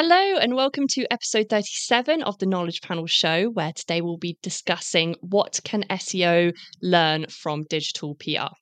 Hello, 0.00 0.38
and 0.38 0.54
welcome 0.54 0.86
to 0.90 1.12
episode 1.12 1.48
37 1.50 2.22
of 2.22 2.38
the 2.38 2.46
Knowledge 2.46 2.82
Panel 2.82 3.08
Show, 3.08 3.50
where 3.50 3.72
today 3.72 4.00
we'll 4.00 4.16
be 4.16 4.38
discussing 4.44 5.16
what 5.22 5.58
can 5.64 5.82
SEO 5.90 6.52
learn 6.80 7.26
from 7.26 7.64
digital 7.64 8.14
PR. 8.14 8.54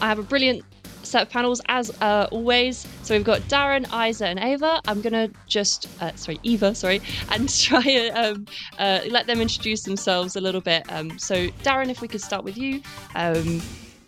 I 0.00 0.08
have 0.08 0.18
a 0.18 0.22
brilliant 0.22 0.64
set 1.02 1.20
of 1.20 1.28
panels 1.28 1.60
as 1.68 1.90
uh, 2.00 2.28
always. 2.32 2.86
So 3.02 3.14
we've 3.14 3.26
got 3.26 3.42
Darren, 3.42 3.84
Isa, 4.08 4.28
and 4.28 4.38
Ava. 4.38 4.80
I'm 4.88 5.02
gonna 5.02 5.28
just 5.48 5.86
uh, 6.00 6.14
sorry 6.14 6.40
Eva, 6.44 6.74
sorry, 6.74 7.02
and 7.30 7.46
try 7.54 7.82
and 7.82 8.16
um, 8.16 8.46
uh, 8.78 9.00
let 9.10 9.26
them 9.26 9.42
introduce 9.42 9.82
themselves 9.82 10.34
a 10.34 10.40
little 10.40 10.62
bit. 10.62 10.90
Um, 10.90 11.18
so 11.18 11.48
Darren, 11.62 11.90
if 11.90 12.00
we 12.00 12.08
could 12.08 12.22
start 12.22 12.42
with 12.42 12.56
you. 12.56 12.80
Um, 13.14 13.60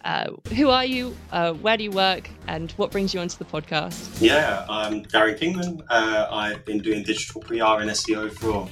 uh, 0.05 0.30
who 0.57 0.71
are 0.71 0.85
you? 0.85 1.17
Uh, 1.30 1.53
where 1.55 1.77
do 1.77 1.85
you 1.85 1.91
work? 1.91 2.30
And 2.46 2.73
what 2.73 2.91
brings 2.91 3.12
you 3.14 3.21
onto 3.21 3.37
the 3.37 3.45
podcast? 3.45 4.21
Yeah, 4.21 4.64
I'm 4.68 5.04
Darren 5.04 5.39
Kingman. 5.39 5.82
Uh, 5.90 6.26
I've 6.31 6.64
been 6.64 6.79
doing 6.79 7.03
digital 7.03 7.40
PR 7.43 7.82
and 7.82 7.90
SEO 7.90 8.32
for 8.32 8.68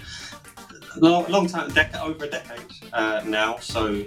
a 0.97 1.01
long, 1.01 1.27
long 1.29 1.47
time, 1.47 1.71
over 2.03 2.25
a 2.25 2.29
decade 2.29 2.61
uh, 2.93 3.23
now. 3.27 3.59
So 3.59 4.05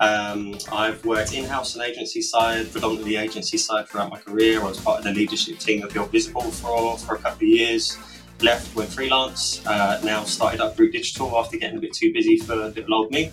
um, 0.00 0.56
I've 0.72 1.04
worked 1.04 1.32
in-house 1.32 1.74
and 1.74 1.84
agency 1.84 2.22
side, 2.22 2.70
predominantly 2.72 3.16
agency 3.16 3.58
side 3.58 3.88
throughout 3.88 4.10
my 4.10 4.18
career. 4.18 4.60
I 4.60 4.64
was 4.64 4.80
part 4.80 4.98
of 4.98 5.04
the 5.04 5.12
leadership 5.12 5.58
team 5.58 5.82
of 5.82 5.94
Your 5.94 6.06
Visible 6.06 6.42
for, 6.42 6.98
for 6.98 7.14
a 7.14 7.18
couple 7.18 7.46
of 7.46 7.48
years. 7.48 7.96
Left, 8.40 8.74
went 8.74 8.90
freelance. 8.90 9.64
Uh, 9.64 10.00
now 10.02 10.24
started 10.24 10.60
up 10.60 10.78
Root 10.78 10.92
Digital 10.92 11.38
after 11.38 11.56
getting 11.56 11.78
a 11.78 11.80
bit 11.80 11.94
too 11.94 12.12
busy 12.12 12.36
for 12.36 12.54
a 12.54 12.68
little 12.68 12.94
old 12.94 13.12
me. 13.12 13.30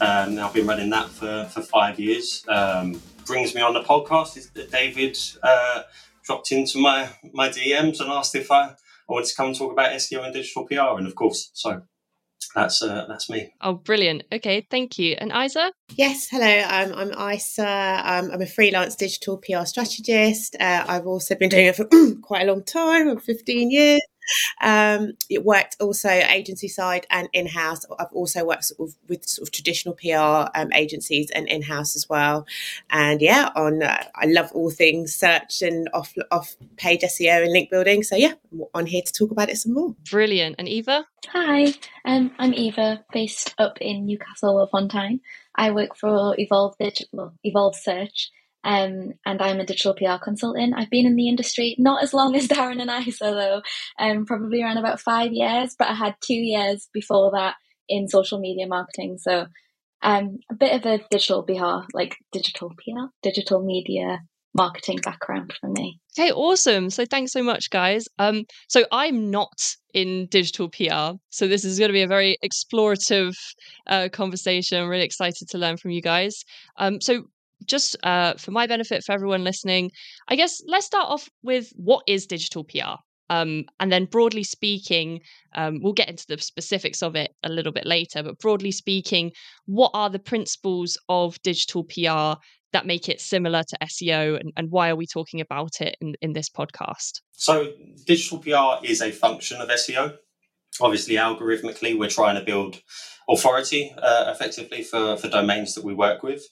Um, 0.00 0.38
I've 0.38 0.54
been 0.54 0.66
running 0.66 0.90
that 0.90 1.08
for, 1.08 1.48
for 1.52 1.62
five 1.62 1.98
years. 2.00 2.44
Um, 2.48 3.00
brings 3.26 3.54
me 3.54 3.60
on 3.60 3.74
the 3.74 3.82
podcast 3.82 4.36
is 4.36 4.50
that 4.50 4.70
David 4.70 5.18
uh, 5.42 5.82
dropped 6.24 6.52
into 6.52 6.78
my, 6.78 7.08
my 7.32 7.48
DMs 7.48 8.00
and 8.00 8.10
asked 8.10 8.34
if 8.34 8.50
I, 8.50 8.64
I 8.64 8.74
wanted 9.08 9.28
to 9.28 9.36
come 9.36 9.46
and 9.46 9.56
talk 9.56 9.72
about 9.72 9.92
SEO 9.92 10.24
and 10.24 10.34
digital 10.34 10.66
PR. 10.66 10.98
And 10.98 11.06
of 11.06 11.14
course, 11.14 11.50
so 11.54 11.82
that's 12.54 12.82
uh, 12.82 13.06
that's 13.08 13.30
me. 13.30 13.52
Oh, 13.60 13.74
brilliant. 13.74 14.24
Okay, 14.32 14.66
thank 14.70 14.98
you. 14.98 15.16
And 15.18 15.32
Isa? 15.32 15.72
Yes, 15.96 16.28
hello. 16.30 16.62
Um, 16.68 16.92
I'm 16.94 17.34
Isa. 17.34 18.02
Um, 18.04 18.30
I'm 18.30 18.42
a 18.42 18.46
freelance 18.46 18.96
digital 18.96 19.38
PR 19.38 19.64
strategist. 19.64 20.56
Uh, 20.60 20.84
I've 20.86 21.06
also 21.06 21.34
been 21.34 21.48
doing 21.48 21.66
it 21.66 21.76
for 21.76 21.88
quite 22.22 22.42
a 22.42 22.52
long 22.52 22.64
time, 22.64 23.18
15 23.18 23.70
years. 23.70 24.00
Um, 24.60 25.12
it 25.28 25.44
worked 25.44 25.76
also 25.80 26.08
agency 26.08 26.68
side 26.68 27.06
and 27.10 27.28
in 27.32 27.46
house. 27.46 27.84
I've 27.98 28.12
also 28.12 28.44
worked 28.44 28.64
sort 28.64 28.88
of 28.88 28.96
with 29.08 29.26
sort 29.26 29.48
of 29.48 29.52
traditional 29.52 29.94
PR 29.94 30.50
um, 30.58 30.72
agencies 30.72 31.30
and 31.30 31.48
in 31.48 31.62
house 31.62 31.96
as 31.96 32.08
well. 32.08 32.46
And 32.90 33.20
yeah, 33.20 33.50
on 33.56 33.82
uh, 33.82 34.04
I 34.14 34.26
love 34.26 34.50
all 34.52 34.70
things 34.70 35.14
search 35.14 35.62
and 35.62 35.88
off 35.92 36.14
off 36.30 36.56
page 36.76 37.00
SEO 37.02 37.42
and 37.42 37.52
link 37.52 37.70
building. 37.70 38.02
So 38.02 38.16
yeah, 38.16 38.34
I'm 38.52 38.64
on 38.74 38.86
here 38.86 39.02
to 39.02 39.12
talk 39.12 39.30
about 39.30 39.48
it 39.48 39.58
some 39.58 39.74
more. 39.74 39.94
Brilliant. 40.10 40.56
And 40.58 40.68
Eva? 40.68 41.06
Hi, 41.28 41.72
um, 42.04 42.32
I'm 42.38 42.52
Eva, 42.52 43.04
based 43.12 43.54
up 43.58 43.78
in 43.80 44.06
Newcastle 44.06 44.60
upon 44.60 44.88
Tyne. 44.88 45.20
I 45.54 45.70
work 45.70 45.96
for 45.96 46.34
Evolve 46.38 46.76
Digital, 46.78 47.32
Evolved 47.44 47.76
Search 47.76 48.30
um, 48.64 49.14
and 49.26 49.42
I'm 49.42 49.60
a 49.60 49.66
digital 49.66 49.94
PR 49.94 50.22
consultant. 50.22 50.74
I've 50.76 50.90
been 50.90 51.06
in 51.06 51.16
the 51.16 51.28
industry 51.28 51.74
not 51.78 52.02
as 52.02 52.14
long 52.14 52.36
as 52.36 52.48
Darren 52.48 52.80
and 52.80 53.06
Isa, 53.06 53.24
though, 53.24 53.62
um, 53.98 54.26
probably 54.26 54.62
around 54.62 54.78
about 54.78 55.00
five 55.00 55.32
years, 55.32 55.74
but 55.78 55.88
I 55.88 55.94
had 55.94 56.14
two 56.20 56.34
years 56.34 56.88
before 56.92 57.32
that 57.32 57.56
in 57.88 58.08
social 58.08 58.38
media 58.38 58.66
marketing. 58.66 59.18
So 59.18 59.46
um, 60.02 60.38
a 60.50 60.54
bit 60.54 60.74
of 60.74 60.86
a 60.86 61.04
digital 61.10 61.42
PR, 61.42 61.86
like 61.92 62.16
digital 62.32 62.70
PR, 62.70 63.06
digital 63.22 63.62
media 63.62 64.20
marketing 64.54 64.98
background 65.02 65.52
for 65.60 65.68
me. 65.68 65.98
Okay, 66.18 66.30
awesome. 66.30 66.90
So 66.90 67.04
thanks 67.06 67.32
so 67.32 67.42
much, 67.42 67.70
guys. 67.70 68.06
Um, 68.18 68.44
so 68.68 68.84
I'm 68.92 69.30
not 69.30 69.76
in 69.94 70.26
digital 70.26 70.68
PR, 70.68 71.16
so 71.30 71.48
this 71.48 71.64
is 71.64 71.78
going 71.78 71.88
to 71.88 71.94
be 71.94 72.02
a 72.02 72.08
very 72.08 72.36
explorative 72.44 73.34
uh, 73.86 74.08
conversation. 74.12 74.82
I'm 74.82 74.88
really 74.88 75.04
excited 75.04 75.48
to 75.50 75.58
learn 75.58 75.76
from 75.76 75.90
you 75.90 76.02
guys. 76.02 76.44
Um, 76.76 77.00
so 77.00 77.24
just 77.66 77.96
uh, 78.02 78.34
for 78.34 78.50
my 78.50 78.66
benefit, 78.66 79.04
for 79.04 79.12
everyone 79.12 79.44
listening, 79.44 79.90
I 80.28 80.36
guess 80.36 80.60
let's 80.66 80.86
start 80.86 81.08
off 81.08 81.28
with 81.42 81.72
what 81.76 82.02
is 82.06 82.26
digital 82.26 82.64
PR? 82.64 83.00
Um, 83.30 83.64
and 83.80 83.90
then, 83.90 84.04
broadly 84.04 84.44
speaking, 84.44 85.20
um, 85.54 85.78
we'll 85.80 85.94
get 85.94 86.10
into 86.10 86.26
the 86.28 86.38
specifics 86.38 87.02
of 87.02 87.16
it 87.16 87.30
a 87.42 87.48
little 87.48 87.72
bit 87.72 87.86
later. 87.86 88.22
But 88.22 88.38
broadly 88.38 88.72
speaking, 88.72 89.32
what 89.64 89.90
are 89.94 90.10
the 90.10 90.18
principles 90.18 90.98
of 91.08 91.40
digital 91.42 91.84
PR 91.84 92.38
that 92.72 92.86
make 92.86 93.08
it 93.08 93.20
similar 93.20 93.62
to 93.62 93.78
SEO, 93.84 94.38
and, 94.38 94.52
and 94.56 94.70
why 94.70 94.90
are 94.90 94.96
we 94.96 95.06
talking 95.06 95.40
about 95.40 95.80
it 95.80 95.96
in, 96.00 96.14
in 96.20 96.32
this 96.32 96.48
podcast? 96.48 97.20
So, 97.32 97.72
digital 98.06 98.38
PR 98.38 98.84
is 98.84 99.00
a 99.00 99.10
function 99.10 99.60
of 99.60 99.68
SEO. 99.68 100.16
Obviously, 100.80 101.14
algorithmically, 101.14 101.98
we're 101.98 102.08
trying 102.08 102.34
to 102.34 102.44
build 102.44 102.80
authority 103.28 103.94
uh, 103.98 104.24
effectively 104.28 104.82
for, 104.82 105.16
for 105.16 105.28
domains 105.28 105.74
that 105.74 105.84
we 105.84 105.94
work 105.94 106.22
with. 106.22 106.42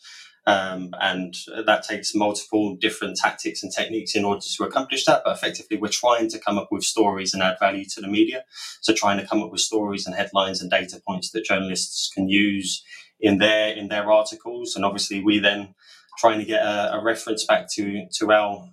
Um, 0.50 0.94
and 1.00 1.34
that 1.65 1.84
takes 1.84 2.15
multiple 2.15 2.77
different 2.77 3.16
tactics 3.16 3.62
and 3.62 3.72
techniques 3.72 4.15
in 4.15 4.25
order 4.25 4.41
to 4.41 4.65
accomplish 4.65 5.05
that. 5.05 5.22
But 5.25 5.37
effectively, 5.37 5.77
we're 5.77 5.88
trying 5.88 6.28
to 6.31 6.38
come 6.38 6.59
up 6.59 6.69
with 6.71 6.83
stories 6.83 7.33
and 7.33 7.43
add 7.43 7.59
value 7.61 7.84
to 7.94 8.00
the 8.00 8.09
media. 8.09 8.44
So, 8.81 8.93
trying 8.93 9.19
to 9.19 9.27
come 9.27 9.43
up 9.43 9.53
with 9.53 9.60
stories 9.60 10.06
and 10.06 10.15
headlines 10.16 10.60
and 10.60 10.71
data 10.71 11.00
points 11.06 11.31
that 11.31 11.44
journalists 11.44 12.10
can 12.12 12.28
use 12.28 12.83
in 13.21 13.39
their 13.39 13.75
in 13.75 13.89
their 13.89 14.10
articles. 14.10 14.75
And 14.75 14.84
obviously, 14.84 15.22
we 15.22 15.39
then 15.39 15.75
trying 16.19 16.41
to 16.41 16.44
get 16.44 16.62
a, 16.62 16.94
a 16.94 17.03
reference 17.03 17.44
back 17.44 17.69
to 17.75 18.06
to 18.19 18.33
our 18.33 18.69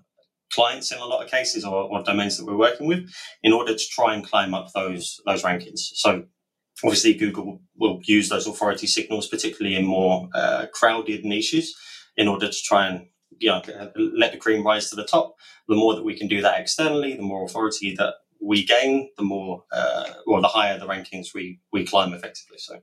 clients 0.53 0.91
in 0.91 0.99
a 0.99 1.05
lot 1.05 1.23
of 1.23 1.29
cases 1.29 1.65
or, 1.65 1.83
or 1.83 2.03
domains 2.03 2.37
that 2.37 2.45
we're 2.45 2.57
working 2.57 2.87
with 2.87 3.11
in 3.43 3.53
order 3.53 3.73
to 3.75 3.85
try 3.91 4.13
and 4.13 4.25
climb 4.25 4.53
up 4.53 4.71
those 4.73 5.21
those 5.25 5.43
rankings. 5.43 5.79
So 5.79 6.25
Obviously, 6.83 7.13
Google 7.13 7.61
will 7.75 7.99
use 8.03 8.29
those 8.29 8.47
authority 8.47 8.87
signals, 8.87 9.27
particularly 9.27 9.75
in 9.75 9.85
more 9.85 10.29
uh, 10.35 10.67
crowded 10.73 11.25
niches, 11.25 11.75
in 12.15 12.27
order 12.27 12.47
to 12.47 12.57
try 12.63 12.87
and 12.87 13.07
you 13.39 13.49
know, 13.49 13.61
let 13.95 14.31
the 14.31 14.37
cream 14.37 14.65
rise 14.65 14.89
to 14.89 14.95
the 14.95 15.05
top. 15.05 15.35
The 15.67 15.75
more 15.75 15.95
that 15.95 16.03
we 16.03 16.17
can 16.17 16.27
do 16.27 16.41
that 16.41 16.59
externally, 16.59 17.15
the 17.15 17.21
more 17.21 17.43
authority 17.43 17.95
that 17.97 18.15
we 18.41 18.65
gain, 18.65 19.09
the 19.17 19.23
more 19.23 19.63
uh, 19.71 20.05
or 20.25 20.41
the 20.41 20.47
higher 20.47 20.77
the 20.77 20.87
rankings 20.87 21.33
we 21.33 21.59
we 21.71 21.85
climb 21.85 22.13
effectively. 22.13 22.57
So 22.57 22.79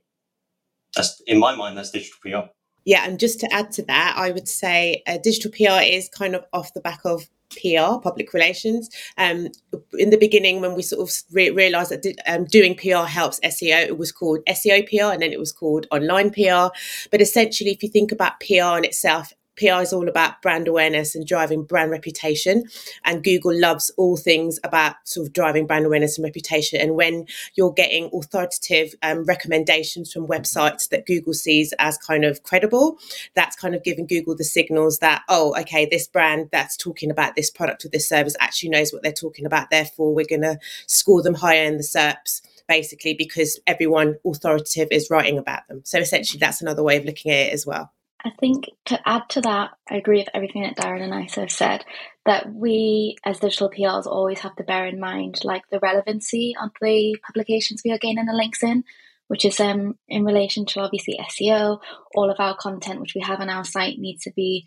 that's 0.95 1.21
in 1.27 1.39
my 1.39 1.55
mind, 1.55 1.77
that's 1.77 1.91
digital 1.91 2.17
PR. 2.21 2.49
Yeah, 2.85 3.05
and 3.05 3.19
just 3.19 3.39
to 3.39 3.51
add 3.51 3.71
to 3.73 3.83
that, 3.83 4.15
I 4.15 4.31
would 4.31 4.47
say 4.47 5.01
uh, 5.07 5.17
digital 5.17 5.51
PR 5.51 5.81
is 5.83 6.07
kind 6.09 6.35
of 6.35 6.45
off 6.53 6.73
the 6.73 6.81
back 6.81 6.99
of 7.03 7.27
PR, 7.55 7.99
public 7.99 8.33
relations. 8.33 8.89
Um, 9.17 9.49
in 9.97 10.09
the 10.09 10.17
beginning, 10.17 10.61
when 10.61 10.75
we 10.75 10.81
sort 10.81 11.07
of 11.07 11.15
re- 11.31 11.49
realized 11.49 11.91
that 11.91 12.03
di- 12.03 12.15
um, 12.27 12.45
doing 12.45 12.75
PR 12.75 13.05
helps 13.05 13.39
SEO, 13.41 13.85
it 13.87 13.97
was 13.97 14.11
called 14.11 14.39
SEO 14.47 14.87
PR 14.87 15.13
and 15.13 15.21
then 15.21 15.33
it 15.33 15.39
was 15.39 15.51
called 15.51 15.87
online 15.91 16.31
PR. 16.31 16.75
But 17.11 17.21
essentially, 17.21 17.71
if 17.71 17.83
you 17.83 17.89
think 17.89 18.11
about 18.11 18.39
PR 18.39 18.77
in 18.77 18.85
itself, 18.85 19.33
PR 19.55 19.81
is 19.81 19.93
all 19.93 20.07
about 20.07 20.41
brand 20.41 20.67
awareness 20.67 21.15
and 21.15 21.25
driving 21.25 21.63
brand 21.63 21.91
reputation. 21.91 22.63
And 23.03 23.23
Google 23.23 23.57
loves 23.57 23.91
all 23.97 24.17
things 24.17 24.59
about 24.63 24.95
sort 25.03 25.27
of 25.27 25.33
driving 25.33 25.67
brand 25.67 25.85
awareness 25.85 26.17
and 26.17 26.23
reputation. 26.23 26.79
And 26.79 26.95
when 26.95 27.25
you're 27.55 27.73
getting 27.73 28.09
authoritative 28.13 28.93
um, 29.01 29.23
recommendations 29.25 30.11
from 30.11 30.27
websites 30.27 30.89
that 30.89 31.05
Google 31.05 31.33
sees 31.33 31.73
as 31.79 31.97
kind 31.97 32.25
of 32.25 32.43
credible, 32.43 32.99
that's 33.33 33.55
kind 33.55 33.75
of 33.75 33.83
giving 33.83 34.07
Google 34.07 34.35
the 34.35 34.43
signals 34.43 34.99
that, 34.99 35.23
oh, 35.29 35.55
okay, 35.59 35.85
this 35.85 36.07
brand 36.07 36.49
that's 36.51 36.77
talking 36.77 37.11
about 37.11 37.35
this 37.35 37.49
product 37.49 37.85
or 37.85 37.89
this 37.89 38.07
service 38.07 38.35
actually 38.39 38.69
knows 38.69 38.91
what 38.91 39.03
they're 39.03 39.11
talking 39.11 39.45
about. 39.45 39.69
Therefore, 39.69 40.13
we're 40.13 40.25
going 40.25 40.41
to 40.41 40.57
score 40.87 41.21
them 41.21 41.35
higher 41.35 41.63
in 41.63 41.77
the 41.77 41.83
SERPs 41.83 42.41
basically 42.67 43.13
because 43.13 43.59
everyone 43.67 44.15
authoritative 44.25 44.87
is 44.91 45.09
writing 45.09 45.37
about 45.37 45.67
them. 45.67 45.81
So 45.85 45.99
essentially, 45.99 46.39
that's 46.39 46.61
another 46.61 46.83
way 46.83 46.97
of 46.97 47.05
looking 47.05 47.31
at 47.31 47.47
it 47.47 47.53
as 47.53 47.65
well. 47.65 47.91
I 48.25 48.31
think 48.39 48.71
to 48.85 48.99
add 49.07 49.29
to 49.29 49.41
that, 49.41 49.71
I 49.89 49.97
agree 49.97 50.17
with 50.17 50.29
everything 50.33 50.63
that 50.63 50.75
Darren 50.75 51.03
and 51.03 51.13
I 51.13 51.27
have 51.39 51.51
said. 51.51 51.85
That 52.25 52.51
we, 52.51 53.17
as 53.23 53.39
digital 53.39 53.69
PRs, 53.69 54.07
always 54.07 54.39
have 54.39 54.55
to 54.55 54.63
bear 54.63 54.87
in 54.87 54.99
mind, 54.99 55.41
like 55.43 55.61
the 55.69 55.79
relevancy 55.79 56.55
of 56.59 56.71
the 56.81 57.17
publications 57.23 57.83
we 57.85 57.91
are 57.91 57.99
gaining 57.99 58.25
the 58.25 58.33
links 58.33 58.63
in, 58.63 58.83
which 59.27 59.45
is 59.45 59.59
um 59.59 59.99
in 60.07 60.25
relation 60.25 60.65
to 60.65 60.79
obviously 60.79 61.19
SEO. 61.21 61.79
All 62.15 62.31
of 62.31 62.39
our 62.39 62.57
content 62.57 62.99
which 62.99 63.13
we 63.13 63.21
have 63.21 63.41
on 63.41 63.49
our 63.49 63.63
site 63.63 63.99
needs 63.99 64.23
to 64.23 64.31
be 64.35 64.65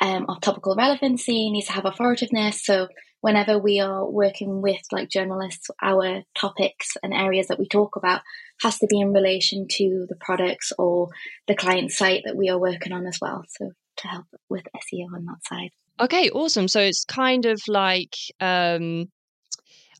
um, 0.00 0.26
of 0.28 0.40
topical 0.40 0.76
relevancy, 0.76 1.50
needs 1.50 1.66
to 1.66 1.72
have 1.72 1.84
authoritativeness. 1.84 2.64
So 2.64 2.86
whenever 3.22 3.56
we 3.58 3.80
are 3.80 4.04
working 4.04 4.60
with 4.60 4.82
like 4.90 5.08
journalists, 5.08 5.70
our 5.80 6.22
topics 6.34 6.96
and 7.02 7.14
areas 7.14 7.46
that 7.46 7.58
we 7.58 7.66
talk 7.66 7.96
about 7.96 8.20
has 8.60 8.78
to 8.78 8.86
be 8.88 9.00
in 9.00 9.12
relation 9.12 9.66
to 9.70 10.06
the 10.08 10.16
products 10.20 10.72
or 10.76 11.08
the 11.46 11.54
client 11.54 11.90
site 11.90 12.22
that 12.26 12.36
we 12.36 12.50
are 12.50 12.58
working 12.58 12.92
on 12.92 13.06
as 13.06 13.18
well. 13.22 13.44
So 13.48 13.70
to 13.98 14.08
help 14.08 14.26
with 14.50 14.64
SEO 14.76 15.06
on 15.14 15.24
that 15.26 15.46
side. 15.48 15.70
Okay, 16.00 16.30
awesome. 16.30 16.66
So 16.68 16.80
it's 16.80 17.04
kind 17.04 17.46
of 17.46 17.60
like 17.68 18.14
um 18.40 19.06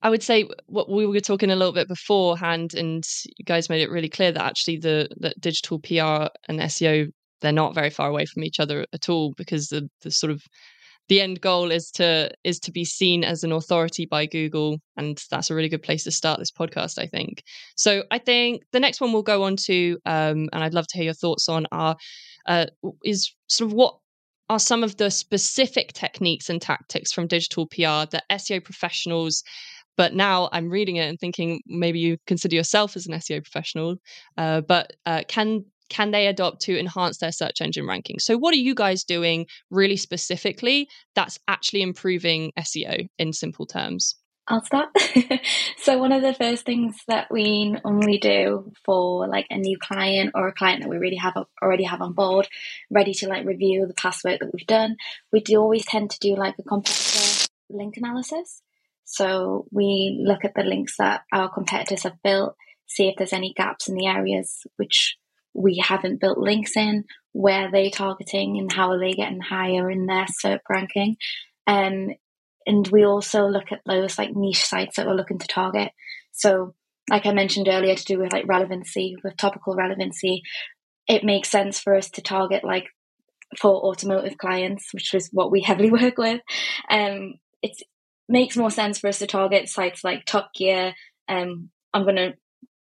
I 0.05 0.11
would 0.11 0.23
say 0.23 0.49
what 0.67 0.91
we 0.91 1.07
were 1.07 1.21
talking 1.21 1.51
a 1.53 1.57
little 1.57 1.73
bit 1.73 1.87
beforehand, 1.87 2.75
and 2.75 3.05
you 3.39 3.45
guys 3.45 3.69
made 3.69 3.83
it 3.83 3.91
really 3.91 4.09
clear 4.09 4.33
that 4.33 4.45
actually 4.45 4.79
the 4.79 5.09
that 5.19 5.41
digital 5.41 5.79
PR 5.79 6.29
and 6.49 6.59
SEO 6.61 7.09
they're 7.41 7.53
not 7.53 7.75
very 7.75 7.91
far 7.91 8.09
away 8.09 8.25
from 8.25 8.43
each 8.43 8.59
other 8.59 8.85
at 8.93 9.09
all 9.09 9.33
because 9.37 9.69
the 9.69 9.89
the 10.03 10.11
sort 10.11 10.33
of 10.33 10.43
the 11.13 11.21
end 11.21 11.43
goal 11.43 11.71
is 11.71 11.91
to 11.91 12.31
is 12.43 12.59
to 12.59 12.73
be 12.73 12.87
seen 12.87 13.23
as 13.23 13.45
an 13.45 13.53
authority 13.53 14.07
by 14.07 14.25
Google, 14.25 14.79
and 14.97 15.23
that's 15.31 15.51
a 15.51 15.55
really 15.55 15.69
good 15.69 15.83
place 15.83 16.05
to 16.05 16.11
start 16.11 16.39
this 16.39 16.51
podcast. 16.51 16.99
I 16.99 17.07
think. 17.07 17.43
So 17.77 18.05
I 18.11 18.17
think 18.17 18.63
the 18.73 18.81
next 18.81 18.99
one 18.99 19.13
we'll 19.13 19.23
go 19.23 19.43
on 19.43 19.57
to, 19.67 19.99
um, 20.07 20.49
and 20.55 20.65
I'd 20.65 20.73
love 20.73 20.87
to 20.87 20.97
hear 20.97 21.05
your 21.05 21.13
thoughts 21.13 21.51
on, 21.51 21.67
are 21.71 21.97
uh, 22.47 22.65
is 23.05 23.31
sort 23.47 23.71
of 23.71 23.75
what 23.75 23.99
are 24.49 24.59
some 24.59 24.83
of 24.83 24.97
the 24.97 25.11
specific 25.11 25.93
techniques 25.93 26.49
and 26.49 26.63
tactics 26.63 27.13
from 27.13 27.27
digital 27.27 27.67
PR 27.67 28.09
that 28.11 28.25
SEO 28.31 28.65
professionals 28.65 29.43
but 29.99 30.15
now 30.15 30.49
I'm 30.53 30.71
reading 30.71 30.97
it 30.97 31.07
and 31.11 31.19
thinking 31.21 31.61
maybe 31.67 31.99
you 31.99 32.17
consider 32.27 32.57
yourself 32.57 32.97
as 32.97 33.07
an 33.07 33.13
SEO 33.13 33.43
professional, 33.43 33.97
uh, 34.39 34.63
but 34.63 34.95
uh, 35.05 35.21
can 35.29 35.67
can 35.93 36.11
they 36.11 36.27
adopt 36.27 36.63
to 36.63 36.79
enhance 36.79 37.19
their 37.19 37.33
search 37.33 37.61
engine 37.61 37.87
ranking? 37.87 38.19
So, 38.19 38.39
what 38.39 38.55
are 38.55 38.65
you 38.69 38.75
guys 38.75 39.05
doing 39.05 39.47
really 39.71 39.99
specifically 39.99 40.89
that's 41.15 41.39
actually 41.47 41.83
improving 41.83 42.53
SEO 42.59 43.09
in 43.19 43.33
simple 43.35 43.67
terms? 43.67 44.17
I'll 44.49 44.65
start. 44.65 44.89
so 45.79 45.99
one 45.99 46.11
of 46.11 46.23
the 46.23 46.35
first 46.35 46.65
things 46.65 46.97
that 47.07 47.31
we 47.31 47.77
normally 47.85 48.19
do 48.19 48.73
for 48.85 49.29
like 49.29 49.47
a 49.51 49.59
new 49.59 49.79
client 49.79 50.33
or 50.35 50.49
a 50.49 50.53
client 50.53 50.83
that 50.83 50.89
we 50.89 50.97
really 50.97 51.17
have 51.17 51.35
already 51.63 51.85
have 51.85 52.01
on 52.01 52.15
board, 52.15 52.49
ready 52.91 53.13
to 53.15 53.29
like 53.29 53.47
review 53.47 53.87
the 53.87 53.95
past 53.95 54.25
work 54.25 54.41
that 54.41 54.51
we've 54.53 54.67
done, 54.67 54.97
we 55.31 55.41
do 55.41 55.59
always 55.59 55.85
tend 55.85 56.11
to 56.11 56.19
do 56.19 56.35
like 56.35 56.55
a 56.59 56.63
competitor 56.63 57.49
link 57.71 57.97
analysis. 57.99 58.63
So 59.05 59.67
we 59.71 60.21
look 60.27 60.45
at 60.45 60.55
the 60.55 60.65
links 60.65 60.97
that 60.97 61.23
our 61.33 61.49
competitors 61.53 62.03
have 62.05 62.23
built, 62.25 62.57
see 62.87 63.09
if 63.09 63.15
there's 63.19 63.33
any 63.33 63.53
gaps 63.53 63.89
in 63.89 63.95
the 63.95 64.07
areas 64.07 64.67
which 64.77 65.17
we 65.55 65.83
haven't 65.85 66.21
built 66.21 66.39
links 66.39 66.77
in, 66.77 67.05
where 67.33 67.67
are 67.67 67.71
they 67.71 67.91
targeting 67.91 68.59
and 68.59 68.73
how 68.73 68.91
are 68.91 68.99
they 68.99 69.13
getting 69.13 69.41
higher 69.41 69.91
in 69.91 70.07
their 70.07 70.27
SERP 70.45 70.61
ranking. 70.69 71.17
Um, 71.67 72.11
and 72.67 72.87
we 72.89 73.05
also 73.05 73.47
look 73.47 73.73
at 73.73 73.81
those 73.87 74.19
like 74.19 74.35
niche 74.35 74.65
sites 74.65 74.97
that 74.97 75.07
we're 75.07 75.15
looking 75.15 75.39
to 75.39 75.47
target. 75.47 75.91
So 76.33 76.75
like 77.11 77.27
I 77.27 77.33
mentioned 77.33 77.69
earlier 77.69 77.95
to 77.95 78.05
do 78.05 78.19
with 78.19 78.33
like 78.33 78.47
relevancy, 78.47 79.17
with 79.25 79.37
topical 79.37 79.75
relevancy, 79.75 80.43
it 81.09 81.25
makes 81.25 81.51
sense 81.51 81.81
for 81.81 81.97
us 81.97 82.11
to 82.11 82.23
target 82.23 82.65
like 82.65 82.87
for 83.59 83.85
automotive 83.85 84.39
clients, 84.39 84.93
which 84.93 85.13
is 85.15 85.29
what 85.33 85.51
we 85.51 85.63
heavily 85.63 85.91
work 85.91 86.17
with. 86.17 86.41
Um, 86.91 87.35
it 87.63 87.77
makes 88.29 88.57
more 88.57 88.71
sense 88.71 88.99
for 88.99 89.09
us 89.09 89.19
to 89.19 89.27
target 89.27 89.69
sites 89.69 90.05
like 90.05 90.25
Top 90.25 90.51
Gear. 90.55 90.95
Um, 91.29 91.71
I'm 91.93 92.05
going 92.05 92.17
to 92.17 92.35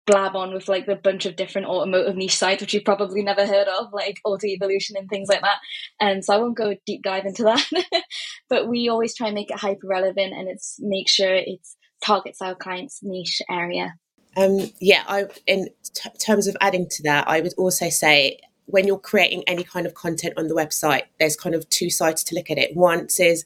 blab 0.06 0.34
on 0.34 0.52
with 0.52 0.68
like 0.68 0.88
a 0.88 0.96
bunch 0.96 1.26
of 1.26 1.36
different 1.36 1.68
automotive 1.68 2.16
niche 2.16 2.36
sites 2.36 2.60
which 2.60 2.74
you've 2.74 2.84
probably 2.84 3.22
never 3.22 3.46
heard 3.46 3.68
of 3.68 3.92
like 3.92 4.20
autoevolution 4.26 4.92
and 4.96 5.08
things 5.08 5.28
like 5.28 5.42
that. 5.42 5.58
And 6.00 6.24
so 6.24 6.34
i 6.34 6.38
won't 6.38 6.56
go 6.56 6.74
deep 6.86 7.02
dive 7.02 7.26
into 7.26 7.44
that. 7.44 7.64
But 8.48 8.68
we 8.68 8.88
always 8.88 9.14
try 9.14 9.28
and 9.28 9.34
make 9.34 9.50
it 9.50 9.58
hyper 9.58 9.86
relevant 9.86 10.34
and 10.34 10.48
it's 10.48 10.76
make 10.80 11.08
sure 11.08 11.34
it 11.34 11.60
targets 12.04 12.42
our 12.42 12.54
clients 12.54 13.00
niche 13.02 13.40
area. 13.48 13.94
Um, 14.36 14.60
yeah 14.80 15.04
i 15.08 15.26
in 15.46 15.68
t- 15.94 16.10
terms 16.18 16.46
of 16.46 16.56
adding 16.62 16.88
to 16.88 17.02
that 17.02 17.28
i 17.28 17.42
would 17.42 17.52
also 17.58 17.90
say 17.90 18.38
when 18.66 18.86
you're 18.86 18.98
creating 18.98 19.42
any 19.46 19.64
kind 19.64 19.86
of 19.86 19.94
content 19.94 20.34
on 20.36 20.48
the 20.48 20.54
website, 20.54 21.02
there's 21.18 21.36
kind 21.36 21.54
of 21.54 21.68
two 21.68 21.90
sides 21.90 22.24
to 22.24 22.34
look 22.34 22.50
at 22.50 22.58
it. 22.58 22.76
One 22.76 23.08
is 23.18 23.44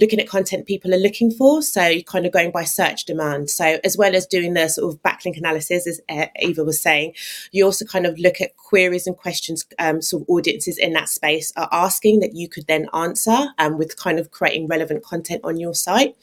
looking 0.00 0.20
at 0.20 0.28
content 0.28 0.66
people 0.66 0.94
are 0.94 0.98
looking 0.98 1.30
for, 1.30 1.62
so 1.62 1.86
you're 1.86 2.02
kind 2.02 2.26
of 2.26 2.32
going 2.32 2.50
by 2.50 2.64
search 2.64 3.04
demand. 3.04 3.50
So 3.50 3.78
as 3.84 3.96
well 3.96 4.14
as 4.14 4.26
doing 4.26 4.54
the 4.54 4.68
sort 4.68 4.92
of 4.92 5.02
backlink 5.02 5.36
analysis, 5.36 5.86
as 5.86 6.00
Eva 6.40 6.64
was 6.64 6.80
saying, 6.80 7.14
you 7.50 7.64
also 7.64 7.84
kind 7.84 8.06
of 8.06 8.18
look 8.18 8.40
at 8.40 8.56
queries 8.56 9.06
and 9.06 9.16
questions 9.16 9.64
um, 9.78 10.00
sort 10.00 10.22
of 10.22 10.28
audiences 10.28 10.78
in 10.78 10.92
that 10.92 11.08
space 11.08 11.52
are 11.56 11.68
asking 11.72 12.20
that 12.20 12.34
you 12.34 12.48
could 12.48 12.66
then 12.66 12.88
answer 12.94 13.48
um, 13.58 13.78
with 13.78 13.96
kind 13.96 14.18
of 14.18 14.30
creating 14.30 14.66
relevant 14.68 15.04
content 15.04 15.40
on 15.44 15.58
your 15.58 15.74
site. 15.74 16.16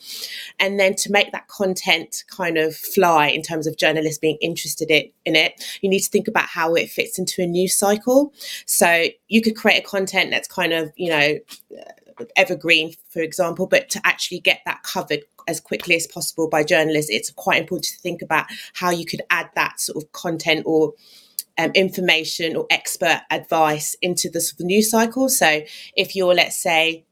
And 0.59 0.79
then 0.79 0.95
to 0.95 1.11
make 1.11 1.31
that 1.31 1.47
content 1.47 2.23
kind 2.29 2.57
of 2.57 2.75
fly 2.75 3.27
in 3.27 3.41
terms 3.41 3.67
of 3.67 3.77
journalists 3.77 4.19
being 4.19 4.37
interested 4.41 4.89
in, 4.89 5.09
in 5.25 5.35
it, 5.35 5.63
you 5.81 5.89
need 5.89 6.01
to 6.01 6.09
think 6.09 6.27
about 6.27 6.45
how 6.45 6.73
it 6.73 6.89
fits 6.89 7.19
into 7.19 7.41
a 7.41 7.47
news 7.47 7.75
cycle. 7.75 8.28
So 8.65 9.07
you 9.27 9.41
could 9.41 9.55
create 9.55 9.79
a 9.79 9.87
content 9.87 10.31
that's 10.31 10.47
kind 10.47 10.73
of, 10.73 10.91
you 10.95 11.09
know, 11.09 11.39
evergreen, 12.35 12.93
for 13.09 13.21
example, 13.21 13.67
but 13.67 13.89
to 13.89 14.01
actually 14.03 14.39
get 14.39 14.61
that 14.65 14.83
covered 14.83 15.23
as 15.47 15.59
quickly 15.59 15.95
as 15.95 16.05
possible 16.07 16.49
by 16.49 16.63
journalists, 16.63 17.09
it's 17.11 17.31
quite 17.31 17.61
important 17.61 17.85
to 17.85 17.97
think 17.99 18.21
about 18.21 18.45
how 18.73 18.89
you 18.89 19.05
could 19.05 19.21
add 19.29 19.49
that 19.55 19.79
sort 19.79 20.03
of 20.03 20.11
content 20.11 20.63
or 20.65 20.93
um, 21.57 21.71
information 21.75 22.55
or 22.55 22.65
expert 22.69 23.21
advice 23.31 23.95
into 24.01 24.29
the 24.29 24.41
sort 24.41 24.59
of 24.59 24.65
news 24.65 24.89
cycle. 24.89 25.27
So 25.29 25.61
if 25.95 26.15
you're, 26.15 26.33
let's 26.33 26.57
say, 26.57 27.05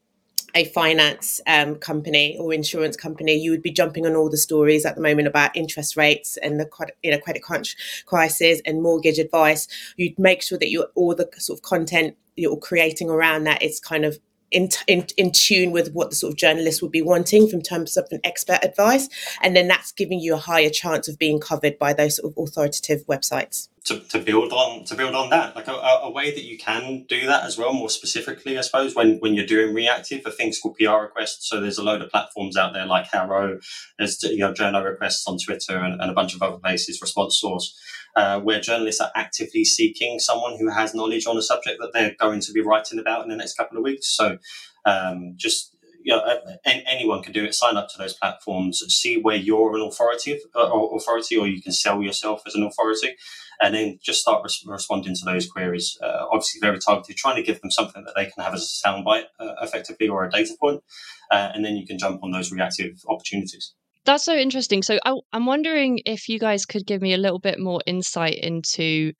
a 0.54 0.64
finance 0.66 1.40
um, 1.46 1.76
company 1.76 2.36
or 2.38 2.52
insurance 2.52 2.96
company, 2.96 3.36
you 3.36 3.50
would 3.50 3.62
be 3.62 3.70
jumping 3.70 4.06
on 4.06 4.16
all 4.16 4.30
the 4.30 4.36
stories 4.36 4.86
at 4.86 4.94
the 4.94 5.02
moment 5.02 5.28
about 5.28 5.56
interest 5.56 5.96
rates 5.96 6.36
and 6.38 6.58
the 6.58 6.68
you 7.02 7.10
know 7.10 7.18
credit 7.18 7.42
crunch 7.42 7.76
crisis 8.06 8.60
and 8.64 8.82
mortgage 8.82 9.18
advice. 9.18 9.68
You'd 9.96 10.18
make 10.18 10.42
sure 10.42 10.58
that 10.58 10.68
you 10.68 10.86
all 10.94 11.14
the 11.14 11.28
sort 11.38 11.58
of 11.58 11.62
content 11.62 12.16
you're 12.36 12.56
creating 12.56 13.10
around 13.10 13.44
that 13.44 13.62
is 13.62 13.80
kind 13.80 14.04
of 14.04 14.18
in, 14.50 14.70
in, 14.86 15.06
in 15.16 15.32
tune 15.32 15.72
with 15.72 15.92
what 15.92 16.10
the 16.10 16.16
sort 16.16 16.32
of 16.32 16.38
journalist 16.38 16.80
would 16.80 16.92
be 16.92 17.02
wanting 17.02 17.48
from 17.48 17.60
terms 17.60 17.96
of 17.96 18.06
an 18.10 18.20
expert 18.24 18.60
advice. 18.62 19.08
And 19.42 19.54
then 19.54 19.68
that's 19.68 19.92
giving 19.92 20.20
you 20.20 20.34
a 20.34 20.38
higher 20.38 20.70
chance 20.70 21.08
of 21.08 21.18
being 21.18 21.38
covered 21.40 21.78
by 21.78 21.92
those 21.92 22.16
sort 22.16 22.32
of 22.32 22.42
authoritative 22.42 23.06
websites. 23.06 23.68
To, 23.88 24.00
to 24.00 24.18
build 24.18 24.52
on 24.52 24.84
to 24.84 24.94
build 24.94 25.14
on 25.14 25.30
that, 25.30 25.56
like 25.56 25.68
a, 25.68 25.72
a 25.72 26.10
way 26.10 26.30
that 26.30 26.44
you 26.44 26.58
can 26.58 27.04
do 27.08 27.26
that 27.26 27.44
as 27.44 27.56
well, 27.56 27.72
more 27.72 27.88
specifically, 27.88 28.58
I 28.58 28.60
suppose, 28.60 28.94
when, 28.94 29.18
when 29.18 29.34
you're 29.34 29.46
doing 29.46 29.74
reactive 29.74 30.22
for 30.22 30.30
things 30.30 30.58
called 30.58 30.76
PR 30.76 31.02
requests. 31.02 31.48
So 31.48 31.60
there's 31.60 31.78
a 31.78 31.82
load 31.82 32.02
of 32.02 32.10
platforms 32.10 32.56
out 32.56 32.74
there 32.74 32.86
like 32.86 33.06
HARO, 33.06 33.60
there's 33.98 34.22
you 34.22 34.38
know 34.38 34.52
journal 34.52 34.82
requests 34.82 35.26
on 35.26 35.38
Twitter 35.38 35.78
and, 35.78 36.00
and 36.00 36.10
a 36.10 36.14
bunch 36.14 36.34
of 36.34 36.42
other 36.42 36.58
places, 36.58 37.00
Response 37.00 37.40
Source 37.40 37.74
uh, 38.18 38.40
where 38.40 38.60
journalists 38.60 39.00
are 39.00 39.12
actively 39.14 39.64
seeking 39.64 40.18
someone 40.18 40.56
who 40.58 40.68
has 40.68 40.94
knowledge 40.94 41.26
on 41.26 41.36
a 41.36 41.42
subject 41.42 41.78
that 41.80 41.92
they're 41.92 42.16
going 42.18 42.40
to 42.40 42.52
be 42.52 42.60
writing 42.60 42.98
about 42.98 43.22
in 43.22 43.28
the 43.28 43.36
next 43.36 43.56
couple 43.56 43.78
of 43.78 43.84
weeks. 43.84 44.08
So 44.08 44.38
um, 44.84 45.34
just 45.36 45.74
you 46.08 46.16
know, 46.16 46.40
anyone 46.64 47.22
can 47.22 47.34
do 47.34 47.44
it. 47.44 47.54
Sign 47.54 47.76
up 47.76 47.88
to 47.90 47.98
those 47.98 48.14
platforms, 48.14 48.82
see 48.88 49.20
where 49.20 49.36
you're 49.36 49.76
an 49.76 49.82
authority, 49.82 50.40
uh, 50.54 50.70
or 50.70 50.96
authority, 50.96 51.36
or 51.36 51.46
you 51.46 51.60
can 51.60 51.70
sell 51.70 52.02
yourself 52.02 52.40
as 52.46 52.54
an 52.54 52.62
authority, 52.62 53.14
and 53.60 53.74
then 53.74 53.98
just 54.02 54.22
start 54.22 54.42
res- 54.42 54.64
responding 54.66 55.14
to 55.14 55.24
those 55.26 55.46
queries. 55.46 55.98
Uh, 56.02 56.24
obviously, 56.32 56.60
very 56.62 56.78
targeted, 56.78 57.14
trying 57.18 57.36
to 57.36 57.42
give 57.42 57.60
them 57.60 57.70
something 57.70 58.04
that 58.04 58.14
they 58.16 58.24
can 58.24 58.42
have 58.42 58.54
as 58.54 58.62
a 58.62 58.88
soundbite, 58.88 59.24
uh, 59.38 59.56
effectively, 59.60 60.08
or 60.08 60.24
a 60.24 60.30
data 60.30 60.54
point, 60.58 60.82
uh, 61.30 61.50
and 61.54 61.62
then 61.62 61.76
you 61.76 61.86
can 61.86 61.98
jump 61.98 62.24
on 62.24 62.30
those 62.30 62.50
reactive 62.50 63.02
opportunities. 63.06 63.74
That's 64.06 64.24
so 64.24 64.34
interesting. 64.34 64.82
So 64.82 64.98
I, 65.04 65.14
I'm 65.34 65.44
wondering 65.44 66.00
if 66.06 66.30
you 66.30 66.38
guys 66.38 66.64
could 66.64 66.86
give 66.86 67.02
me 67.02 67.12
a 67.12 67.18
little 67.18 67.38
bit 67.38 67.60
more 67.60 67.82
insight 67.86 68.38
into 68.38 69.12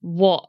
what 0.00 0.48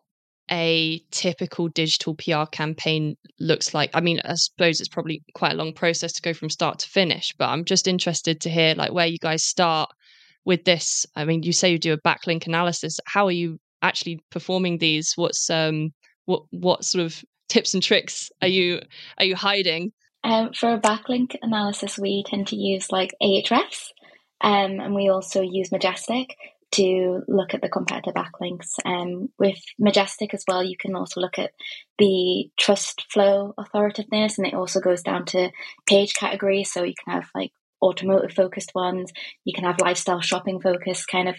a 0.51 1.01
typical 1.11 1.69
digital 1.69 2.15
PR 2.15 2.45
campaign 2.51 3.15
looks 3.39 3.73
like. 3.73 3.89
I 3.93 4.01
mean, 4.01 4.19
I 4.25 4.35
suppose 4.35 4.79
it's 4.79 4.89
probably 4.89 5.23
quite 5.33 5.53
a 5.53 5.55
long 5.55 5.73
process 5.73 6.13
to 6.13 6.21
go 6.21 6.33
from 6.33 6.49
start 6.49 6.79
to 6.79 6.89
finish, 6.89 7.33
but 7.37 7.49
I'm 7.49 7.65
just 7.65 7.87
interested 7.87 8.41
to 8.41 8.49
hear 8.49 8.75
like 8.75 8.91
where 8.91 9.07
you 9.07 9.17
guys 9.17 9.43
start 9.43 9.89
with 10.45 10.65
this. 10.65 11.05
I 11.15 11.25
mean, 11.25 11.43
you 11.43 11.53
say 11.53 11.71
you 11.71 11.79
do 11.79 11.93
a 11.93 12.01
backlink 12.01 12.45
analysis. 12.45 12.99
How 13.05 13.25
are 13.27 13.31
you 13.31 13.59
actually 13.81 14.19
performing 14.31 14.77
these? 14.77 15.13
What's 15.15 15.49
um 15.49 15.93
what 16.25 16.43
what 16.51 16.83
sort 16.83 17.05
of 17.05 17.23
tips 17.49 17.73
and 17.73 17.83
tricks 17.83 18.29
are 18.41 18.47
you 18.47 18.81
are 19.17 19.25
you 19.25 19.35
hiding? 19.35 19.91
Um, 20.25 20.53
for 20.53 20.73
a 20.73 20.79
backlink 20.79 21.35
analysis, 21.41 21.97
we 21.99 22.23
tend 22.25 22.47
to 22.47 22.55
use 22.55 22.91
like 22.91 23.11
Ahrefs, 23.21 23.89
um, 24.39 24.79
and 24.79 24.95
we 24.95 25.09
also 25.09 25.41
use 25.41 25.71
Majestic 25.71 26.35
to 26.73 27.21
look 27.27 27.53
at 27.53 27.61
the 27.61 27.69
competitor 27.69 28.11
backlinks. 28.11 28.67
Um, 28.85 29.29
with 29.39 29.59
Majestic 29.79 30.33
as 30.33 30.43
well, 30.47 30.63
you 30.63 30.75
can 30.77 30.95
also 30.95 31.21
look 31.21 31.39
at 31.39 31.51
the 31.97 32.49
trust 32.57 33.05
flow 33.11 33.53
authoritativeness, 33.57 34.37
and 34.37 34.47
it 34.47 34.53
also 34.53 34.79
goes 34.79 35.01
down 35.01 35.25
to 35.27 35.51
page 35.87 36.13
categories. 36.13 36.71
So 36.71 36.83
you 36.83 36.93
can 37.03 37.13
have 37.13 37.29
like 37.35 37.51
automotive 37.81 38.33
focused 38.33 38.71
ones, 38.73 39.11
you 39.43 39.53
can 39.53 39.65
have 39.65 39.79
lifestyle 39.79 40.21
shopping 40.21 40.61
focused, 40.61 41.07
kind 41.07 41.27
of, 41.27 41.35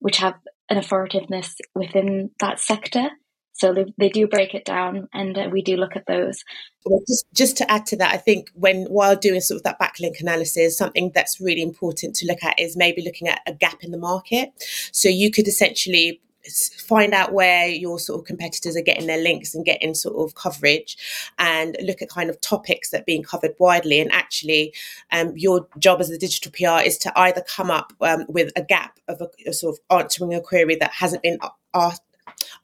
which 0.00 0.18
have 0.18 0.34
an 0.68 0.78
authoritativeness 0.78 1.56
within 1.74 2.30
that 2.40 2.58
sector. 2.58 3.10
So 3.54 3.72
they, 3.74 3.84
they 3.98 4.08
do 4.08 4.26
break 4.26 4.54
it 4.54 4.64
down, 4.64 5.08
and 5.12 5.36
uh, 5.36 5.48
we 5.52 5.62
do 5.62 5.76
look 5.76 5.94
at 5.94 6.06
those. 6.06 6.44
Well, 6.84 7.02
just 7.06 7.26
just 7.34 7.56
to 7.58 7.70
add 7.70 7.86
to 7.86 7.96
that, 7.98 8.14
I 8.14 8.16
think 8.16 8.50
when 8.54 8.84
while 8.86 9.14
doing 9.14 9.40
sort 9.40 9.56
of 9.56 9.62
that 9.64 9.78
backlink 9.78 10.20
analysis, 10.20 10.76
something 10.76 11.12
that's 11.14 11.40
really 11.40 11.62
important 11.62 12.16
to 12.16 12.26
look 12.26 12.42
at 12.42 12.58
is 12.58 12.76
maybe 12.76 13.02
looking 13.02 13.28
at 13.28 13.40
a 13.46 13.52
gap 13.52 13.84
in 13.84 13.90
the 13.90 13.98
market. 13.98 14.52
So 14.92 15.08
you 15.08 15.30
could 15.30 15.46
essentially 15.46 16.20
find 16.48 17.14
out 17.14 17.32
where 17.32 17.68
your 17.68 17.98
sort 17.98 18.20
of 18.20 18.26
competitors 18.26 18.76
are 18.76 18.82
getting 18.82 19.06
their 19.06 19.22
links 19.22 19.54
and 19.54 19.64
getting 19.64 19.94
sort 19.94 20.16
of 20.16 20.34
coverage 20.34 20.96
and 21.38 21.76
look 21.82 22.02
at 22.02 22.08
kind 22.08 22.28
of 22.28 22.40
topics 22.40 22.90
that 22.90 23.02
are 23.02 23.04
being 23.04 23.22
covered 23.22 23.54
widely 23.58 24.00
and 24.00 24.10
actually 24.12 24.74
um, 25.12 25.32
your 25.36 25.68
job 25.78 26.00
as 26.00 26.10
a 26.10 26.18
digital 26.18 26.50
pr 26.50 26.84
is 26.84 26.98
to 26.98 27.16
either 27.18 27.42
come 27.42 27.70
up 27.70 27.92
um, 28.00 28.24
with 28.28 28.50
a 28.56 28.62
gap 28.62 28.98
of 29.08 29.20
a, 29.20 29.28
a, 29.48 29.52
sort 29.52 29.76
of 29.76 29.96
answering 29.96 30.34
a 30.34 30.40
query 30.40 30.74
that 30.74 30.90
hasn't 30.90 31.22
been 31.22 31.38
asked 31.74 32.02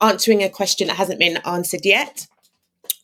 answering 0.01 0.43
a 0.43 0.49
question 0.49 0.89
that 0.89 0.97
hasn't 0.97 1.19
been 1.19 1.39
answered 1.39 1.85
yet 1.85 2.27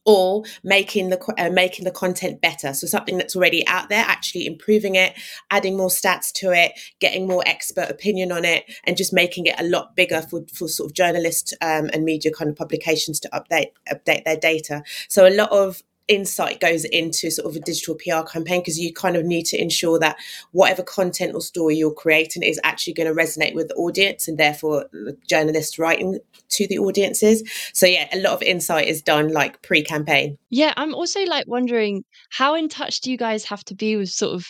or 0.04 0.45
making 0.62 1.09
the 1.09 1.35
uh, 1.38 1.50
making 1.50 1.85
the 1.85 1.90
content 1.90 2.40
better. 2.40 2.75
So 2.75 2.87
something 2.87 3.16
that's 3.16 3.35
already 3.35 3.66
out 3.66 3.88
there 3.88 4.04
actually 4.07 4.47
improving 4.47 4.95
it 4.95 5.14
adding 5.50 5.76
more 5.76 5.88
stats 5.88 6.33
to 6.35 6.52
it 6.52 6.73
getting 7.00 7.26
more 7.26 7.43
expert 7.47 7.90
opinion 7.90 8.33
on 8.33 8.45
it 8.45 8.64
and 8.85 8.97
just 8.97 9.12
making 9.12 9.47
it 9.47 9.59
a 9.59 9.64
lot 9.64 9.97
bigger 9.97 10.23
for, 10.23 10.45
for 10.52 10.69
sort 10.69 10.90
of 10.90 10.95
journalists 10.95 11.54
um, 11.61 11.88
and 11.93 12.04
media 12.04 12.31
kind 12.33 12.50
of 12.50 12.57
publications 12.57 13.19
to 13.21 13.28
update 13.31 13.73
update 13.93 14.25
their 14.25 14.37
data. 14.37 14.83
So 15.09 15.26
a 15.26 15.35
lot 15.35 15.50
of 15.50 15.83
insight 16.08 16.61
goes 16.61 16.84
into 16.84 17.30
sort 17.30 17.49
of 17.49 17.56
a 17.56 17.61
digital 17.61 17.94
PR 17.94 18.26
campaign 18.26 18.61
because 18.61 18.78
you 18.78 18.92
kind 18.92 19.16
of 19.16 19.25
need 19.25 19.44
to 19.44 19.61
ensure 19.61 19.99
that 19.99 20.16
whatever 20.52 20.82
content 20.82 21.34
or 21.34 21.40
story 21.40 21.76
you're 21.76 21.92
creating 21.92 22.42
is 22.42 22.61
actually 22.62 22.92
going 22.92 23.06
to 23.06 23.14
resonate 23.14 23.54
with 23.54 23.68
the 23.68 23.75
audience 23.75 24.28
and 24.28 24.38
therefore 24.38 24.87
the 24.92 25.16
journalists 25.28 25.78
writing 25.78 26.18
to 26.50 26.66
the 26.66 26.78
audiences. 26.78 27.42
So 27.73 27.87
yeah, 27.87 28.08
a 28.12 28.20
lot 28.20 28.34
of 28.34 28.42
insight 28.42 28.88
is 28.88 29.02
done 29.02 29.32
like 29.32 29.62
pre-campaign. 29.62 30.38
Yeah, 30.50 30.75
I'm 30.76 30.94
also 30.94 31.25
like 31.25 31.46
wondering 31.46 32.04
how 32.30 32.54
in 32.54 32.68
touch 32.68 33.00
do 33.00 33.11
you 33.11 33.16
guys 33.16 33.44
have 33.44 33.64
to 33.64 33.75
be 33.75 33.96
with 33.96 34.11
sort 34.11 34.34
of 34.34 34.46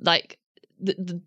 like 0.00 0.38
the, 0.80 0.94
the 0.98 1.20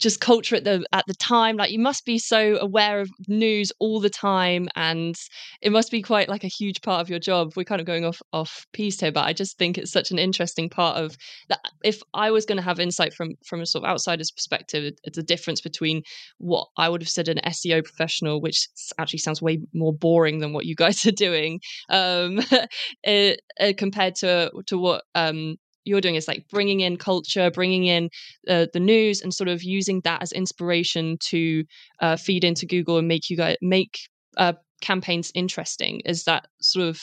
just 0.00 0.20
culture 0.20 0.56
at 0.56 0.64
the 0.64 0.84
at 0.92 1.04
the 1.06 1.14
time 1.14 1.56
like 1.56 1.70
you 1.70 1.78
must 1.78 2.04
be 2.04 2.18
so 2.18 2.58
aware 2.60 3.00
of 3.00 3.10
news 3.28 3.72
all 3.78 4.00
the 4.00 4.10
time 4.10 4.68
and 4.74 5.16
it 5.60 5.70
must 5.70 5.90
be 5.90 6.02
quite 6.02 6.28
like 6.28 6.44
a 6.44 6.48
huge 6.48 6.80
part 6.82 7.00
of 7.00 7.10
your 7.10 7.18
job. 7.18 7.52
We're 7.56 7.64
kind 7.64 7.80
of 7.80 7.86
going 7.86 8.04
off 8.04 8.20
off 8.32 8.66
piece 8.72 9.00
here 9.00 9.12
but 9.12 9.24
i 9.24 9.32
just 9.32 9.58
think 9.58 9.76
it's 9.76 9.90
such 9.90 10.10
an 10.10 10.18
interesting 10.18 10.68
part 10.68 10.96
of 10.96 11.16
that 11.48 11.60
if 11.84 12.00
i 12.14 12.30
was 12.30 12.46
going 12.46 12.56
to 12.56 12.62
have 12.62 12.80
insight 12.80 13.12
from 13.12 13.34
from 13.44 13.60
a 13.60 13.66
sort 13.66 13.84
of 13.84 13.90
outsider's 13.90 14.30
perspective 14.30 14.94
it's 15.04 15.18
a 15.18 15.22
difference 15.22 15.60
between 15.60 16.02
what 16.38 16.68
i 16.76 16.88
would 16.88 17.02
have 17.02 17.08
said 17.08 17.28
an 17.28 17.38
seo 17.48 17.82
professional 17.82 18.40
which 18.40 18.68
actually 18.98 19.18
sounds 19.18 19.42
way 19.42 19.58
more 19.74 19.92
boring 19.92 20.38
than 20.38 20.52
what 20.52 20.66
you 20.66 20.74
guys 20.74 21.04
are 21.10 21.12
doing 21.12 21.60
um 21.88 22.40
uh, 23.06 23.30
uh, 23.60 23.72
compared 23.76 24.14
to 24.14 24.50
to 24.66 24.78
what 24.78 25.04
um 25.14 25.56
you're 25.84 26.00
doing 26.00 26.14
is 26.14 26.28
like 26.28 26.46
bringing 26.50 26.80
in 26.80 26.96
culture, 26.96 27.50
bringing 27.50 27.86
in 27.86 28.10
uh, 28.48 28.66
the 28.72 28.80
news, 28.80 29.20
and 29.20 29.34
sort 29.34 29.48
of 29.48 29.62
using 29.62 30.00
that 30.04 30.22
as 30.22 30.32
inspiration 30.32 31.16
to 31.20 31.64
uh, 32.00 32.16
feed 32.16 32.44
into 32.44 32.66
Google 32.66 32.98
and 32.98 33.08
make 33.08 33.30
you 33.30 33.36
guys 33.36 33.56
make 33.60 33.98
uh, 34.36 34.52
campaigns 34.80 35.30
interesting. 35.34 36.00
Is 36.04 36.24
that 36.24 36.46
sort 36.60 36.88
of 36.88 37.02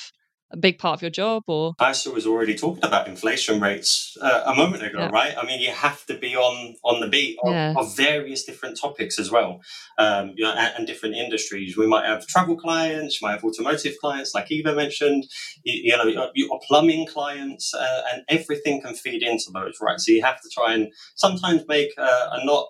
a 0.52 0.58
big 0.58 0.78
part 0.78 0.98
of 0.98 1.02
your 1.02 1.12
job 1.12 1.44
or? 1.48 1.74
ISA 1.82 2.12
was 2.12 2.26
already 2.26 2.56
talking 2.56 2.84
about 2.84 3.08
inflation 3.08 3.60
rates 3.60 4.18
uh, 4.22 4.44
a 4.46 4.56
moment 4.56 4.84
ago 4.84 5.00
yeah. 5.00 5.10
right? 5.10 5.36
I 5.38 5.46
mean 5.46 5.60
you 5.60 5.72
have 5.72 6.06
to 6.06 6.18
be 6.18 6.36
on 6.36 6.76
on 6.84 7.02
the 7.02 7.08
beat 7.08 7.38
of, 7.44 7.52
yeah. 7.52 7.74
of 7.76 7.96
various 7.96 8.44
different 8.44 8.80
topics 8.80 9.20
as 9.20 9.30
well 9.32 9.62
um, 9.98 10.34
you 10.36 10.44
know 10.44 10.54
and, 10.54 10.74
and, 10.78 10.88
different 10.88 11.16
industries. 11.16 11.78
We 11.78 11.88
might 11.88 12.06
have 12.06 12.26
travel 12.28 12.56
clients 12.56 13.22
you 13.22 13.28
might 13.28 13.34
have 13.34 13.44
automotive 13.44 13.96
clients 14.00 14.34
like 14.34 14.52
Eva 14.52 14.74
mentioned. 14.74 15.26
You, 15.64 15.92
you 15.92 15.98
know 15.98 16.06
your, 16.06 16.30
your 16.34 16.60
plumbing 16.68 17.08
clients 17.08 17.74
uh, 17.74 18.02
and 18.14 18.24
everything 18.30 18.82
can 18.82 18.96
feed 18.96 19.24
into 19.24 19.52
those 19.54 19.78
right? 19.82 20.00
So 20.00 20.12
you 20.12 20.24
have 20.24 20.42
to 20.42 20.50
try 20.50 20.74
and 20.74 20.92
sometimes 21.16 21.64
make 21.68 21.92
uh, 21.98 22.30
a 22.32 22.46
not 22.46 22.68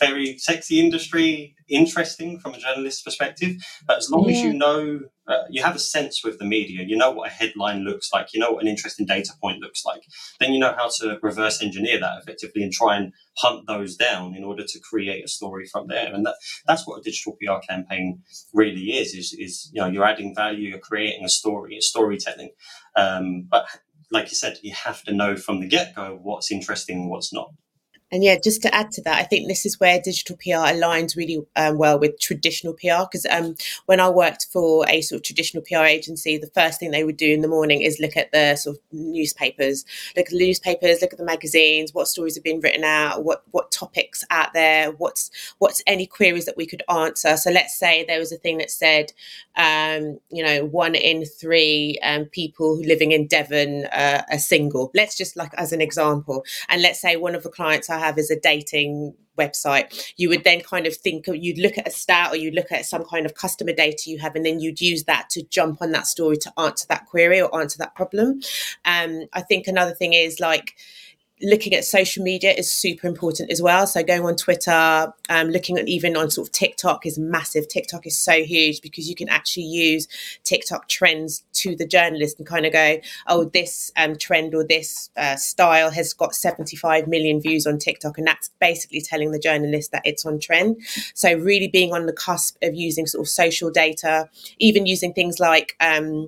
very 0.00 0.38
sexy 0.38 0.80
industry 0.80 1.54
interesting 1.68 2.38
from 2.38 2.54
a 2.54 2.58
journalist's 2.58 3.02
perspective. 3.02 3.56
But 3.86 3.98
as 3.98 4.10
long 4.10 4.28
yeah. 4.28 4.36
as 4.36 4.42
you 4.42 4.52
know, 4.52 5.00
uh, 5.26 5.44
you 5.50 5.62
have 5.62 5.74
a 5.74 5.80
sense 5.80 6.22
with 6.22 6.38
the 6.38 6.44
media, 6.44 6.84
you 6.86 6.96
know 6.96 7.10
what 7.10 7.28
a 7.28 7.32
headline 7.32 7.84
looks 7.84 8.10
like, 8.12 8.32
you 8.32 8.40
know 8.40 8.52
what 8.52 8.62
an 8.62 8.68
interesting 8.68 9.06
data 9.06 9.32
point 9.40 9.60
looks 9.60 9.84
like, 9.84 10.02
then 10.38 10.52
you 10.52 10.60
know 10.60 10.72
how 10.76 10.88
to 11.00 11.18
reverse 11.22 11.60
engineer 11.62 11.98
that 11.98 12.18
effectively 12.22 12.62
and 12.62 12.72
try 12.72 12.96
and 12.96 13.12
hunt 13.38 13.66
those 13.66 13.96
down 13.96 14.34
in 14.36 14.44
order 14.44 14.64
to 14.64 14.80
create 14.80 15.24
a 15.24 15.28
story 15.28 15.66
from 15.66 15.88
there. 15.88 16.12
And 16.14 16.24
that, 16.26 16.36
that's 16.66 16.86
what 16.86 16.98
a 16.98 17.02
digital 17.02 17.36
PR 17.42 17.58
campaign 17.68 18.22
really 18.54 18.96
is, 18.96 19.14
is, 19.14 19.34
is, 19.38 19.70
you 19.72 19.80
know, 19.80 19.88
you're 19.88 20.04
adding 20.04 20.34
value, 20.34 20.68
you're 20.68 20.78
creating 20.78 21.24
a 21.24 21.28
story, 21.28 21.76
a 21.76 21.82
storytelling. 21.82 22.50
Um, 22.96 23.46
but 23.50 23.66
like 24.10 24.30
you 24.30 24.36
said, 24.36 24.58
you 24.62 24.72
have 24.72 25.02
to 25.04 25.12
know 25.12 25.36
from 25.36 25.60
the 25.60 25.66
get 25.66 25.94
go 25.94 26.18
what's 26.22 26.52
interesting 26.52 26.98
and 26.98 27.10
what's 27.10 27.32
not. 27.32 27.50
And 28.12 28.22
yeah, 28.22 28.36
just 28.38 28.62
to 28.62 28.72
add 28.72 28.92
to 28.92 29.02
that, 29.02 29.18
I 29.18 29.24
think 29.24 29.48
this 29.48 29.66
is 29.66 29.80
where 29.80 30.00
digital 30.00 30.36
PR 30.36 30.72
aligns 30.72 31.16
really 31.16 31.44
um, 31.56 31.76
well 31.76 31.98
with 31.98 32.20
traditional 32.20 32.74
PR. 32.74 33.02
Because 33.02 33.26
um, 33.28 33.56
when 33.86 33.98
I 33.98 34.08
worked 34.08 34.46
for 34.52 34.88
a 34.88 35.00
sort 35.00 35.18
of 35.18 35.24
traditional 35.24 35.64
PR 35.64 35.84
agency, 35.84 36.38
the 36.38 36.50
first 36.54 36.78
thing 36.78 36.92
they 36.92 37.02
would 37.02 37.16
do 37.16 37.32
in 37.32 37.40
the 37.40 37.48
morning 37.48 37.82
is 37.82 37.98
look 37.98 38.16
at 38.16 38.30
the 38.30 38.54
sort 38.54 38.76
of 38.76 38.82
newspapers, 38.92 39.84
look 40.16 40.26
at 40.26 40.32
the 40.32 40.38
newspapers, 40.38 41.02
look 41.02 41.12
at 41.12 41.18
the 41.18 41.24
magazines, 41.24 41.92
what 41.94 42.06
stories 42.06 42.36
have 42.36 42.44
been 42.44 42.60
written 42.60 42.84
out, 42.84 43.24
what 43.24 43.42
what 43.50 43.72
topics 43.72 44.24
out 44.30 44.54
there, 44.54 44.92
what's 44.92 45.30
what's 45.58 45.82
any 45.88 46.06
queries 46.06 46.44
that 46.44 46.56
we 46.56 46.66
could 46.66 46.84
answer. 46.88 47.36
So 47.36 47.50
let's 47.50 47.76
say 47.76 48.04
there 48.04 48.20
was 48.20 48.30
a 48.30 48.36
thing 48.36 48.58
that 48.58 48.70
said, 48.70 49.12
um, 49.56 50.20
you 50.30 50.44
know, 50.44 50.64
one 50.64 50.94
in 50.94 51.24
three 51.24 51.98
um, 52.04 52.26
people 52.26 52.78
living 52.78 53.10
in 53.10 53.26
Devon 53.26 53.86
uh, 53.86 54.22
are 54.30 54.38
single. 54.38 54.92
Let's 54.94 55.16
just 55.16 55.36
like 55.36 55.52
as 55.54 55.72
an 55.72 55.80
example, 55.80 56.44
and 56.68 56.82
let's 56.82 57.00
say 57.00 57.16
one 57.16 57.34
of 57.34 57.42
the 57.42 57.50
clients 57.50 57.88
I 57.96 57.98
have 57.98 58.18
is 58.18 58.30
a 58.30 58.38
dating 58.38 59.14
website, 59.36 60.12
you 60.16 60.28
would 60.28 60.44
then 60.44 60.60
kind 60.60 60.86
of 60.86 60.96
think 60.96 61.26
you'd 61.26 61.58
look 61.58 61.78
at 61.78 61.88
a 61.88 61.90
stat 61.90 62.32
or 62.32 62.36
you'd 62.36 62.54
look 62.54 62.72
at 62.72 62.86
some 62.86 63.04
kind 63.04 63.26
of 63.26 63.34
customer 63.34 63.72
data 63.72 64.10
you 64.10 64.18
have, 64.18 64.34
and 64.34 64.44
then 64.44 64.60
you'd 64.60 64.80
use 64.80 65.04
that 65.04 65.28
to 65.30 65.42
jump 65.44 65.82
on 65.82 65.92
that 65.92 66.06
story 66.06 66.36
to 66.38 66.52
answer 66.58 66.86
that 66.88 67.06
query 67.06 67.40
or 67.40 67.60
answer 67.60 67.78
that 67.78 67.94
problem. 67.94 68.40
Um, 68.84 69.26
I 69.32 69.42
think 69.42 69.66
another 69.66 69.94
thing 69.94 70.12
is 70.12 70.40
like 70.40 70.76
looking 71.42 71.74
at 71.74 71.84
social 71.84 72.22
media 72.22 72.52
is 72.52 72.70
super 72.72 73.06
important 73.06 73.50
as 73.50 73.60
well. 73.60 73.86
So 73.86 74.02
going 74.02 74.24
on 74.24 74.36
Twitter, 74.36 75.12
um, 75.28 75.48
looking 75.48 75.78
at 75.78 75.86
even 75.86 76.16
on 76.16 76.30
sort 76.30 76.48
of 76.48 76.52
TikTok 76.52 77.04
is 77.04 77.18
massive. 77.18 77.68
TikTok 77.68 78.06
is 78.06 78.16
so 78.18 78.42
huge 78.42 78.80
because 78.80 79.08
you 79.08 79.14
can 79.14 79.28
actually 79.28 79.64
use 79.64 80.08
TikTok 80.44 80.88
trends 80.88 81.44
to 81.54 81.76
the 81.76 81.86
journalist 81.86 82.38
and 82.38 82.46
kind 82.46 82.64
of 82.64 82.72
go, 82.72 82.98
oh, 83.26 83.44
this 83.44 83.92
um, 83.96 84.16
trend 84.16 84.54
or 84.54 84.64
this 84.64 85.10
uh, 85.16 85.36
style 85.36 85.90
has 85.90 86.14
got 86.14 86.34
75 86.34 87.06
million 87.06 87.40
views 87.40 87.66
on 87.66 87.78
TikTok. 87.78 88.16
And 88.16 88.26
that's 88.26 88.50
basically 88.58 89.02
telling 89.02 89.32
the 89.32 89.38
journalist 89.38 89.92
that 89.92 90.02
it's 90.04 90.24
on 90.24 90.38
trend. 90.38 90.80
So 91.14 91.34
really 91.34 91.68
being 91.68 91.92
on 91.92 92.06
the 92.06 92.12
cusp 92.12 92.56
of 92.62 92.74
using 92.74 93.06
sort 93.06 93.22
of 93.22 93.28
social 93.28 93.70
data, 93.70 94.30
even 94.58 94.86
using 94.86 95.12
things 95.12 95.38
like, 95.38 95.76
um, 95.80 96.26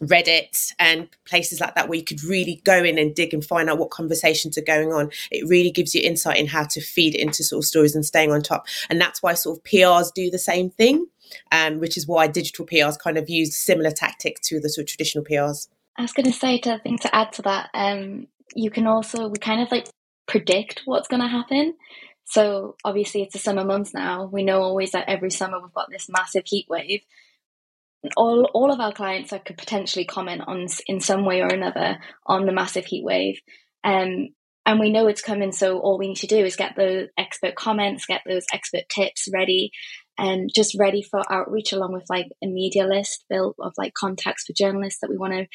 Reddit 0.00 0.72
and 0.78 1.08
places 1.24 1.60
like 1.60 1.74
that 1.74 1.88
where 1.88 1.98
you 1.98 2.04
could 2.04 2.22
really 2.22 2.60
go 2.64 2.82
in 2.84 2.98
and 2.98 3.14
dig 3.14 3.32
and 3.32 3.44
find 3.44 3.70
out 3.70 3.78
what 3.78 3.90
conversations 3.90 4.58
are 4.58 4.62
going 4.62 4.92
on. 4.92 5.10
It 5.30 5.48
really 5.48 5.70
gives 5.70 5.94
you 5.94 6.02
insight 6.02 6.38
in 6.38 6.46
how 6.46 6.64
to 6.64 6.80
feed 6.80 7.14
into 7.14 7.42
sort 7.42 7.64
of 7.64 7.66
stories 7.66 7.94
and 7.94 8.04
staying 8.04 8.32
on 8.32 8.42
top. 8.42 8.66
And 8.90 9.00
that's 9.00 9.22
why 9.22 9.34
sort 9.34 9.58
of 9.58 9.64
PRs 9.64 10.12
do 10.14 10.30
the 10.30 10.38
same 10.38 10.70
thing, 10.70 11.06
um, 11.52 11.80
which 11.80 11.96
is 11.96 12.06
why 12.06 12.26
digital 12.26 12.66
PRs 12.66 12.98
kind 12.98 13.16
of 13.16 13.30
use 13.30 13.56
similar 13.56 13.90
tactics 13.90 14.46
to 14.48 14.60
the 14.60 14.68
sort 14.68 14.84
of 14.84 14.88
traditional 14.88 15.24
PRs. 15.24 15.68
I 15.96 16.02
was 16.02 16.12
going 16.12 16.26
to 16.26 16.32
say, 16.32 16.58
to, 16.60 16.78
think 16.82 17.00
to 17.02 17.14
add 17.14 17.32
to 17.34 17.42
that, 17.42 17.70
um, 17.72 18.26
you 18.54 18.70
can 18.70 18.86
also, 18.86 19.28
we 19.28 19.38
kind 19.38 19.62
of 19.62 19.70
like 19.70 19.88
predict 20.26 20.82
what's 20.84 21.08
going 21.08 21.22
to 21.22 21.28
happen. 21.28 21.74
So 22.26 22.76
obviously 22.84 23.22
it's 23.22 23.32
the 23.32 23.38
summer 23.38 23.64
months 23.64 23.94
now. 23.94 24.28
We 24.30 24.42
know 24.42 24.60
always 24.60 24.90
that 24.90 25.08
every 25.08 25.30
summer 25.30 25.60
we've 25.60 25.72
got 25.72 25.90
this 25.90 26.08
massive 26.08 26.42
heat 26.44 26.66
wave 26.68 27.00
all 28.16 28.44
all 28.54 28.72
of 28.72 28.80
our 28.80 28.92
clients 28.92 29.30
that 29.30 29.44
could 29.44 29.58
potentially 29.58 30.04
comment 30.04 30.42
on 30.46 30.66
in 30.86 31.00
some 31.00 31.24
way 31.24 31.40
or 31.40 31.48
another 31.48 31.98
on 32.26 32.46
the 32.46 32.52
massive 32.52 32.84
heat 32.84 33.04
wave. 33.04 33.38
Um, 33.84 34.28
and 34.64 34.80
we 34.80 34.90
know 34.90 35.06
it's 35.06 35.22
coming, 35.22 35.52
so 35.52 35.78
all 35.78 35.96
we 35.96 36.08
need 36.08 36.16
to 36.16 36.26
do 36.26 36.44
is 36.44 36.56
get 36.56 36.74
those 36.76 37.08
expert 37.16 37.54
comments, 37.54 38.06
get 38.06 38.22
those 38.26 38.44
expert 38.52 38.82
tips 38.88 39.28
ready, 39.32 39.70
and 40.18 40.50
just 40.54 40.76
ready 40.78 41.02
for 41.02 41.22
outreach 41.30 41.72
along 41.72 41.92
with 41.92 42.04
like 42.10 42.26
a 42.42 42.46
media 42.48 42.84
list 42.84 43.24
built 43.30 43.54
of 43.60 43.72
like 43.78 43.94
contacts 43.94 44.44
for 44.44 44.54
journalists 44.54 45.00
that 45.00 45.10
we 45.10 45.16
want 45.16 45.34
to 45.34 45.46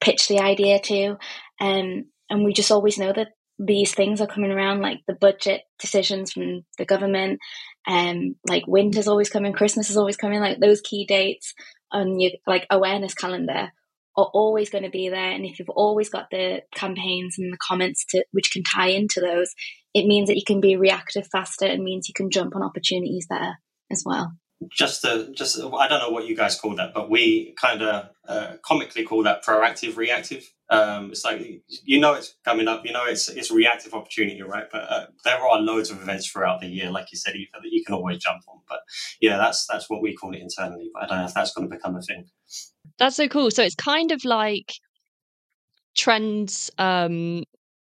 pitch 0.00 0.28
the 0.28 0.38
idea 0.38 0.78
to. 0.80 1.16
Um, 1.60 2.04
and 2.30 2.44
we 2.44 2.52
just 2.52 2.70
always 2.70 2.98
know 2.98 3.12
that 3.12 3.28
these 3.58 3.94
things 3.94 4.20
are 4.20 4.26
coming 4.26 4.50
around, 4.50 4.80
like 4.80 5.00
the 5.06 5.14
budget 5.14 5.62
decisions 5.78 6.32
from 6.32 6.62
the 6.78 6.84
government, 6.84 7.40
and 7.86 8.18
um, 8.18 8.36
like 8.48 8.66
winter's 8.66 9.08
always 9.08 9.28
coming, 9.28 9.52
Christmas 9.52 9.90
is 9.90 9.96
always 9.96 10.16
coming, 10.16 10.40
like 10.40 10.60
those 10.60 10.80
key 10.80 11.04
dates 11.04 11.52
on 11.92 12.18
your 12.20 12.32
like 12.46 12.66
awareness 12.70 13.14
calendar 13.14 13.72
are 14.16 14.30
always 14.34 14.68
going 14.68 14.84
to 14.84 14.90
be 14.90 15.08
there 15.08 15.30
and 15.30 15.44
if 15.44 15.58
you've 15.58 15.70
always 15.70 16.10
got 16.10 16.30
the 16.30 16.62
campaigns 16.74 17.36
and 17.38 17.52
the 17.52 17.58
comments 17.58 18.04
to 18.10 18.24
which 18.32 18.50
can 18.52 18.62
tie 18.62 18.88
into 18.88 19.20
those 19.20 19.54
it 19.94 20.06
means 20.06 20.28
that 20.28 20.36
you 20.36 20.44
can 20.46 20.60
be 20.60 20.76
reactive 20.76 21.26
faster 21.26 21.66
and 21.66 21.82
means 21.82 22.08
you 22.08 22.14
can 22.14 22.30
jump 22.30 22.56
on 22.56 22.62
opportunities 22.62 23.26
there 23.28 23.58
as 23.90 24.02
well. 24.06 24.32
Just 24.70 25.02
to 25.02 25.32
just 25.34 25.58
i 25.58 25.88
don't 25.88 25.98
know 25.98 26.10
what 26.10 26.26
you 26.26 26.36
guys 26.36 26.54
call 26.54 26.76
that 26.76 26.94
but 26.94 27.10
we 27.10 27.52
kind 27.60 27.82
of 27.82 28.10
uh, 28.28 28.52
comically 28.62 29.02
call 29.02 29.24
that 29.24 29.44
proactive 29.44 29.96
reactive 29.96 30.48
um, 30.72 31.10
it's 31.10 31.24
like 31.24 31.62
you 31.84 32.00
know 32.00 32.14
it's 32.14 32.34
coming 32.44 32.68
up 32.68 32.84
you 32.84 32.92
know 32.92 33.04
it's 33.04 33.28
it's 33.28 33.50
reactive 33.50 33.94
opportunity 33.94 34.42
right? 34.42 34.66
But 34.70 34.82
uh, 34.90 35.06
there 35.24 35.38
are 35.38 35.60
loads 35.60 35.90
of 35.90 36.00
events 36.00 36.26
throughout 36.26 36.60
the 36.60 36.66
year 36.66 36.90
like 36.90 37.12
you 37.12 37.18
said 37.18 37.36
Eva, 37.36 37.58
that 37.62 37.70
you 37.70 37.84
can 37.84 37.94
always 37.94 38.18
jump 38.18 38.42
on. 38.48 38.60
But 38.68 38.80
yeah 39.20 39.36
that's 39.36 39.66
that's 39.66 39.88
what 39.90 40.02
we 40.02 40.14
call 40.14 40.34
it 40.34 40.40
internally 40.40 40.90
but 40.92 41.04
i 41.04 41.06
don't 41.06 41.18
know 41.18 41.24
if 41.24 41.34
that's 41.34 41.52
going 41.52 41.68
to 41.68 41.74
become 41.74 41.96
a 41.96 42.02
thing. 42.02 42.26
That's 42.98 43.16
so 43.16 43.28
cool. 43.28 43.50
So 43.50 43.62
it's 43.62 43.74
kind 43.74 44.12
of 44.12 44.24
like 44.24 44.72
trends 45.94 46.70
um 46.78 47.44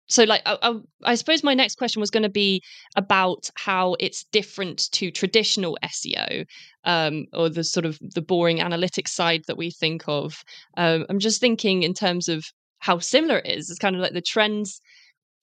so 0.07 0.23
like 0.23 0.41
I, 0.45 0.57
I, 0.61 0.79
I, 1.03 1.15
suppose 1.15 1.43
my 1.43 1.53
next 1.53 1.75
question 1.75 1.99
was 1.99 2.09
going 2.09 2.23
to 2.23 2.29
be 2.29 2.63
about 2.95 3.51
how 3.55 3.95
it's 3.99 4.23
different 4.31 4.89
to 4.93 5.11
traditional 5.11 5.77
seo 5.85 6.45
um, 6.85 7.25
or 7.33 7.49
the 7.49 7.63
sort 7.63 7.85
of 7.85 7.99
the 8.01 8.21
boring 8.21 8.57
analytics 8.57 9.09
side 9.09 9.43
that 9.47 9.57
we 9.57 9.69
think 9.69 10.03
of. 10.07 10.43
Um, 10.77 11.05
i'm 11.09 11.19
just 11.19 11.39
thinking 11.39 11.83
in 11.83 11.93
terms 11.93 12.27
of 12.27 12.45
how 12.79 12.99
similar 12.99 13.37
it 13.39 13.47
is 13.57 13.69
it's 13.69 13.79
kind 13.79 13.95
of 13.95 14.01
like 14.01 14.13
the 14.13 14.21
trends 14.21 14.81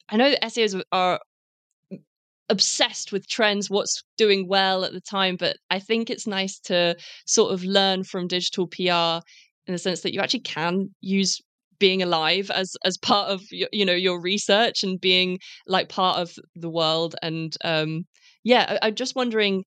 i 0.08 0.16
know 0.16 0.30
that 0.30 0.42
seos 0.44 0.80
are 0.92 1.20
obsessed 2.48 3.10
with 3.10 3.28
trends 3.28 3.68
what's 3.68 4.04
doing 4.16 4.46
well 4.48 4.84
at 4.84 4.92
the 4.92 5.00
time 5.00 5.36
but 5.36 5.56
i 5.70 5.78
think 5.78 6.10
it's 6.10 6.26
nice 6.26 6.58
to 6.58 6.96
sort 7.26 7.52
of 7.52 7.64
learn 7.64 8.04
from 8.04 8.28
digital 8.28 8.66
pr 8.66 9.20
in 9.66 9.72
the 9.72 9.78
sense 9.78 10.02
that 10.02 10.14
you 10.14 10.20
actually 10.20 10.40
can 10.40 10.88
use 11.00 11.40
being 11.78 12.02
alive 12.02 12.50
as 12.50 12.76
as 12.84 12.96
part 12.96 13.28
of 13.30 13.42
your, 13.50 13.68
you 13.72 13.84
know 13.84 13.92
your 13.92 14.20
research 14.20 14.82
and 14.82 15.00
being 15.00 15.38
like 15.66 15.88
part 15.88 16.18
of 16.18 16.32
the 16.54 16.70
world 16.70 17.14
and 17.22 17.56
um 17.64 18.04
yeah 18.44 18.78
I, 18.82 18.88
am 18.88 18.94
just 18.94 19.16
wondering 19.16 19.64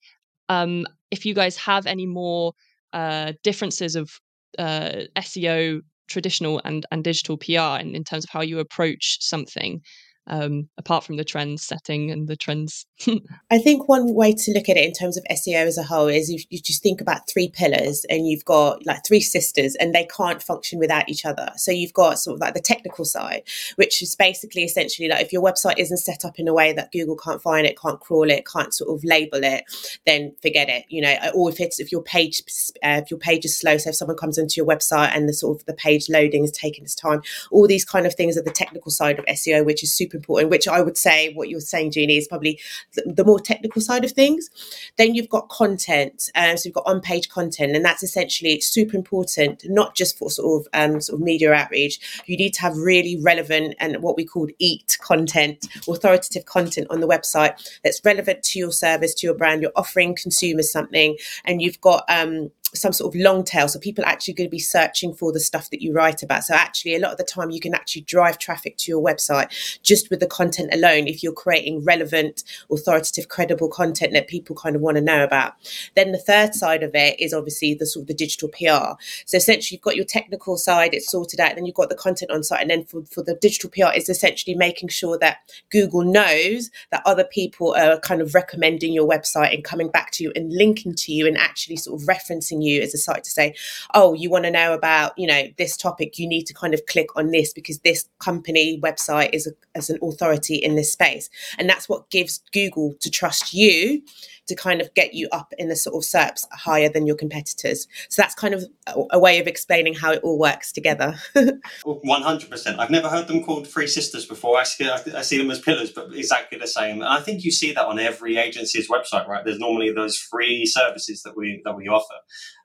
um 0.47 0.85
if 1.11 1.25
you 1.25 1.33
guys 1.33 1.57
have 1.57 1.85
any 1.85 2.05
more 2.05 2.53
uh 2.93 3.33
differences 3.43 3.95
of 3.95 4.09
uh 4.57 5.03
seo 5.17 5.81
traditional 6.09 6.61
and 6.65 6.85
and 6.91 7.03
digital 7.03 7.37
pr 7.37 7.79
in, 7.81 7.95
in 7.95 8.03
terms 8.03 8.23
of 8.25 8.29
how 8.31 8.41
you 8.41 8.59
approach 8.59 9.17
something 9.21 9.81
um, 10.29 10.69
apart 10.77 11.03
from 11.03 11.17
the 11.17 11.23
trend 11.23 11.59
setting 11.59 12.11
and 12.11 12.27
the 12.27 12.35
trends. 12.35 12.85
I 13.51 13.57
think 13.57 13.89
one 13.89 14.13
way 14.13 14.33
to 14.33 14.51
look 14.53 14.69
at 14.69 14.77
it 14.77 14.85
in 14.85 14.93
terms 14.93 15.17
of 15.17 15.23
SEO 15.31 15.65
as 15.65 15.77
a 15.77 15.83
whole 15.83 16.07
is 16.07 16.29
you, 16.29 16.39
you 16.49 16.59
just 16.59 16.83
think 16.83 17.01
about 17.01 17.27
three 17.29 17.49
pillars 17.49 18.05
and 18.09 18.27
you've 18.27 18.45
got 18.45 18.85
like 18.85 19.05
three 19.05 19.21
sisters 19.21 19.75
and 19.75 19.93
they 19.93 20.07
can't 20.15 20.41
function 20.41 20.79
without 20.79 21.09
each 21.09 21.25
other. 21.25 21.51
So 21.55 21.71
you've 21.71 21.93
got 21.93 22.19
sort 22.19 22.35
of 22.35 22.41
like 22.41 22.53
the 22.53 22.61
technical 22.61 23.05
side, 23.05 23.43
which 23.75 24.01
is 24.01 24.15
basically 24.15 24.63
essentially 24.63 25.09
like 25.09 25.21
if 25.21 25.33
your 25.33 25.43
website 25.43 25.79
isn't 25.79 25.97
set 25.97 26.23
up 26.23 26.39
in 26.39 26.47
a 26.47 26.53
way 26.53 26.73
that 26.73 26.91
Google 26.91 27.17
can't 27.17 27.41
find 27.41 27.65
it, 27.65 27.79
can't 27.79 27.99
crawl 27.99 28.29
it, 28.29 28.47
can't 28.47 28.73
sort 28.73 28.95
of 28.95 29.03
label 29.03 29.43
it, 29.43 29.63
then 30.05 30.33
forget 30.41 30.69
it. 30.69 30.85
You 30.89 31.01
know, 31.01 31.15
or 31.33 31.49
if 31.49 31.59
it's 31.59 31.79
if 31.79 31.91
your 31.91 32.03
page 32.03 32.41
uh, 32.83 33.01
if 33.03 33.11
your 33.11 33.19
page 33.19 33.45
is 33.45 33.57
slow, 33.57 33.77
so 33.77 33.89
if 33.89 33.95
someone 33.95 34.17
comes 34.17 34.37
into 34.37 34.55
your 34.57 34.65
website 34.65 35.15
and 35.15 35.27
the 35.27 35.33
sort 35.33 35.59
of 35.59 35.65
the 35.65 35.73
page 35.73 36.09
loading 36.09 36.43
is 36.43 36.51
taking 36.51 36.83
its 36.83 36.95
time, 36.95 37.21
all 37.51 37.67
these 37.67 37.85
kind 37.85 38.05
of 38.05 38.13
things 38.13 38.37
are 38.37 38.43
the 38.43 38.51
technical 38.51 38.91
side 38.91 39.19
of 39.19 39.25
SEO, 39.25 39.65
which 39.65 39.83
is 39.83 39.93
super 39.93 40.18
important, 40.19 40.51
which 40.51 40.67
I 40.67 40.81
would 40.81 40.97
say 40.97 41.33
what 41.33 41.49
you're 41.49 41.61
saying, 41.61 41.91
Genie, 41.91 42.17
is 42.17 42.27
probably 42.27 42.59
the, 42.93 43.13
the 43.17 43.23
more 43.23 43.39
technical 43.39 43.81
side 43.81 44.03
of 44.03 44.11
things. 44.11 44.49
Then 44.97 45.15
you've 45.15 45.29
got 45.29 45.49
content. 45.49 46.29
Um, 46.35 46.57
so 46.57 46.67
you've 46.67 46.75
got 46.75 46.87
on 46.87 47.01
page 47.01 47.29
content, 47.29 47.75
and 47.75 47.85
that's 47.85 48.03
essentially 48.03 48.59
super 48.59 48.97
important, 48.97 49.63
not 49.65 49.95
just 49.95 50.17
for 50.17 50.29
sort 50.29 50.61
of, 50.61 50.67
um, 50.73 51.01
sort 51.01 51.19
of 51.19 51.23
media 51.23 51.53
outreach. 51.53 52.23
You 52.25 52.37
need 52.37 52.53
to 52.55 52.61
have 52.61 52.77
really 52.77 53.19
relevant 53.21 53.75
and 53.79 54.01
what 54.01 54.17
we 54.17 54.25
call 54.25 54.47
EAT 54.59 54.97
content, 55.01 55.67
authoritative 55.87 56.45
content 56.45 56.87
on 56.89 56.99
the 56.99 57.07
website 57.07 57.53
that's 57.83 58.03
relevant 58.03 58.43
to 58.43 58.59
your 58.59 58.71
service, 58.71 59.13
to 59.15 59.27
your 59.27 59.35
brand. 59.35 59.61
You're 59.61 59.71
offering 59.75 60.15
consumers 60.15 60.71
something, 60.71 61.17
and 61.45 61.61
you've 61.61 61.81
got 61.81 62.03
um, 62.09 62.51
some 62.73 62.93
sort 62.93 63.13
of 63.13 63.19
long 63.19 63.43
tail. 63.43 63.67
So 63.67 63.79
people 63.79 64.03
are 64.03 64.07
actually 64.07 64.35
going 64.35 64.47
to 64.47 64.51
be 64.51 64.59
searching 64.59 65.13
for 65.13 65.31
the 65.31 65.39
stuff 65.39 65.69
that 65.71 65.81
you 65.81 65.93
write 65.93 66.23
about. 66.23 66.43
So 66.43 66.53
actually, 66.53 66.95
a 66.95 66.99
lot 66.99 67.11
of 67.11 67.17
the 67.17 67.23
time, 67.23 67.49
you 67.49 67.59
can 67.59 67.73
actually 67.73 68.03
drive 68.03 68.37
traffic 68.37 68.77
to 68.77 68.91
your 68.91 69.03
website 69.03 69.79
just 69.81 69.98
with 70.09 70.19
the 70.19 70.27
content 70.27 70.73
alone 70.73 71.07
if 71.07 71.23
you're 71.23 71.33
creating 71.33 71.83
relevant, 71.83 72.43
authoritative, 72.71 73.29
credible 73.29 73.69
content 73.69 74.13
that 74.13 74.27
people 74.27 74.55
kind 74.55 74.75
of 74.75 74.81
want 74.81 74.97
to 74.97 75.01
know 75.01 75.23
about. 75.23 75.53
Then 75.95 76.11
the 76.11 76.17
third 76.17 76.53
side 76.53 76.83
of 76.83 76.91
it 76.93 77.19
is 77.19 77.33
obviously 77.33 77.73
the 77.73 77.85
sort 77.85 78.03
of 78.03 78.07
the 78.07 78.13
digital 78.13 78.49
PR. 78.49 79.01
So 79.25 79.37
essentially, 79.37 79.75
you've 79.75 79.83
got 79.83 79.95
your 79.95 80.05
technical 80.05 80.57
side, 80.57 80.93
it's 80.93 81.09
sorted 81.09 81.39
out, 81.39 81.55
then 81.55 81.65
you've 81.65 81.75
got 81.75 81.89
the 81.89 81.95
content 81.95 82.31
on 82.31 82.43
site, 82.43 82.61
and 82.61 82.69
then 82.69 82.85
for, 82.85 83.03
for 83.05 83.23
the 83.23 83.35
digital 83.35 83.69
PR, 83.69 83.93
it's 83.95 84.09
essentially 84.09 84.55
making 84.55 84.89
sure 84.89 85.17
that 85.19 85.37
Google 85.71 86.03
knows 86.03 86.69
that 86.91 87.01
other 87.05 87.23
people 87.23 87.73
are 87.75 87.99
kind 87.99 88.21
of 88.21 88.35
recommending 88.35 88.93
your 88.93 89.07
website 89.07 89.53
and 89.53 89.63
coming 89.63 89.89
back 89.89 90.11
to 90.11 90.23
you 90.23 90.31
and 90.35 90.53
linking 90.53 90.93
to 90.95 91.11
you 91.11 91.27
and 91.27 91.37
actually 91.37 91.75
sort 91.75 92.01
of 92.01 92.07
referencing 92.07 92.63
you 92.63 92.81
as 92.81 92.93
a 92.93 92.97
site 92.97 93.23
to 93.23 93.31
say, 93.31 93.53
oh, 93.93 94.13
you 94.13 94.29
want 94.29 94.45
to 94.45 94.51
know 94.51 94.73
about, 94.73 95.17
you 95.17 95.27
know, 95.27 95.43
this 95.57 95.77
topic, 95.77 96.17
you 96.19 96.27
need 96.27 96.43
to 96.43 96.53
kind 96.53 96.73
of 96.73 96.85
click 96.85 97.07
on 97.15 97.31
this 97.31 97.53
because 97.53 97.79
this 97.79 98.07
company 98.19 98.79
website 98.81 99.29
is 99.33 99.47
a, 99.47 99.51
an 99.89 99.99
authority 100.01 100.55
in 100.55 100.75
this 100.75 100.91
space. 100.91 101.29
And 101.57 101.69
that's 101.69 101.87
what 101.89 102.09
gives 102.09 102.41
Google 102.53 102.93
to 102.99 103.09
trust 103.09 103.53
you 103.53 104.01
to 104.47 104.55
kind 104.55 104.81
of 104.81 104.93
get 104.95 105.13
you 105.13 105.29
up 105.31 105.53
in 105.57 105.69
the 105.69 105.75
sort 105.75 105.95
of 105.95 106.01
SERPs 106.01 106.45
higher 106.51 106.89
than 106.89 107.05
your 107.05 107.15
competitors. 107.15 107.87
So 108.09 108.21
that's 108.21 108.33
kind 108.33 108.53
of 108.53 108.65
a, 108.87 109.03
a 109.11 109.19
way 109.19 109.39
of 109.39 109.47
explaining 109.47 109.93
how 109.93 110.11
it 110.11 110.21
all 110.23 110.39
works 110.39 110.71
together. 110.71 111.15
One 111.83 112.23
hundred 112.23 112.49
percent. 112.49 112.79
I've 112.79 112.89
never 112.89 113.07
heard 113.07 113.27
them 113.27 113.43
called 113.43 113.67
three 113.67 113.87
sisters 113.87 114.25
before. 114.25 114.57
I 114.57 114.63
see, 114.63 114.89
I 114.89 115.21
see 115.21 115.37
them 115.37 115.51
as 115.51 115.59
pillars, 115.59 115.91
but 115.91 116.13
exactly 116.13 116.57
the 116.57 116.67
same. 116.67 116.95
And 116.95 117.05
I 117.05 117.21
think 117.21 117.43
you 117.43 117.51
see 117.51 117.73
that 117.73 117.85
on 117.85 117.99
every 117.99 118.37
agency's 118.37 118.89
website, 118.89 119.27
right? 119.27 119.45
There's 119.45 119.59
normally 119.59 119.93
those 119.93 120.17
free 120.17 120.65
services 120.65 121.21
that 121.23 121.37
we 121.37 121.61
that 121.63 121.75
we 121.75 121.87
offer. 121.87 122.15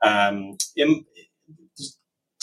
Um, 0.02 0.56
in, 0.74 1.04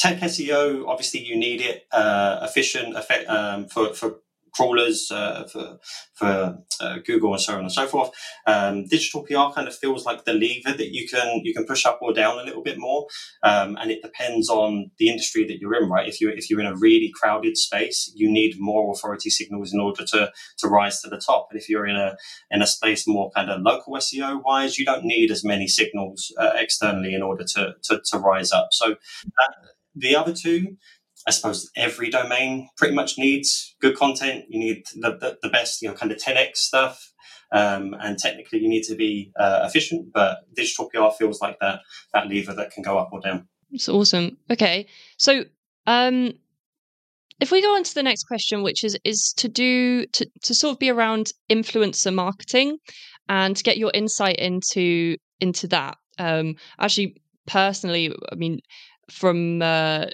tech 0.01 0.19
SEO, 0.19 0.87
obviously, 0.87 1.21
you 1.21 1.37
need 1.37 1.61
it 1.61 1.83
uh, 1.91 2.39
efficient, 2.41 2.97
effect, 2.97 3.29
um, 3.29 3.67
for 3.67 3.93
for 3.93 4.15
crawlers 4.55 5.09
uh, 5.11 5.47
for 5.51 5.77
for 6.13 6.57
uh, 6.79 6.97
Google 7.05 7.33
and 7.33 7.41
so 7.41 7.53
on 7.53 7.61
and 7.61 7.71
so 7.71 7.87
forth. 7.87 8.11
Um, 8.45 8.85
digital 8.85 9.23
PR 9.23 9.53
kind 9.53 9.67
of 9.67 9.75
feels 9.75 10.05
like 10.05 10.25
the 10.25 10.33
lever 10.33 10.75
that 10.77 10.93
you 10.93 11.07
can 11.07 11.41
you 11.43 11.53
can 11.53 11.65
push 11.65 11.85
up 11.85 11.99
or 12.01 12.13
down 12.13 12.39
a 12.39 12.43
little 12.43 12.63
bit 12.63 12.77
more, 12.77 13.07
um, 13.43 13.77
and 13.79 13.91
it 13.91 14.01
depends 14.01 14.49
on 14.49 14.91
the 14.97 15.09
industry 15.09 15.45
that 15.47 15.59
you're 15.59 15.75
in. 15.75 15.89
Right, 15.89 16.07
if 16.07 16.21
you 16.21 16.29
if 16.29 16.49
you're 16.49 16.61
in 16.61 16.65
a 16.65 16.75
really 16.77 17.11
crowded 17.13 17.57
space, 17.57 18.11
you 18.15 18.31
need 18.31 18.55
more 18.59 18.91
authority 18.91 19.29
signals 19.29 19.73
in 19.73 19.79
order 19.79 20.05
to 20.05 20.31
to 20.57 20.67
rise 20.67 21.01
to 21.01 21.09
the 21.09 21.17
top. 21.19 21.47
And 21.51 21.59
if 21.59 21.69
you're 21.69 21.87
in 21.87 21.95
a 21.95 22.15
in 22.49 22.61
a 22.61 22.67
space 22.67 23.07
more 23.07 23.31
kind 23.31 23.49
of 23.49 23.61
local 23.61 23.93
SEO 23.95 24.41
wise, 24.43 24.77
you 24.77 24.85
don't 24.85 25.03
need 25.05 25.31
as 25.31 25.43
many 25.43 25.67
signals 25.67 26.33
uh, 26.37 26.51
externally 26.55 27.13
in 27.13 27.21
order 27.21 27.43
to, 27.55 27.75
to 27.83 28.01
to 28.05 28.17
rise 28.17 28.51
up. 28.51 28.69
So 28.71 28.93
uh, 28.93 29.53
the 29.95 30.15
other 30.15 30.33
two 30.33 30.77
I 31.27 31.31
suppose 31.31 31.69
every 31.75 32.09
domain 32.09 32.69
pretty 32.77 32.95
much 32.95 33.17
needs 33.17 33.75
good 33.81 33.95
content. 33.95 34.45
You 34.49 34.59
need 34.59 34.83
the, 34.95 35.11
the, 35.11 35.37
the 35.43 35.49
best, 35.49 35.81
you 35.81 35.87
know, 35.87 35.93
kind 35.93 36.11
of 36.11 36.17
10x 36.17 36.57
stuff. 36.57 37.11
Um, 37.51 37.95
and 37.99 38.17
technically, 38.17 38.59
you 38.59 38.69
need 38.69 38.83
to 38.83 38.95
be 38.95 39.31
uh, 39.37 39.61
efficient, 39.63 40.13
but 40.13 40.37
digital 40.55 40.89
PR 40.89 41.09
feels 41.17 41.41
like 41.41 41.57
that 41.59 41.81
that 42.13 42.27
lever 42.27 42.53
that 42.53 42.71
can 42.71 42.81
go 42.81 42.97
up 42.97 43.09
or 43.11 43.19
down. 43.19 43.47
It's 43.71 43.89
awesome. 43.89 44.37
Okay, 44.49 44.87
so 45.17 45.43
um, 45.85 46.33
if 47.41 47.51
we 47.51 47.61
go 47.61 47.75
on 47.75 47.83
to 47.83 47.93
the 47.93 48.03
next 48.03 48.23
question, 48.23 48.63
which 48.63 48.83
is 48.85 48.97
is 49.03 49.33
to 49.37 49.49
do 49.49 50.05
to 50.07 50.29
to 50.43 50.53
sort 50.53 50.73
of 50.73 50.79
be 50.79 50.89
around 50.89 51.33
influencer 51.49 52.13
marketing 52.13 52.77
and 53.27 53.57
to 53.57 53.63
get 53.63 53.77
your 53.77 53.91
insight 53.93 54.37
into 54.37 55.17
into 55.41 55.67
that. 55.67 55.97
Um, 56.19 56.55
actually, 56.79 57.21
personally, 57.47 58.15
I 58.31 58.35
mean, 58.35 58.59
from 59.09 59.61
uh, 59.61 60.05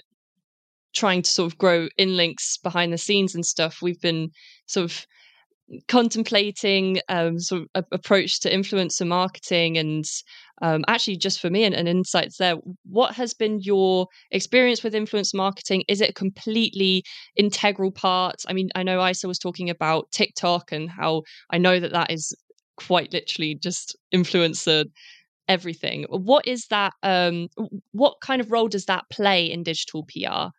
trying 0.98 1.22
to 1.22 1.30
sort 1.30 1.52
of 1.52 1.58
grow 1.58 1.88
InLinks 1.98 2.60
behind 2.62 2.92
the 2.92 2.98
scenes 2.98 3.34
and 3.34 3.46
stuff, 3.46 3.78
we've 3.80 4.00
been 4.00 4.30
sort 4.66 4.84
of 4.84 5.06
contemplating 5.86 6.98
um, 7.08 7.38
sort 7.38 7.62
of 7.74 7.84
approach 7.92 8.40
to 8.40 8.50
influencer 8.50 9.06
marketing 9.06 9.76
and 9.76 10.04
um, 10.62 10.82
actually 10.88 11.16
just 11.16 11.40
for 11.40 11.50
me 11.50 11.62
and, 11.62 11.74
and, 11.74 11.86
insights 11.86 12.38
there 12.38 12.56
what 12.84 13.14
has 13.14 13.34
been 13.34 13.60
your 13.60 14.06
experience 14.30 14.82
with 14.82 14.94
influence 14.94 15.34
marketing? 15.34 15.84
Is 15.86 16.00
it 16.00 16.10
a 16.10 16.14
completely 16.14 17.04
integral 17.36 17.92
part? 17.92 18.36
I 18.48 18.54
mean 18.54 18.70
i 18.74 18.82
know 18.82 19.06
isa 19.06 19.28
was 19.28 19.38
talking 19.38 19.68
about 19.68 20.10
tiktok 20.10 20.72
and 20.72 20.90
how 20.90 21.22
i 21.50 21.58
know 21.58 21.78
that 21.78 21.92
that 21.92 22.10
is 22.10 22.34
quite 22.76 23.12
literally 23.12 23.54
just 23.54 23.94
influencer 24.14 24.86
everything. 25.48 26.04
What 26.10 26.46
is 26.46 26.66
that 26.68 26.92
um 27.02 27.48
what 27.92 28.20
kind 28.22 28.40
of 28.40 28.52
role 28.52 28.68
does 28.68 28.86
that 28.86 29.04
play 29.10 29.50
in 29.50 29.62
digital 29.62 30.04
pr 30.04 30.50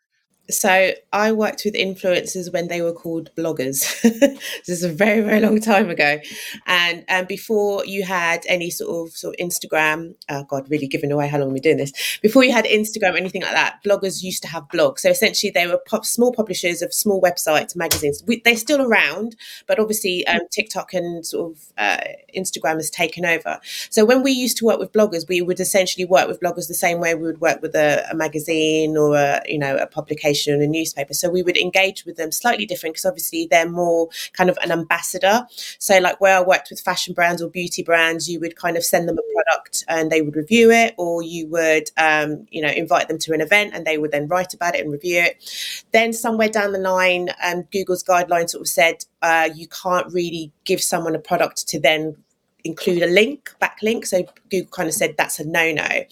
so 0.49 0.91
I 1.13 1.31
worked 1.31 1.63
with 1.63 1.75
influencers 1.75 2.51
when 2.51 2.67
they 2.67 2.81
were 2.81 2.93
called 2.93 3.29
bloggers. 3.35 4.01
this 4.01 4.69
is 4.69 4.83
a 4.83 4.89
very, 4.89 5.21
very 5.21 5.39
long 5.39 5.61
time 5.61 5.89
ago. 5.89 6.19
And 6.65 7.05
um, 7.09 7.25
before 7.25 7.85
you 7.85 8.03
had 8.03 8.43
any 8.47 8.71
sort 8.71 9.07
of 9.07 9.15
sort 9.15 9.35
of 9.35 9.45
Instagram, 9.45 10.15
oh 10.29 10.43
God, 10.45 10.69
really 10.69 10.87
giving 10.87 11.11
away 11.11 11.27
how 11.27 11.37
long 11.37 11.51
we're 11.51 11.59
doing 11.59 11.77
this. 11.77 12.19
Before 12.21 12.43
you 12.43 12.51
had 12.51 12.65
Instagram 12.65 13.13
or 13.13 13.17
anything 13.17 13.43
like 13.43 13.53
that, 13.53 13.79
bloggers 13.85 14.23
used 14.23 14.41
to 14.43 14.49
have 14.49 14.67
blogs. 14.69 14.99
So 14.99 15.09
essentially 15.09 15.51
they 15.51 15.67
were 15.67 15.79
pop, 15.87 16.05
small 16.05 16.33
publishers 16.33 16.81
of 16.81 16.93
small 16.93 17.21
websites, 17.21 17.75
magazines. 17.75 18.23
We, 18.25 18.41
they're 18.43 18.55
still 18.55 18.81
around, 18.81 19.35
but 19.67 19.79
obviously 19.79 20.25
um, 20.27 20.41
TikTok 20.51 20.93
and 20.93 21.25
sort 21.25 21.51
of 21.51 21.63
uh, 21.77 21.97
Instagram 22.35 22.75
has 22.75 22.89
taken 22.89 23.25
over. 23.25 23.59
So 23.89 24.03
when 24.03 24.23
we 24.23 24.31
used 24.31 24.57
to 24.57 24.65
work 24.65 24.79
with 24.79 24.91
bloggers, 24.93 25.27
we 25.27 25.41
would 25.41 25.59
essentially 25.59 26.05
work 26.05 26.27
with 26.27 26.39
bloggers 26.39 26.67
the 26.67 26.73
same 26.73 26.99
way 26.99 27.13
we 27.13 27.23
would 27.23 27.41
work 27.41 27.61
with 27.61 27.75
a, 27.75 28.05
a 28.09 28.15
magazine 28.15 28.97
or 28.97 29.15
a, 29.15 29.41
you 29.45 29.59
know, 29.59 29.77
a 29.77 29.85
publication 29.85 30.38
in 30.47 30.61
a 30.61 30.67
newspaper. 30.67 31.13
So 31.13 31.29
we 31.29 31.41
would 31.41 31.57
engage 31.57 32.05
with 32.05 32.17
them 32.17 32.31
slightly 32.31 32.65
different 32.65 32.95
because 32.95 33.05
obviously 33.05 33.47
they're 33.49 33.69
more 33.69 34.09
kind 34.33 34.49
of 34.49 34.57
an 34.61 34.71
ambassador. 34.71 35.47
So 35.79 35.99
like 35.99 36.19
where 36.21 36.37
I 36.37 36.41
worked 36.41 36.69
with 36.69 36.81
fashion 36.81 37.13
brands 37.13 37.41
or 37.41 37.49
beauty 37.49 37.83
brands, 37.83 38.29
you 38.29 38.39
would 38.39 38.55
kind 38.55 38.77
of 38.77 38.83
send 38.83 39.07
them 39.07 39.17
a 39.17 39.33
product 39.33 39.83
and 39.87 40.11
they 40.11 40.21
would 40.21 40.35
review 40.35 40.71
it, 40.71 40.95
or 40.97 41.21
you 41.21 41.47
would 41.47 41.91
um, 41.97 42.45
you 42.51 42.61
know 42.61 42.69
invite 42.69 43.07
them 43.07 43.17
to 43.19 43.33
an 43.33 43.41
event 43.41 43.73
and 43.73 43.85
they 43.85 43.97
would 43.97 44.11
then 44.11 44.27
write 44.27 44.53
about 44.53 44.75
it 44.75 44.81
and 44.81 44.91
review 44.91 45.21
it. 45.21 45.83
Then 45.91 46.13
somewhere 46.13 46.49
down 46.49 46.71
the 46.71 46.79
line, 46.79 47.29
um, 47.43 47.63
Google's 47.71 48.03
guidelines 48.03 48.51
sort 48.51 48.61
of 48.61 48.67
said 48.67 49.05
uh, 49.21 49.49
you 49.53 49.67
can't 49.67 50.11
really 50.13 50.51
give 50.65 50.81
someone 50.81 51.15
a 51.15 51.19
product 51.19 51.67
to 51.67 51.79
then 51.79 52.15
include 52.63 53.03
a 53.03 53.07
link, 53.07 53.53
backlink. 53.61 54.05
So 54.05 54.23
Google 54.49 54.69
kind 54.71 54.89
of 54.89 54.95
said 54.95 55.15
that's 55.17 55.39
a 55.39 55.47
no 55.47 55.71
no. 55.71 56.03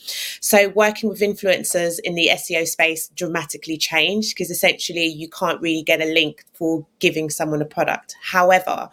So 0.42 0.70
working 0.70 1.10
with 1.10 1.20
influencers 1.20 2.00
in 2.04 2.16
the 2.16 2.30
SEO 2.34 2.68
space 2.68 3.10
dramatically 3.10 3.78
changed 3.78 4.36
because 4.36 4.50
essentially 4.50 5.06
you 5.06 5.30
can't 5.30 5.62
really 5.62 5.84
get 5.84 6.02
a 6.02 6.06
link 6.06 6.46
for 6.54 6.86
giving 7.00 7.30
someone 7.30 7.62
a 7.62 7.66
product. 7.66 8.16
However, 8.22 8.90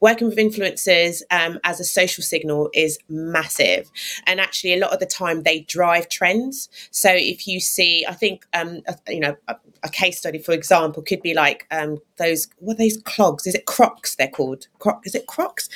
working 0.00 0.28
with 0.28 0.36
influencers 0.36 1.22
um, 1.30 1.58
as 1.64 1.80
a 1.80 1.84
social 1.84 2.22
signal 2.22 2.70
is 2.74 2.98
massive. 3.08 3.90
And 4.26 4.40
actually, 4.40 4.74
a 4.74 4.78
lot 4.78 4.92
of 4.92 5.00
the 5.00 5.06
time 5.06 5.42
they 5.42 5.60
drive 5.60 6.08
trends. 6.08 6.68
So 6.90 7.10
if 7.12 7.46
you 7.46 7.60
see, 7.60 8.04
I 8.06 8.12
think, 8.12 8.46
um, 8.52 8.82
you 9.08 9.20
know, 9.20 9.36
a, 9.48 9.56
a, 9.82 9.88
case 9.88 10.18
study, 10.18 10.38
for 10.38 10.52
example, 10.52 11.02
could 11.02 11.22
be 11.22 11.32
like 11.32 11.66
um, 11.70 11.98
those, 12.18 12.48
what 12.58 12.74
are 12.74 12.78
those 12.78 12.98
clogs? 12.98 13.46
Is 13.46 13.54
it 13.54 13.66
Crocs 13.66 14.16
they're 14.16 14.28
called? 14.28 14.66
Croc, 14.78 15.06
is 15.06 15.14
it 15.14 15.26
Crocs? 15.26 15.68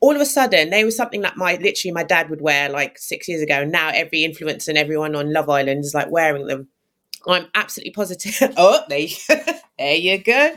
All 0.00 0.14
of 0.14 0.20
a 0.20 0.26
sudden 0.26 0.70
they 0.70 0.84
were 0.84 0.90
something 0.90 1.20
that 1.20 1.36
my 1.36 1.56
literally 1.56 1.92
my 1.92 2.02
dad 2.02 2.30
would 2.30 2.40
wear 2.40 2.68
like 2.68 2.98
six 2.98 3.28
years 3.28 3.42
ago. 3.42 3.62
And 3.62 3.72
now 3.72 3.90
every 3.94 4.20
influencer 4.20 4.68
and 4.68 4.78
everyone 4.78 5.14
on 5.14 5.32
love 5.32 5.48
island 5.48 5.84
is 5.84 5.94
like 5.94 6.10
wearing 6.10 6.46
them. 6.46 6.68
I'm 7.26 7.48
absolutely 7.54 7.92
positive 7.92 8.54
oh 8.56 8.82
there 8.88 9.00
you, 9.00 9.16
there 9.78 9.94
you 9.94 10.16
go. 10.16 10.54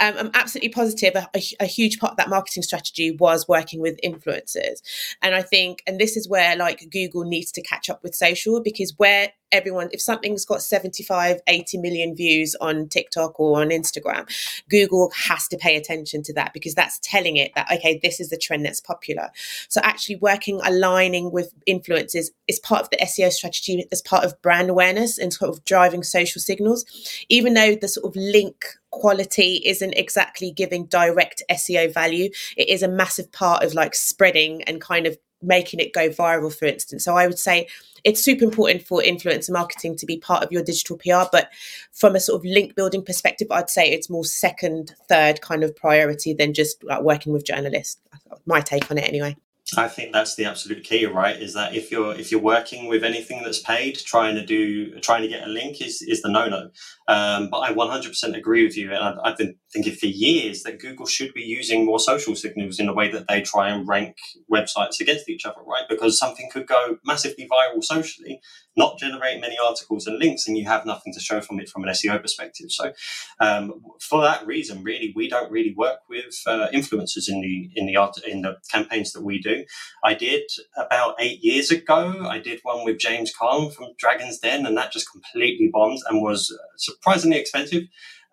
Um, 0.00 0.14
i'm 0.18 0.30
absolutely 0.34 0.68
positive 0.68 1.14
a, 1.16 1.26
a, 1.34 1.42
a, 1.60 1.66
huge 1.66 1.98
part 1.98 2.12
of 2.12 2.16
that 2.18 2.28
marketing 2.28 2.62
strategy 2.62 3.12
was 3.12 3.48
working 3.48 3.80
with 3.80 3.98
influencers. 4.04 4.82
And 5.22 5.34
i 5.34 5.40
think 5.40 5.82
and 5.86 5.98
this 5.98 6.16
is 6.16 6.28
where 6.28 6.56
like 6.56 6.90
google 6.90 7.24
needs 7.24 7.50
to 7.52 7.62
catch 7.62 7.88
up 7.88 8.02
with 8.02 8.14
social 8.14 8.62
because 8.62 8.92
where 8.98 9.32
everyone 9.54 9.88
if 9.92 10.02
something's 10.02 10.44
got 10.44 10.60
75 10.60 11.40
80 11.46 11.78
million 11.78 12.14
views 12.14 12.56
on 12.60 12.88
tiktok 12.88 13.38
or 13.38 13.60
on 13.60 13.68
instagram 13.68 14.28
google 14.68 15.12
has 15.14 15.46
to 15.48 15.56
pay 15.56 15.76
attention 15.76 16.22
to 16.24 16.34
that 16.34 16.52
because 16.52 16.74
that's 16.74 16.98
telling 16.98 17.36
it 17.36 17.52
that 17.54 17.70
okay 17.70 18.00
this 18.02 18.18
is 18.18 18.30
the 18.30 18.36
trend 18.36 18.66
that's 18.66 18.80
popular 18.80 19.30
so 19.68 19.80
actually 19.84 20.16
working 20.16 20.60
aligning 20.64 21.30
with 21.30 21.54
influencers 21.68 22.26
is 22.48 22.58
part 22.58 22.82
of 22.82 22.90
the 22.90 22.98
seo 22.98 23.30
strategy 23.30 23.86
as 23.92 24.02
part 24.02 24.24
of 24.24 24.40
brand 24.42 24.68
awareness 24.68 25.18
and 25.18 25.32
sort 25.32 25.50
of 25.50 25.64
driving 25.64 26.02
social 26.02 26.40
signals 26.40 26.84
even 27.28 27.54
though 27.54 27.76
the 27.76 27.88
sort 27.88 28.04
of 28.04 28.16
link 28.16 28.64
quality 28.94 29.60
isn't 29.64 29.94
exactly 29.94 30.52
giving 30.52 30.86
direct 30.86 31.42
SEO 31.50 31.92
value. 31.92 32.30
It 32.56 32.68
is 32.68 32.80
a 32.82 32.88
massive 32.88 33.32
part 33.32 33.64
of 33.64 33.74
like 33.74 33.92
spreading 33.92 34.62
and 34.62 34.80
kind 34.80 35.06
of 35.08 35.18
making 35.44 35.80
it 35.80 35.92
go 35.92 36.08
viral, 36.08 36.54
for 36.54 36.66
instance. 36.66 37.04
So 37.04 37.16
I 37.16 37.26
would 37.26 37.38
say 37.38 37.68
it's 38.04 38.22
super 38.22 38.44
important 38.44 38.86
for 38.86 39.00
influencer 39.00 39.50
marketing 39.50 39.96
to 39.96 40.06
be 40.06 40.18
part 40.18 40.44
of 40.44 40.52
your 40.52 40.62
digital 40.62 40.98
PR. 40.98 41.28
But 41.30 41.50
from 41.92 42.14
a 42.14 42.20
sort 42.20 42.40
of 42.40 42.44
link 42.44 42.74
building 42.74 43.02
perspective, 43.02 43.48
I'd 43.50 43.70
say 43.70 43.90
it's 43.90 44.10
more 44.10 44.24
second, 44.24 44.94
third 45.08 45.40
kind 45.40 45.64
of 45.64 45.74
priority 45.74 46.34
than 46.34 46.52
just 46.54 46.84
like 46.84 47.02
working 47.02 47.32
with 47.32 47.46
journalists. 47.46 48.00
My 48.46 48.60
take 48.60 48.90
on 48.90 48.98
it, 48.98 49.08
anyway. 49.08 49.36
I 49.78 49.88
think 49.88 50.12
that's 50.12 50.34
the 50.34 50.44
absolute 50.44 50.84
key, 50.84 51.06
right? 51.06 51.40
Is 51.40 51.54
that 51.54 51.74
if 51.74 51.90
you're 51.90 52.14
if 52.14 52.30
you're 52.30 52.40
working 52.40 52.86
with 52.86 53.02
anything 53.02 53.42
that's 53.42 53.60
paid, 53.60 53.96
trying 53.96 54.34
to 54.34 54.44
do 54.44 55.00
trying 55.00 55.22
to 55.22 55.28
get 55.28 55.46
a 55.46 55.50
link 55.50 55.80
is 55.80 56.02
is 56.02 56.20
the 56.20 56.28
no 56.28 56.48
no. 56.48 56.70
Um, 57.06 57.48
but 57.50 57.58
I 57.58 57.72
100% 57.74 58.34
agree 58.34 58.64
with 58.64 58.78
you, 58.78 58.90
and 58.90 58.98
I've, 58.98 59.18
I've, 59.22 59.36
been 59.36 59.56
thinking 59.70 59.92
for 59.94 60.06
years 60.06 60.62
that 60.62 60.80
Google 60.80 61.04
should 61.04 61.34
be 61.34 61.42
using 61.42 61.84
more 61.84 61.98
social 61.98 62.34
signals 62.34 62.80
in 62.80 62.86
the 62.86 62.94
way 62.94 63.10
that 63.10 63.28
they 63.28 63.42
try 63.42 63.68
and 63.68 63.86
rank 63.86 64.16
websites 64.50 65.00
against 65.00 65.28
each 65.28 65.44
other, 65.44 65.60
right? 65.66 65.84
Because 65.86 66.18
something 66.18 66.48
could 66.50 66.66
go 66.66 66.96
massively 67.04 67.46
viral 67.46 67.84
socially, 67.84 68.40
not 68.74 68.98
generate 68.98 69.40
many 69.40 69.56
articles 69.62 70.06
and 70.06 70.18
links, 70.18 70.46
and 70.46 70.56
you 70.56 70.64
have 70.64 70.86
nothing 70.86 71.12
to 71.12 71.20
show 71.20 71.42
from 71.42 71.60
it 71.60 71.68
from 71.68 71.84
an 71.84 71.90
SEO 71.90 72.22
perspective. 72.22 72.70
So, 72.70 72.92
um, 73.38 73.82
for 74.00 74.22
that 74.22 74.46
reason, 74.46 74.82
really, 74.82 75.12
we 75.14 75.28
don't 75.28 75.52
really 75.52 75.74
work 75.76 76.00
with 76.08 76.34
uh, 76.46 76.68
influencers 76.72 77.28
in 77.28 77.42
the 77.42 77.70
in 77.76 77.84
the 77.86 77.96
art 77.96 78.16
in 78.26 78.40
the 78.40 78.56
campaigns 78.72 79.12
that 79.12 79.22
we 79.22 79.40
do. 79.40 79.53
I 80.02 80.14
did 80.14 80.42
about 80.76 81.16
eight 81.18 81.40
years 81.42 81.70
ago. 81.70 82.26
I 82.28 82.38
did 82.38 82.60
one 82.62 82.84
with 82.84 82.98
James 82.98 83.32
Caan 83.38 83.72
from 83.72 83.88
Dragon's 83.98 84.38
Den, 84.38 84.66
and 84.66 84.76
that 84.76 84.92
just 84.92 85.10
completely 85.10 85.70
bombed 85.72 86.00
and 86.08 86.22
was 86.22 86.50
uh, 86.50 86.76
surprisingly 86.76 87.38
expensive. 87.38 87.84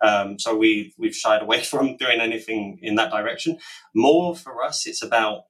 Um, 0.01 0.39
so 0.39 0.55
we 0.55 0.93
we've 0.97 1.15
shied 1.15 1.41
away 1.41 1.61
from 1.71 1.97
doing 1.97 2.21
anything 2.21 2.79
in 2.81 2.95
that 2.95 3.11
direction. 3.11 3.57
More 3.95 4.35
for 4.35 4.63
us, 4.63 4.87
it's 4.87 5.03
about 5.03 5.43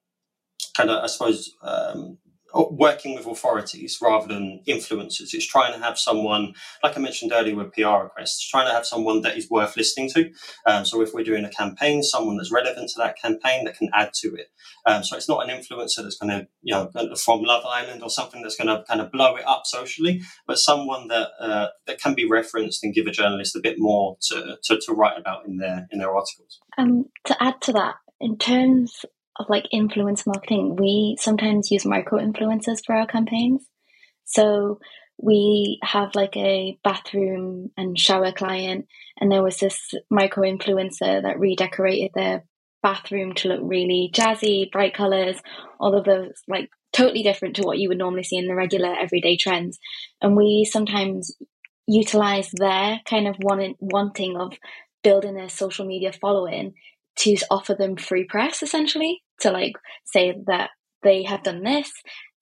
kind 0.76 0.90
of 0.90 1.02
I 1.02 1.06
suppose 1.06 1.50
um, 1.62 2.18
working 2.54 3.14
with 3.14 3.26
authorities 3.26 3.98
rather 4.00 4.26
than 4.26 4.60
influencers. 4.68 5.32
It's 5.32 5.46
trying 5.46 5.72
to 5.72 5.78
have 5.78 5.98
someone, 5.98 6.54
like 6.82 6.96
I 6.96 7.00
mentioned 7.00 7.32
earlier 7.32 7.54
with 7.54 7.72
PR 7.72 8.04
requests, 8.04 8.48
trying 8.48 8.66
to 8.66 8.72
have 8.72 8.86
someone 8.86 9.22
that 9.22 9.36
is 9.36 9.48
worth 9.50 9.76
listening 9.76 10.10
to. 10.10 10.30
Um, 10.66 10.84
so 10.84 11.00
if 11.00 11.12
we're 11.12 11.24
doing 11.24 11.44
a 11.44 11.50
campaign, 11.50 12.02
someone 12.02 12.36
that's 12.36 12.52
relevant 12.52 12.90
to 12.90 12.98
that 12.98 13.16
campaign 13.20 13.64
that 13.64 13.76
can 13.76 13.88
add 13.94 14.12
to 14.20 14.34
it. 14.34 14.48
Um, 14.86 15.02
so 15.04 15.16
it's 15.16 15.28
not 15.28 15.48
an 15.48 15.56
influencer 15.56 16.02
that's 16.02 16.16
going 16.16 16.30
to, 16.30 16.46
you 16.62 16.74
know, 16.74 16.90
from 17.16 17.42
Love 17.42 17.64
Island 17.66 18.02
or 18.02 18.10
something 18.10 18.42
that's 18.42 18.56
going 18.56 18.68
to 18.68 18.84
kind 18.88 19.00
of 19.00 19.10
blow 19.12 19.36
it 19.36 19.46
up 19.46 19.62
socially, 19.64 20.22
but 20.46 20.58
someone 20.58 21.08
that 21.08 21.28
uh, 21.40 21.68
that 21.86 22.00
can 22.00 22.14
be 22.14 22.28
referenced 22.28 22.84
and 22.84 22.94
give 22.94 23.06
a 23.06 23.10
journalist 23.10 23.56
a 23.56 23.60
bit 23.60 23.76
more 23.78 24.16
to, 24.28 24.58
to, 24.64 24.80
to 24.86 24.92
write 24.92 25.18
about 25.18 25.46
in 25.46 25.58
their 25.58 25.86
in 25.90 25.98
their 25.98 26.14
articles. 26.14 26.60
Um, 26.78 27.06
to 27.26 27.42
add 27.42 27.60
to 27.62 27.72
that, 27.72 27.96
in 28.20 28.38
terms 28.38 29.04
of 29.42 29.50
like 29.50 29.66
influence 29.70 30.26
marketing, 30.26 30.76
we 30.76 31.16
sometimes 31.18 31.70
use 31.70 31.84
micro 31.84 32.18
influencers 32.18 32.84
for 32.84 32.94
our 32.94 33.06
campaigns. 33.06 33.66
So 34.24 34.78
we 35.18 35.78
have 35.82 36.14
like 36.14 36.36
a 36.36 36.78
bathroom 36.82 37.70
and 37.76 37.98
shower 37.98 38.32
client, 38.32 38.86
and 39.20 39.30
there 39.30 39.42
was 39.42 39.58
this 39.58 39.92
micro 40.10 40.44
influencer 40.44 41.22
that 41.22 41.38
redecorated 41.38 42.10
their 42.14 42.44
bathroom 42.82 43.32
to 43.34 43.48
look 43.48 43.60
really 43.62 44.10
jazzy, 44.12 44.70
bright 44.70 44.94
colors, 44.94 45.40
all 45.78 45.94
of 45.94 46.04
those 46.04 46.32
like 46.48 46.70
totally 46.92 47.22
different 47.22 47.56
to 47.56 47.62
what 47.62 47.78
you 47.78 47.88
would 47.88 47.98
normally 47.98 48.24
see 48.24 48.36
in 48.36 48.48
the 48.48 48.54
regular 48.54 48.94
everyday 48.98 49.36
trends. 49.36 49.78
And 50.20 50.36
we 50.36 50.68
sometimes 50.70 51.36
utilize 51.86 52.50
their 52.52 53.00
kind 53.08 53.28
of 53.28 53.36
wanting, 53.40 53.76
wanting 53.80 54.36
of 54.36 54.54
building 55.02 55.38
a 55.38 55.48
social 55.48 55.86
media 55.86 56.12
following 56.12 56.74
to 57.16 57.36
offer 57.50 57.74
them 57.74 57.96
free 57.96 58.24
press 58.24 58.62
essentially 58.62 59.22
to 59.42 59.50
like 59.50 59.74
say 60.04 60.34
that 60.46 60.70
they 61.02 61.24
have 61.24 61.42
done 61.42 61.62
this 61.62 61.90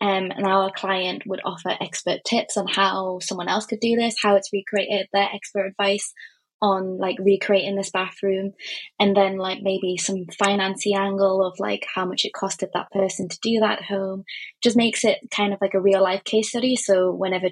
um, 0.03 0.31
and 0.31 0.47
our 0.47 0.71
client 0.71 1.23
would 1.27 1.41
offer 1.45 1.77
expert 1.81 2.21
tips 2.25 2.57
on 2.57 2.67
how 2.67 3.19
someone 3.21 3.49
else 3.49 3.67
could 3.67 3.81
do 3.81 3.97
this 3.97 4.17
how 4.23 4.37
it's 4.37 4.53
recreated 4.53 5.07
their 5.13 5.29
expert 5.33 5.67
advice 5.67 6.13
on 6.63 6.99
like 6.99 7.17
recreating 7.19 7.77
this 7.77 7.91
bathroom 7.91 8.53
and 8.99 9.17
then 9.17 9.39
like 9.39 9.61
maybe 9.63 9.97
some 9.97 10.27
financy 10.41 10.95
angle 10.95 11.45
of 11.45 11.59
like 11.59 11.87
how 11.95 12.05
much 12.05 12.25
it 12.25 12.33
costed 12.33 12.69
that 12.75 12.91
person 12.91 13.29
to 13.29 13.39
do 13.43 13.61
that 13.61 13.83
home 13.83 14.25
just 14.63 14.77
makes 14.77 15.05
it 15.05 15.19
kind 15.35 15.55
of 15.55 15.61
like 15.61 15.75
a 15.75 15.81
real 15.81 16.03
life 16.03 16.23
case 16.25 16.51
study. 16.51 16.77
So 16.77 17.13
whenever 17.13 17.47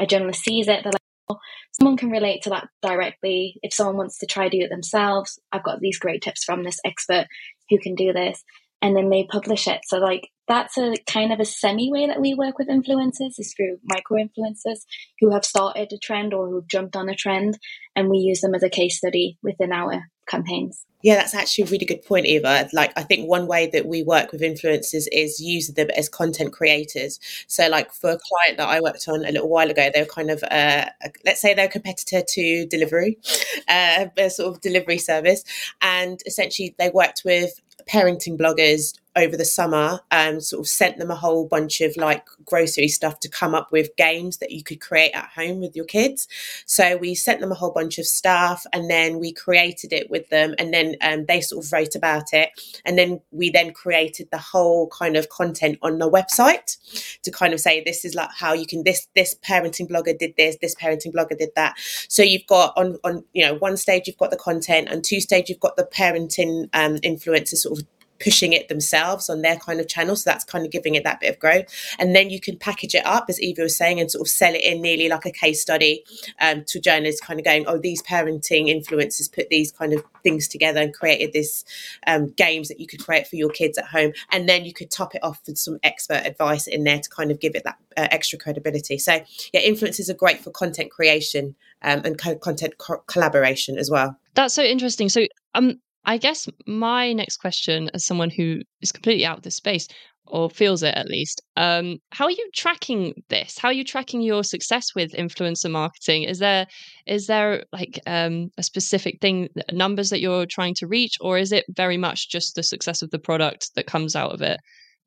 a 0.00 0.06
journalist 0.06 0.44
sees 0.44 0.68
it 0.68 0.84
they're 0.84 0.92
like 0.92 1.02
oh, 1.30 1.38
someone 1.72 1.96
can 1.96 2.10
relate 2.10 2.42
to 2.42 2.50
that 2.50 2.68
directly. 2.80 3.58
If 3.62 3.74
someone 3.74 3.96
wants 3.96 4.18
to 4.18 4.26
try 4.26 4.48
do 4.48 4.60
it 4.60 4.70
themselves 4.70 5.38
i've 5.50 5.64
got 5.64 5.80
these 5.80 5.98
great 5.98 6.22
tips 6.22 6.44
from 6.44 6.62
this 6.62 6.78
expert 6.84 7.26
who 7.70 7.78
can 7.78 7.94
do 7.96 8.12
this 8.12 8.44
and 8.80 8.96
then 8.96 9.10
they 9.10 9.26
publish 9.30 9.66
it. 9.66 9.80
So 9.84 9.98
like 9.98 10.30
that's 10.46 10.78
a 10.78 10.94
kind 11.06 11.32
of 11.32 11.40
a 11.40 11.44
semi 11.44 11.92
way 11.92 12.06
that 12.06 12.20
we 12.20 12.34
work 12.34 12.58
with 12.58 12.68
influencers 12.68 13.38
is 13.38 13.54
through 13.54 13.78
micro 13.84 14.18
influencers 14.18 14.80
who 15.20 15.30
have 15.30 15.44
started 15.44 15.92
a 15.92 15.98
trend 15.98 16.32
or 16.32 16.48
who've 16.48 16.66
jumped 16.66 16.96
on 16.96 17.08
a 17.08 17.14
trend 17.14 17.58
and 17.94 18.08
we 18.08 18.18
use 18.18 18.40
them 18.40 18.54
as 18.54 18.62
a 18.62 18.70
case 18.70 18.96
study 18.96 19.38
within 19.42 19.72
our 19.72 20.04
campaigns. 20.26 20.84
Yeah 21.02 21.16
that's 21.16 21.34
actually 21.34 21.64
a 21.64 21.66
really 21.68 21.86
good 21.86 22.04
point 22.04 22.26
eva. 22.26 22.68
Like 22.72 22.92
i 22.96 23.02
think 23.02 23.28
one 23.28 23.46
way 23.46 23.66
that 23.68 23.86
we 23.86 24.02
work 24.02 24.32
with 24.32 24.40
influencers 24.40 25.06
is 25.12 25.40
using 25.40 25.74
them 25.74 25.90
as 25.96 26.08
content 26.08 26.52
creators. 26.52 27.18
So 27.46 27.68
like 27.68 27.92
for 27.92 28.10
a 28.10 28.18
client 28.18 28.58
that 28.58 28.68
i 28.68 28.80
worked 28.80 29.06
on 29.08 29.24
a 29.24 29.32
little 29.32 29.48
while 29.48 29.70
ago 29.70 29.90
they're 29.92 30.06
kind 30.06 30.30
of 30.30 30.42
uh, 30.50 30.86
let's 31.24 31.40
say 31.40 31.52
they're 31.52 31.66
a 31.66 31.70
competitor 31.70 32.22
to 32.26 32.66
delivery 32.66 33.18
uh, 33.68 34.06
a 34.16 34.30
sort 34.30 34.54
of 34.54 34.60
delivery 34.60 34.98
service 34.98 35.44
and 35.82 36.20
essentially 36.26 36.74
they 36.78 36.90
worked 36.90 37.22
with 37.24 37.60
parenting 37.88 38.38
bloggers 38.38 38.94
over 39.16 39.36
the 39.36 39.44
summer 39.44 40.00
and 40.10 40.42
sort 40.42 40.60
of 40.60 40.68
sent 40.68 40.98
them 40.98 41.10
a 41.10 41.16
whole 41.16 41.46
bunch 41.46 41.80
of 41.80 41.96
like 41.96 42.24
grocery 42.44 42.88
stuff 42.88 43.20
to 43.20 43.28
come 43.28 43.54
up 43.54 43.72
with 43.72 43.96
games 43.96 44.38
that 44.38 44.50
you 44.50 44.62
could 44.62 44.80
create 44.80 45.12
at 45.12 45.28
home 45.34 45.60
with 45.60 45.74
your 45.74 45.84
kids. 45.84 46.28
So 46.66 46.96
we 46.96 47.14
sent 47.14 47.40
them 47.40 47.50
a 47.50 47.56
whole 47.56 47.72
bunch 47.72 47.98
of 47.98 48.06
stuff 48.06 48.64
and 48.72 48.90
then 48.90 49.18
we 49.18 49.32
created 49.32 49.92
it 49.92 50.10
with 50.10 50.28
them 50.28 50.54
and 50.58 50.72
then 50.72 50.96
um, 51.00 51.26
they 51.26 51.40
sort 51.40 51.64
of 51.64 51.72
wrote 51.72 51.94
about 51.94 52.32
it. 52.32 52.50
And 52.84 52.98
then 52.98 53.20
we 53.30 53.50
then 53.50 53.72
created 53.72 54.28
the 54.30 54.38
whole 54.38 54.88
kind 54.88 55.16
of 55.16 55.28
content 55.28 55.78
on 55.82 55.98
the 55.98 56.10
website 56.10 56.76
to 57.22 57.30
kind 57.30 57.52
of 57.52 57.60
say 57.60 57.82
this 57.82 58.04
is 58.04 58.14
like 58.14 58.30
how 58.34 58.52
you 58.52 58.66
can 58.66 58.84
this 58.84 59.08
this 59.14 59.34
parenting 59.44 59.90
blogger 59.90 60.16
did 60.16 60.34
this, 60.36 60.56
this 60.60 60.74
parenting 60.74 61.12
blogger 61.12 61.36
did 61.36 61.50
that. 61.56 61.76
So 62.08 62.22
you've 62.22 62.46
got 62.46 62.72
on 62.76 62.96
on 63.04 63.24
you 63.32 63.44
know 63.44 63.54
one 63.54 63.76
stage 63.76 64.06
you've 64.06 64.18
got 64.18 64.30
the 64.30 64.36
content 64.36 64.88
and 64.90 65.04
two 65.04 65.20
stage 65.20 65.48
you've 65.48 65.60
got 65.60 65.76
the 65.76 65.84
parenting 65.84 66.68
um, 66.72 66.96
influencers 66.98 67.58
sort 67.58 67.80
of 67.80 67.86
pushing 68.20 68.52
it 68.52 68.68
themselves 68.68 69.28
on 69.28 69.42
their 69.42 69.56
kind 69.56 69.80
of 69.80 69.88
channel. 69.88 70.16
So 70.16 70.30
that's 70.30 70.44
kind 70.44 70.64
of 70.64 70.72
giving 70.72 70.94
it 70.94 71.04
that 71.04 71.20
bit 71.20 71.30
of 71.30 71.38
growth. 71.38 71.66
And 71.98 72.14
then 72.14 72.30
you 72.30 72.40
can 72.40 72.56
package 72.56 72.94
it 72.94 73.06
up, 73.06 73.26
as 73.28 73.40
Eva 73.40 73.62
was 73.62 73.76
saying, 73.76 74.00
and 74.00 74.10
sort 74.10 74.26
of 74.26 74.30
sell 74.30 74.54
it 74.54 74.62
in 74.62 74.82
nearly 74.82 75.08
like 75.08 75.26
a 75.26 75.30
case 75.30 75.60
study 75.60 76.04
um, 76.40 76.64
to 76.66 76.80
journalists, 76.80 77.20
kind 77.20 77.38
of 77.38 77.44
going, 77.44 77.64
oh, 77.66 77.78
these 77.78 78.02
parenting 78.02 78.66
influencers 78.66 79.32
put 79.32 79.48
these 79.48 79.70
kind 79.72 79.92
of 79.92 80.02
things 80.22 80.48
together 80.48 80.80
and 80.80 80.94
created 80.94 81.32
this 81.32 81.64
um, 82.06 82.28
games 82.30 82.68
that 82.68 82.80
you 82.80 82.86
could 82.86 83.04
create 83.04 83.26
for 83.26 83.36
your 83.36 83.50
kids 83.50 83.78
at 83.78 83.86
home. 83.86 84.12
And 84.30 84.48
then 84.48 84.64
you 84.64 84.72
could 84.72 84.90
top 84.90 85.14
it 85.14 85.22
off 85.22 85.40
with 85.46 85.58
some 85.58 85.78
expert 85.82 86.22
advice 86.24 86.66
in 86.66 86.84
there 86.84 87.00
to 87.00 87.10
kind 87.10 87.30
of 87.30 87.40
give 87.40 87.54
it 87.54 87.64
that 87.64 87.78
uh, 87.96 88.08
extra 88.10 88.38
credibility. 88.38 88.98
So, 88.98 89.20
yeah, 89.52 89.60
influencers 89.60 90.08
are 90.08 90.14
great 90.14 90.40
for 90.40 90.50
content 90.50 90.90
creation 90.90 91.54
um, 91.82 92.02
and 92.04 92.18
content 92.18 92.78
co- 92.78 93.02
collaboration 93.06 93.78
as 93.78 93.90
well. 93.90 94.18
That's 94.34 94.54
so 94.54 94.62
interesting. 94.62 95.08
So, 95.08 95.26
um, 95.54 95.80
I 96.04 96.16
guess 96.16 96.48
my 96.66 97.12
next 97.12 97.36
question, 97.36 97.90
as 97.94 98.04
someone 98.04 98.30
who 98.30 98.60
is 98.80 98.92
completely 98.92 99.26
out 99.26 99.38
of 99.38 99.42
this 99.42 99.56
space 99.56 99.88
or 100.26 100.50
feels 100.50 100.82
it 100.82 100.94
at 100.94 101.08
least, 101.08 101.42
um, 101.56 101.98
how 102.10 102.26
are 102.26 102.30
you 102.30 102.50
tracking 102.54 103.14
this? 103.28 103.58
How 103.58 103.68
are 103.68 103.74
you 103.74 103.84
tracking 103.84 104.22
your 104.22 104.44
success 104.44 104.94
with 104.94 105.12
influencer 105.12 105.70
marketing? 105.70 106.24
Is 106.24 106.38
there 106.38 106.66
is 107.06 107.26
there 107.26 107.64
like 107.72 108.00
um, 108.06 108.50
a 108.58 108.62
specific 108.62 109.20
thing, 109.20 109.48
numbers 109.72 110.10
that 110.10 110.20
you're 110.20 110.46
trying 110.46 110.74
to 110.76 110.86
reach, 110.86 111.16
or 111.20 111.38
is 111.38 111.52
it 111.52 111.64
very 111.70 111.96
much 111.96 112.30
just 112.30 112.54
the 112.54 112.62
success 112.62 113.02
of 113.02 113.10
the 113.10 113.18
product 113.18 113.70
that 113.74 113.86
comes 113.86 114.14
out 114.14 114.32
of 114.32 114.42
it? 114.42 114.60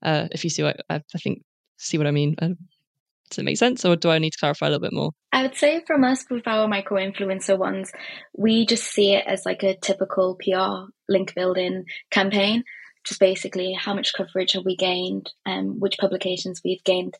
Uh, 0.03 0.27
if 0.31 0.43
you 0.43 0.49
see 0.49 0.63
what 0.63 0.77
I, 0.89 0.95
I 0.95 1.17
think, 1.19 1.43
see 1.77 1.97
what 1.97 2.07
I 2.07 2.11
mean. 2.11 2.35
Does 3.31 3.39
it 3.39 3.45
make 3.45 3.57
sense, 3.57 3.85
or 3.85 3.95
do 3.95 4.09
I 4.09 4.19
need 4.19 4.31
to 4.31 4.37
clarify 4.37 4.67
a 4.67 4.69
little 4.69 4.81
bit 4.81 4.93
more? 4.93 5.11
I 5.31 5.41
would 5.43 5.55
say 5.55 5.81
from 5.87 6.03
us 6.03 6.25
with 6.29 6.47
our 6.47 6.67
micro 6.67 6.97
influencer 6.97 7.57
ones, 7.57 7.91
we 8.37 8.65
just 8.65 8.83
see 8.83 9.13
it 9.13 9.25
as 9.25 9.45
like 9.45 9.63
a 9.63 9.77
typical 9.77 10.35
PR 10.35 10.91
link 11.07 11.33
building 11.33 11.85
campaign. 12.11 12.63
Just 13.05 13.19
basically 13.19 13.73
how 13.73 13.93
much 13.93 14.13
coverage 14.13 14.51
have 14.51 14.65
we 14.65 14.75
gained, 14.75 15.31
um, 15.45 15.79
which 15.79 15.97
publications 15.97 16.61
we've 16.63 16.83
gained 16.83 17.15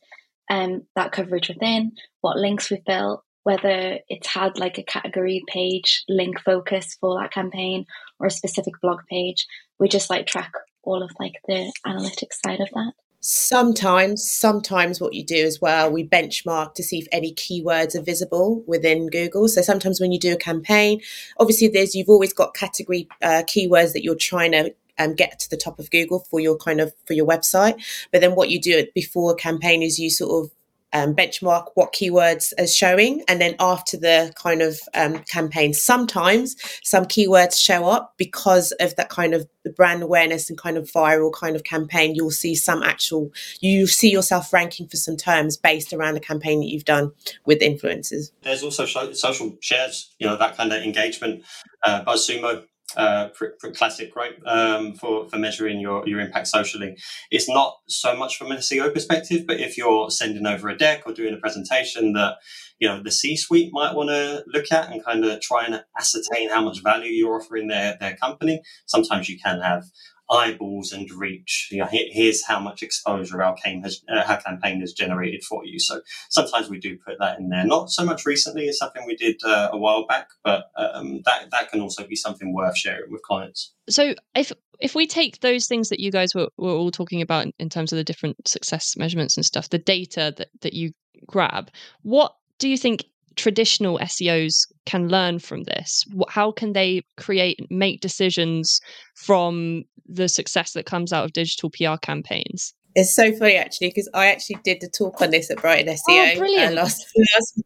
um, 0.50 0.84
that 0.95 1.13
coverage 1.13 1.47
within, 1.47 1.93
what 2.19 2.38
links 2.38 2.69
we've 2.69 2.86
built, 2.86 3.24
whether 3.43 4.00
it's 4.10 4.28
had 4.28 4.60
like 4.60 4.78
a 4.78 4.84
category 4.84 5.43
page 5.47 6.04
link 6.10 6.39
focus 6.41 6.97
for 7.00 7.19
that 7.19 7.32
campaign 7.32 7.86
or 8.19 8.28
a 8.28 8.32
specific 8.32 8.74
blog 8.82 9.00
page. 9.10 9.47
We 9.80 9.88
just 9.88 10.10
like 10.10 10.28
track 10.28 10.52
all 10.84 11.02
of 11.02 11.12
like 11.19 11.36
the 11.47 11.71
analytics 11.88 12.41
side 12.45 12.60
of 12.60 12.69
that. 12.74 12.91
Sometimes, 13.24 14.28
sometimes 14.28 15.00
what 15.00 15.14
you 15.14 15.24
do 15.24 15.46
as 15.46 15.62
well, 15.62 15.92
we 15.92 16.04
benchmark 16.04 16.74
to 16.74 16.82
see 16.84 16.98
if 16.98 17.08
any 17.12 17.34
keywords 17.36 17.96
are 17.96 18.02
visible 18.02 18.64
within 18.66 19.10
Google. 19.10 19.48
So 19.48 19.62
sometimes 19.62 20.02
when 20.02 20.12
you 20.12 20.18
do 20.18 20.34
a 20.34 20.38
campaign, 20.38 21.02
obviously 21.38 21.68
there's 21.68 21.94
you've 21.94 22.10
always 22.10 22.34
got 22.34 22.56
category 22.56 23.08
uh, 23.22 23.44
keywords 23.44 23.94
that 23.94 24.04
you're 24.04 24.16
trying 24.16 24.54
to 24.54 24.74
um, 24.98 25.14
get 25.14 25.40
to 25.40 25.50
the 25.52 25.58
top 25.58 25.78
of 25.78 25.92
Google 25.92 26.26
for 26.32 26.40
your 26.40 26.58
kind 26.58 26.82
of 26.82 26.94
for 27.06 27.14
your 27.14 27.28
website. 27.28 27.80
But 28.12 28.22
then 28.22 28.34
what 28.34 28.50
you 28.50 28.60
do 28.60 28.88
before 28.96 29.32
a 29.34 29.36
campaign 29.36 29.84
is 29.84 30.00
you 30.00 30.10
sort 30.10 30.44
of 30.46 30.52
um, 30.93 31.15
benchmark 31.15 31.67
what 31.75 31.93
keywords 31.93 32.54
are 32.60 32.67
showing. 32.67 33.23
And 33.27 33.39
then 33.41 33.56
after 33.60 33.97
the 33.97 34.34
kind 34.36 34.62
of 34.62 34.80
um, 34.93 35.19
campaign 35.19 35.73
sometimes 35.73 36.56
some 36.84 37.06
keywords 37.06 37.60
show 37.60 37.86
up 37.86 38.13
because 38.17 38.71
of 38.73 38.95
that 38.95 39.10
kind 39.10 39.34
of 39.34 39.47
the 39.63 39.71
brand 39.71 40.01
awareness 40.01 40.49
and 40.49 40.58
kind 40.58 40.77
of 40.77 40.91
viral 40.91 41.32
kind 41.32 41.56
of 41.56 41.63
campaign. 41.63 42.15
You'll 42.15 42.32
see 42.32 42.56
some 42.56 42.84
actual 42.84 43.32
you 43.60 43.88
see 43.88 44.12
yourself 44.12 44.51
ranking 44.51 44.88
for 44.88 44.97
some 44.97 45.17
terms 45.17 45.58
based 45.58 45.93
around 45.93 46.15
the 46.15 46.19
campaign 46.19 46.60
that 46.62 46.67
you've 46.67 46.86
done 46.86 47.12
with 47.45 47.60
influencers. 47.60 48.32
There's 48.41 48.63
also 48.63 48.86
social 48.86 49.58
shares 49.62 50.13
you 50.19 50.27
know 50.27 50.38
that 50.38 50.58
kind 50.58 50.71
of 50.73 50.82
engagement 50.82 51.43
uh, 51.84 52.04
BuzzSumo 52.06 52.63
uh, 52.97 53.30
classic, 53.75 54.15
right? 54.15 54.34
Um, 54.45 54.93
for 54.93 55.30
for 55.30 55.38
measuring 55.38 55.80
your 55.80 56.08
your 56.08 56.19
impact 56.19 56.47
socially, 56.47 56.97
it's 57.30 57.49
not 57.49 57.77
so 57.88 58.15
much 58.15 58.38
from 58.38 58.51
a 58.51 58.56
SEO 58.56 58.93
perspective, 58.93 59.45
but 59.47 59.60
if 59.60 59.77
you're 59.77 60.10
sending 60.10 60.45
over 60.45 60.69
a 60.69 60.77
deck 60.77 61.04
or 61.06 61.13
doing 61.13 61.34
a 61.34 61.38
presentation 61.38 62.13
that 62.13 62.36
you 62.80 62.88
know 62.88 63.01
the 63.01 63.12
C-suite 63.12 63.71
might 63.71 63.95
want 63.95 64.10
to 64.10 64.43
look 64.47 64.71
at 64.71 64.91
and 64.91 65.04
kind 65.04 65.25
of 65.25 65.41
try 65.41 65.65
and 65.65 65.84
ascertain 65.97 66.49
how 66.49 66.63
much 66.63 66.82
value 66.84 67.12
you're 67.12 67.39
offering 67.39 67.67
their 67.67 67.97
their 67.99 68.15
company, 68.15 68.62
sometimes 68.86 69.30
you 69.30 69.38
can 69.39 69.62
have 69.62 69.84
eyeballs 70.32 70.91
and 70.94 71.12
reach. 71.12 71.67
You 71.72 71.80
know, 71.80 71.89
here's 71.91 72.46
how 72.46 72.60
much 72.60 72.82
exposure 72.82 73.44
our 73.44 73.54
campaign 73.56 73.84
has, 73.84 74.02
uh, 74.10 74.24
our 74.28 74.41
campaign 74.41 74.80
has 74.80 74.94
generated 74.94 75.44
for 75.44 75.65
you. 75.65 75.80
So 75.80 76.02
sometimes 76.30 76.70
we 76.70 76.80
do 76.80 76.98
put 77.06 77.17
that 77.20 77.39
in 77.39 77.50
there. 77.50 77.65
Not 77.65 77.91
so 77.91 78.06
much 78.06 78.26
recently. 78.26 78.65
It's 78.65 78.80
something 78.80 79.06
we 79.06 79.15
did 79.15 79.41
uh, 79.44 79.70
a 79.72 79.78
while 79.78 80.06
back, 80.08 80.30
but 80.44 80.72
um, 80.78 81.22
that 81.26 81.52
that 81.52 81.70
can 81.70 81.82
also 81.82 82.08
be 82.08 82.15
something 82.15 82.54
worth 82.54 82.78
sharing 82.78 83.12
with 83.12 83.22
clients. 83.24 83.74
So 83.89 84.15
if 84.36 84.52
if 84.80 84.96
we 84.96 85.06
take 85.06 85.41
those 85.41 85.67
things 85.67 85.89
that 85.89 86.00
you 86.00 86.12
guys 86.12 86.34
were, 86.34 86.50
were 86.58 86.72
all 86.72 86.91
talking 86.91 87.22
about 87.22 87.46
in, 87.46 87.54
in 87.60 87.70
terms 87.70 87.91
of 87.91 87.98
the 87.98 88.04
different 88.04 88.48
success 88.48 88.98
measurements 88.98 89.38
and 89.38 89.46
stuff, 89.46 89.70
the 89.70 89.78
data 89.78 90.34
that, 90.38 90.50
that 90.62 90.74
you 90.74 90.91
grab, 91.28 91.70
what 92.02 92.36
do 92.58 92.67
you 92.67 92.78
think 92.78 93.06
traditional 93.36 94.00
SEOs 94.00 94.67
can 94.86 95.08
learn 95.08 95.39
from 95.39 95.63
this? 95.63 96.06
How 96.30 96.52
can 96.52 96.74
they 96.74 97.04
create, 97.17 97.60
make 97.70 98.02
decisions 98.02 98.80
from 99.15 99.84
the 100.08 100.28
success 100.28 100.74
that 100.74 100.86
comes 100.86 101.13
out 101.13 101.26
of 101.26 101.34
digital 101.34 101.70
PR 101.70 101.98
campaigns? 102.02 102.74
It's 102.94 103.15
so 103.15 103.32
funny 103.32 103.56
actually 103.56 103.88
because 103.88 104.10
I 104.13 104.28
actually 104.28 104.58
did 104.63 104.82
the 104.82 104.89
talk 104.89 105.22
on 105.22 105.30
this 105.30 105.50
at 105.50 105.62
Brighton 105.62 105.94
SEO. 105.94 106.36
Oh, 106.36 106.38
brilliant! 106.38 106.74
Uh, 106.74 106.82
last, 106.82 107.06
last, 107.36 107.62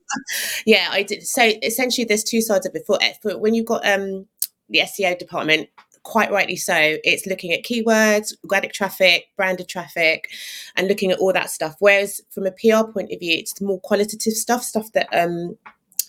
yeah, 0.68 0.90
I 0.92 1.02
did. 1.02 1.26
So 1.26 1.52
essentially, 1.64 2.06
there's 2.06 2.24
two 2.24 2.42
sides 2.42 2.68
of 2.68 2.76
it. 2.76 2.84
For, 2.86 3.00
for 3.24 3.38
when 3.38 3.56
you've 3.56 3.66
got 3.66 3.86
um, 3.88 4.28
the 4.70 4.82
SEO 4.82 5.18
department, 5.18 5.70
quite 6.06 6.32
rightly 6.32 6.56
so, 6.56 6.98
it's 7.04 7.26
looking 7.26 7.52
at 7.52 7.64
keywords, 7.64 8.34
organic 8.44 8.72
traffic, 8.72 9.26
branded 9.36 9.68
traffic, 9.68 10.30
and 10.76 10.88
looking 10.88 11.12
at 11.12 11.18
all 11.20 11.34
that 11.34 11.50
stuff. 11.50 11.76
Whereas 11.80 12.22
from 12.30 12.46
a 12.46 12.52
PR 12.52 12.90
point 12.90 13.12
of 13.12 13.20
view, 13.20 13.36
it's 13.38 13.60
more 13.60 13.82
qualitative 13.82 14.34
stuff, 14.34 14.64
stuff 14.64 14.92
that 14.94 15.10
um, 15.12 15.58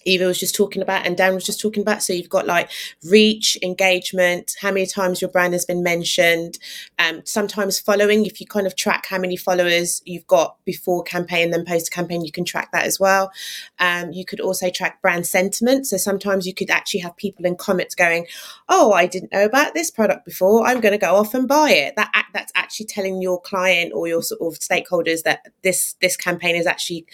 Eva 0.06 0.26
was 0.26 0.38
just 0.40 0.54
talking 0.54 0.80
about 0.80 1.04
and 1.04 1.16
Dan 1.16 1.34
was 1.34 1.44
just 1.44 1.60
talking 1.60 1.82
about. 1.82 2.02
So 2.02 2.12
you've 2.12 2.28
got 2.28 2.46
like 2.46 2.70
reach, 3.04 3.58
engagement, 3.62 4.54
how 4.60 4.70
many 4.70 4.86
times 4.86 5.20
your 5.20 5.30
brand 5.30 5.52
has 5.52 5.64
been 5.64 5.82
mentioned, 5.82 6.58
um, 6.98 7.22
sometimes 7.24 7.78
following. 7.78 8.24
If 8.24 8.40
you 8.40 8.46
kind 8.46 8.66
of 8.66 8.76
track 8.76 9.06
how 9.06 9.18
many 9.18 9.36
followers 9.36 10.00
you've 10.04 10.26
got 10.26 10.56
before 10.64 11.02
campaign, 11.02 11.44
and 11.44 11.52
then 11.52 11.64
post 11.64 11.92
campaign, 11.92 12.24
you 12.24 12.32
can 12.32 12.44
track 12.44 12.70
that 12.72 12.86
as 12.86 12.98
well. 12.98 13.30
Um, 13.78 14.12
you 14.12 14.24
could 14.24 14.40
also 14.40 14.70
track 14.70 15.02
brand 15.02 15.26
sentiment. 15.26 15.86
So 15.86 15.96
sometimes 15.96 16.46
you 16.46 16.54
could 16.54 16.70
actually 16.70 17.00
have 17.00 17.16
people 17.16 17.44
in 17.44 17.56
comments 17.56 17.94
going, 17.94 18.26
"Oh, 18.68 18.92
I 18.92 19.06
didn't 19.06 19.32
know 19.32 19.44
about 19.44 19.74
this 19.74 19.90
product 19.90 20.24
before. 20.24 20.66
I'm 20.66 20.80
going 20.80 20.92
to 20.92 20.98
go 20.98 21.16
off 21.16 21.34
and 21.34 21.48
buy 21.48 21.72
it." 21.72 21.96
That 21.96 22.12
that's 22.32 22.52
actually 22.54 22.86
telling 22.86 23.20
your 23.20 23.40
client 23.40 23.92
or 23.94 24.06
your 24.06 24.22
sort 24.22 24.40
of 24.40 24.60
stakeholders 24.60 25.22
that 25.24 25.40
this 25.62 25.96
this 26.00 26.16
campaign 26.16 26.54
is 26.56 26.66
actually 26.66 27.06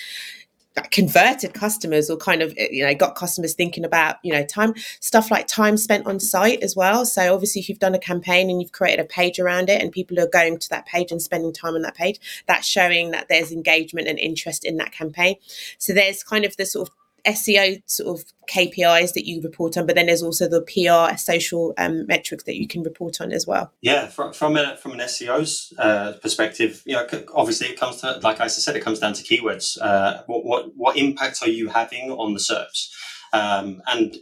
converted 0.91 1.55
customers 1.55 2.09
or 2.09 2.17
kind 2.17 2.43
of 2.43 2.55
eh, 2.57 2.69
you 2.71 2.85
know 2.85 2.95
got 2.95 3.15
customers 3.15 3.55
thinking 3.55 3.85
about 3.85 4.17
you 4.23 4.33
know 4.33 4.45
time 4.45 4.75
stuff 5.01 5.31
like 5.31 5.47
time 5.47 5.77
spent 5.77 6.07
on 6.07 6.19
site 6.19 6.63
as 6.63 6.75
well. 6.75 7.05
So 7.05 7.35
obviously 7.35 7.61
if 7.61 7.69
you've 7.69 7.79
done 7.79 7.95
a 7.95 7.99
campaign 7.99 8.51
and 8.51 8.61
you've 8.61 8.73
created 8.73 9.01
a 9.01 9.07
page 9.07 9.39
around 9.39 9.69
it 9.69 9.83
and 9.83 9.93
people 9.93 10.19
are 10.19 10.29
going 10.29 10.59
to 10.59 10.69
that 10.71 10.87
page 10.87 11.13
and 11.13 11.21
spending 11.21 11.53
time 11.53 11.75
on 11.75 11.83
that 11.83 11.95
page 11.95 12.21
that's 12.47 12.67
showing 12.67 13.11
that 13.11 13.29
there's 13.29 13.53
engagement 13.53 14.09
and 14.09 14.19
interest 14.19 14.65
in 14.65 14.77
that 14.79 14.93
campaign. 14.93 15.37
So 15.79 15.93
there's 15.93 16.23
kind 16.23 16.45
of 16.45 16.57
the 16.57 16.67
sort 16.67 16.89
of 16.89 16.95
SEO 17.27 17.83
sort 17.87 18.19
of 18.19 18.25
KPIs 18.51 19.13
that 19.15 19.27
you 19.27 19.41
report 19.43 19.77
on, 19.77 19.87
but 19.87 19.95
then 19.95 20.07
there's 20.07 20.23
also 20.23 20.49
the 20.49 20.63
PR 20.63 21.17
social 21.17 21.73
um, 21.79 22.07
metrics 22.07 22.45
that 22.45 22.57
you 22.57 22.67
can 22.67 22.83
report 22.83 23.21
on 23.21 23.33
as 23.33 23.47
well. 23.47 23.73
Yeah, 23.81 24.09
from 24.09 24.33
from, 24.33 24.57
a, 24.57 24.77
from 24.77 24.93
an 24.93 25.01
SEO's 25.01 25.73
uh, 25.79 26.13
perspective, 26.21 26.83
you 26.85 26.95
know, 26.95 27.07
obviously 27.35 27.69
it 27.69 27.79
comes 27.79 28.01
to 28.01 28.19
like 28.23 28.41
I 28.41 28.49
said, 28.49 28.77
it 28.77 28.81
comes 28.81 28.99
down 28.99 29.13
to 29.15 29.23
keywords. 29.23 29.79
Uh, 29.81 30.23
what, 30.27 30.45
what 30.45 30.77
what 30.77 30.97
impact 30.97 31.43
are 31.43 31.49
you 31.49 31.69
having 31.69 32.11
on 32.11 32.35
the 32.35 32.41
SERPs? 32.41 32.91
Um, 33.33 33.83
and 33.87 34.17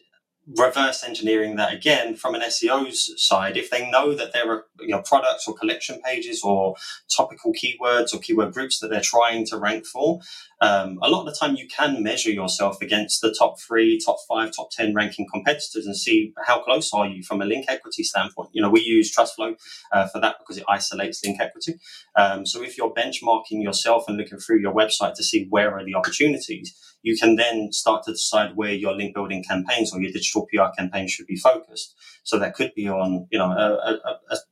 reverse 0.57 1.05
engineering 1.05 1.57
that 1.57 1.73
again 1.73 2.17
from 2.17 2.35
an 2.35 2.43
SEO's 2.43 3.13
side, 3.17 3.57
if 3.57 3.71
they 3.71 3.91
know 3.91 4.15
that 4.15 4.33
there 4.33 4.51
are 4.51 4.65
you 4.81 4.89
know, 4.89 5.03
products 5.03 5.47
or 5.47 5.55
collection 5.55 6.01
pages 6.03 6.43
or 6.43 6.75
topical 7.15 7.53
keywords 7.53 8.15
or 8.15 8.19
keyword 8.19 8.53
groups 8.53 8.81
that 8.81 8.89
they're 8.89 9.01
trying 9.01 9.47
to 9.47 9.59
rank 9.59 9.87
for, 9.87 10.21
um, 10.61 10.99
a 11.03 11.09
lot 11.09 11.21
of 11.21 11.27
the 11.27 11.39
time 11.39 11.57
you 11.57 11.67
can 11.69 12.03
measure 12.03 12.31
yourself 12.31 12.83
against 12.83 13.21
the 13.21 13.35
top 13.39 13.61
three, 13.61 13.99
top 14.05 14.17
five, 14.29 14.53
top 14.55 14.71
10 14.71 14.95
ranking 14.95 15.27
competitors 15.33 15.87
and 15.87 15.97
see 15.97 16.33
how 16.45 16.63
close 16.63 16.93
are 16.93 17.07
you 17.07 17.23
from 17.23 17.41
a 17.41 17.45
link 17.45 17.67
equity 17.69 18.03
standpoint. 18.03 18.51
You 18.53 18.63
know, 18.63 18.71
we 18.71 18.81
use 18.81 19.15
TrustFlow 19.15 19.55
uh, 19.93 20.09
for 20.09 20.21
that 20.21 20.37
because 20.39 20.59
it 20.59 20.65
isolates 20.69 21.25
link 21.25 21.41
equity. 21.41 21.79
Um, 22.17 22.45
so 22.45 22.63
if 22.63 22.77
you're 22.77 22.93
benchmarking 22.93 23.63
yourself 23.63 24.05
and 24.09 24.17
looking 24.17 24.39
through 24.39 24.61
your 24.61 24.75
website 24.75 25.15
to 25.15 25.25
see 25.25 25.47
where 25.49 25.75
are 25.75 25.85
the 25.85 25.95
opportunities, 25.95 26.75
you 27.03 27.17
can 27.17 27.37
then 27.37 27.73
start 27.73 28.05
to 28.05 28.13
decide 28.13 28.57
where 28.57 28.73
your 28.73 28.95
link 28.95 29.15
building 29.15 29.43
campaigns 29.43 29.93
or 29.93 30.01
your 30.01 30.13
digital 30.13 30.47
PR 30.53 30.75
campaigns 30.77 31.13
should 31.13 31.27
be 31.27 31.37
focused. 31.37 31.95
So 32.23 32.39
that 32.39 32.55
could 32.55 32.73
be 32.75 32.89
on, 32.89 33.27
you 33.31 33.39
know, 33.39 33.51
a, 33.51 33.99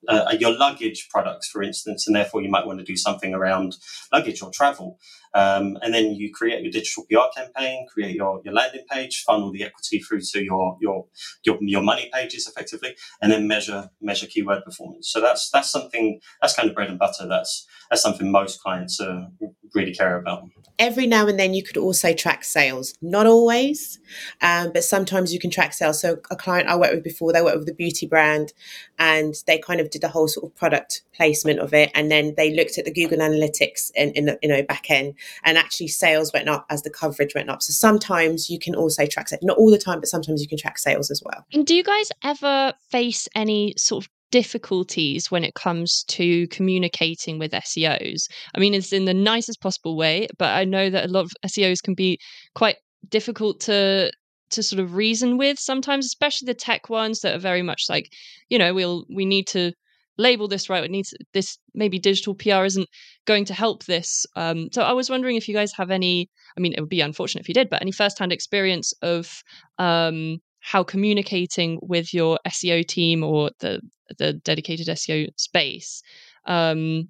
a, 0.08 0.14
a, 0.14 0.36
your 0.36 0.56
luggage 0.56 1.08
products, 1.10 1.48
for 1.48 1.62
instance, 1.62 2.06
and 2.06 2.16
therefore 2.16 2.42
you 2.42 2.50
might 2.50 2.66
want 2.66 2.78
to 2.78 2.84
do 2.84 2.96
something 2.96 3.34
around 3.34 3.76
luggage 4.12 4.42
or 4.42 4.50
travel. 4.50 4.98
Um, 5.34 5.76
and 5.82 5.92
then 5.92 6.12
you 6.14 6.32
create 6.32 6.62
your 6.62 6.72
digital 6.72 7.04
PR 7.10 7.38
campaign, 7.38 7.86
create 7.92 8.14
your, 8.14 8.40
your 8.44 8.54
landing 8.54 8.84
page, 8.90 9.24
funnel 9.26 9.52
the 9.52 9.62
equity 9.64 9.98
through 9.98 10.22
to 10.32 10.42
your, 10.42 10.76
your 10.80 11.06
your 11.44 11.58
your 11.60 11.82
money 11.82 12.10
pages 12.12 12.46
effectively, 12.46 12.96
and 13.20 13.30
then 13.30 13.46
measure 13.46 13.90
measure 14.00 14.26
keyword 14.26 14.64
performance. 14.64 15.10
So 15.10 15.20
that's 15.20 15.50
that's 15.50 15.70
something 15.70 16.20
that's 16.40 16.54
kind 16.54 16.68
of 16.68 16.74
bread 16.74 16.88
and 16.88 16.98
butter. 16.98 17.26
That's 17.28 17.66
that's 17.90 18.02
something 18.02 18.30
most 18.30 18.60
clients 18.62 19.00
uh, 19.00 19.26
really 19.74 19.94
care 19.94 20.18
about. 20.18 20.44
Every 20.78 21.06
now 21.06 21.26
and 21.26 21.38
then, 21.38 21.54
you 21.54 21.62
could 21.62 21.76
also 21.76 22.12
track 22.14 22.37
sales. 22.44 22.94
Not 23.02 23.26
always, 23.26 23.98
um, 24.40 24.72
but 24.72 24.84
sometimes 24.84 25.32
you 25.32 25.40
can 25.40 25.50
track 25.50 25.72
sales. 25.72 26.00
So 26.00 26.18
a 26.30 26.36
client 26.36 26.68
I 26.68 26.76
worked 26.76 26.94
with 26.94 27.04
before, 27.04 27.32
they 27.32 27.42
worked 27.42 27.58
with 27.58 27.68
a 27.68 27.74
beauty 27.74 28.06
brand, 28.06 28.52
and 28.98 29.34
they 29.46 29.58
kind 29.58 29.80
of 29.80 29.90
did 29.90 30.02
the 30.02 30.08
whole 30.08 30.28
sort 30.28 30.46
of 30.46 30.56
product 30.56 31.02
placement 31.14 31.60
of 31.60 31.74
it, 31.74 31.90
and 31.94 32.10
then 32.10 32.34
they 32.36 32.54
looked 32.54 32.78
at 32.78 32.84
the 32.84 32.92
Google 32.92 33.18
Analytics 33.18 33.90
in, 33.94 34.12
in 34.12 34.26
the 34.26 34.38
you 34.42 34.48
know 34.48 34.62
back 34.62 34.90
end, 34.90 35.14
and 35.44 35.58
actually 35.58 35.88
sales 35.88 36.32
went 36.32 36.48
up 36.48 36.66
as 36.70 36.82
the 36.82 36.90
coverage 36.90 37.34
went 37.34 37.50
up. 37.50 37.62
So 37.62 37.72
sometimes 37.72 38.50
you 38.50 38.58
can 38.58 38.74
also 38.74 39.06
track 39.06 39.28
sales. 39.28 39.42
Not 39.42 39.58
all 39.58 39.70
the 39.70 39.78
time, 39.78 40.00
but 40.00 40.08
sometimes 40.08 40.42
you 40.42 40.48
can 40.48 40.58
track 40.58 40.78
sales 40.78 41.10
as 41.10 41.22
well. 41.24 41.46
And 41.52 41.66
do 41.66 41.74
you 41.74 41.84
guys 41.84 42.10
ever 42.22 42.74
face 42.90 43.28
any 43.34 43.74
sort 43.76 44.04
of 44.04 44.10
difficulties 44.30 45.30
when 45.30 45.44
it 45.44 45.54
comes 45.54 46.04
to 46.08 46.46
communicating 46.48 47.38
with 47.38 47.52
SEOs. 47.52 48.28
I 48.54 48.60
mean, 48.60 48.74
it's 48.74 48.92
in 48.92 49.04
the 49.04 49.14
nicest 49.14 49.60
possible 49.60 49.96
way, 49.96 50.28
but 50.38 50.54
I 50.54 50.64
know 50.64 50.90
that 50.90 51.06
a 51.06 51.12
lot 51.12 51.24
of 51.24 51.32
SEOs 51.46 51.82
can 51.82 51.94
be 51.94 52.18
quite 52.54 52.76
difficult 53.08 53.60
to 53.60 54.10
to 54.50 54.62
sort 54.62 54.80
of 54.80 54.94
reason 54.94 55.36
with 55.36 55.58
sometimes, 55.58 56.06
especially 56.06 56.46
the 56.46 56.54
tech 56.54 56.88
ones 56.88 57.20
that 57.20 57.34
are 57.34 57.40
very 57.40 57.62
much 57.62 57.84
like, 57.90 58.10
you 58.48 58.58
know, 58.58 58.72
we'll 58.72 59.04
we 59.14 59.26
need 59.26 59.46
to 59.48 59.72
label 60.16 60.48
this 60.48 60.68
right. 60.68 60.84
It 60.84 60.90
needs 60.90 61.14
this 61.32 61.58
maybe 61.74 61.98
digital 61.98 62.34
PR 62.34 62.64
isn't 62.64 62.88
going 63.24 63.44
to 63.46 63.54
help 63.54 63.84
this. 63.84 64.26
Um, 64.36 64.68
so 64.72 64.82
I 64.82 64.92
was 64.92 65.08
wondering 65.08 65.36
if 65.36 65.48
you 65.48 65.54
guys 65.54 65.72
have 65.76 65.90
any. 65.90 66.28
I 66.56 66.60
mean, 66.60 66.74
it 66.74 66.80
would 66.80 66.88
be 66.88 67.00
unfortunate 67.00 67.42
if 67.42 67.48
you 67.48 67.54
did, 67.54 67.70
but 67.70 67.82
any 67.82 67.92
firsthand 67.92 68.32
experience 68.32 68.92
of 69.02 69.42
um, 69.78 70.38
how 70.60 70.82
communicating 70.82 71.78
with 71.82 72.12
your 72.12 72.38
SEO 72.46 72.86
team 72.86 73.22
or 73.22 73.50
the 73.60 73.80
the 74.18 74.32
dedicated 74.32 74.88
SEO 74.88 75.28
space, 75.36 76.02
um, 76.46 77.08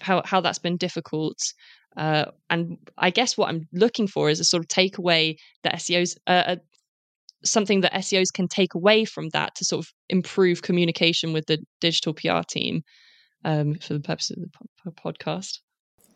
how 0.00 0.22
how 0.24 0.40
that's 0.40 0.58
been 0.58 0.76
difficult. 0.76 1.38
Uh, 1.96 2.26
and 2.50 2.78
I 2.96 3.10
guess 3.10 3.36
what 3.36 3.48
I'm 3.48 3.66
looking 3.72 4.06
for 4.06 4.30
is 4.30 4.38
a 4.38 4.44
sort 4.44 4.62
of 4.62 4.68
takeaway 4.68 5.36
that 5.64 5.74
SEOs, 5.76 6.16
uh, 6.28 6.30
uh, 6.30 6.56
something 7.44 7.80
that 7.80 7.92
SEOs 7.94 8.32
can 8.32 8.46
take 8.46 8.74
away 8.74 9.04
from 9.04 9.30
that 9.30 9.56
to 9.56 9.64
sort 9.64 9.84
of 9.84 9.92
improve 10.08 10.62
communication 10.62 11.32
with 11.32 11.46
the 11.46 11.58
digital 11.80 12.14
PR 12.14 12.42
team 12.48 12.82
um, 13.44 13.74
for 13.76 13.94
the 13.94 14.00
purpose 14.00 14.30
of 14.30 14.36
the 14.36 14.92
po- 14.92 15.12
podcast. 15.12 15.58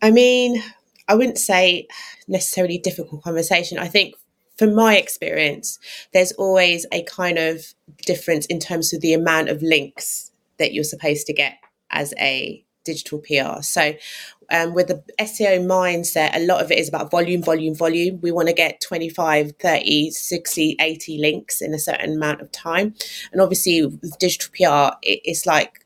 I 0.01 0.11
mean, 0.11 0.63
I 1.07 1.15
wouldn't 1.15 1.37
say 1.37 1.87
necessarily 2.27 2.77
difficult 2.77 3.23
conversation. 3.23 3.77
I 3.77 3.87
think 3.87 4.15
from 4.57 4.75
my 4.75 4.97
experience, 4.97 5.79
there's 6.13 6.31
always 6.33 6.85
a 6.91 7.03
kind 7.03 7.37
of 7.37 7.73
difference 8.05 8.45
in 8.47 8.59
terms 8.59 8.93
of 8.93 9.01
the 9.01 9.13
amount 9.13 9.49
of 9.49 9.61
links 9.61 10.31
that 10.57 10.73
you're 10.73 10.83
supposed 10.83 11.27
to 11.27 11.33
get 11.33 11.57
as 11.89 12.13
a 12.19 12.63
digital 12.83 13.19
PR. 13.19 13.61
So, 13.61 13.93
um, 14.51 14.73
with 14.73 14.87
the 14.87 15.01
SEO 15.19 15.65
mindset, 15.65 16.35
a 16.35 16.45
lot 16.45 16.61
of 16.61 16.71
it 16.71 16.77
is 16.77 16.89
about 16.89 17.09
volume, 17.09 17.41
volume, 17.41 17.73
volume. 17.73 18.19
We 18.21 18.31
want 18.31 18.49
to 18.49 18.53
get 18.53 18.81
25, 18.81 19.53
30, 19.57 20.11
60, 20.11 20.75
80 20.79 21.17
links 21.17 21.61
in 21.61 21.73
a 21.73 21.79
certain 21.79 22.13
amount 22.13 22.41
of 22.41 22.51
time. 22.51 22.93
And 23.31 23.41
obviously, 23.41 23.85
with 23.85 24.17
digital 24.19 24.51
PR, 24.51 24.97
it's 25.01 25.45
like 25.45 25.82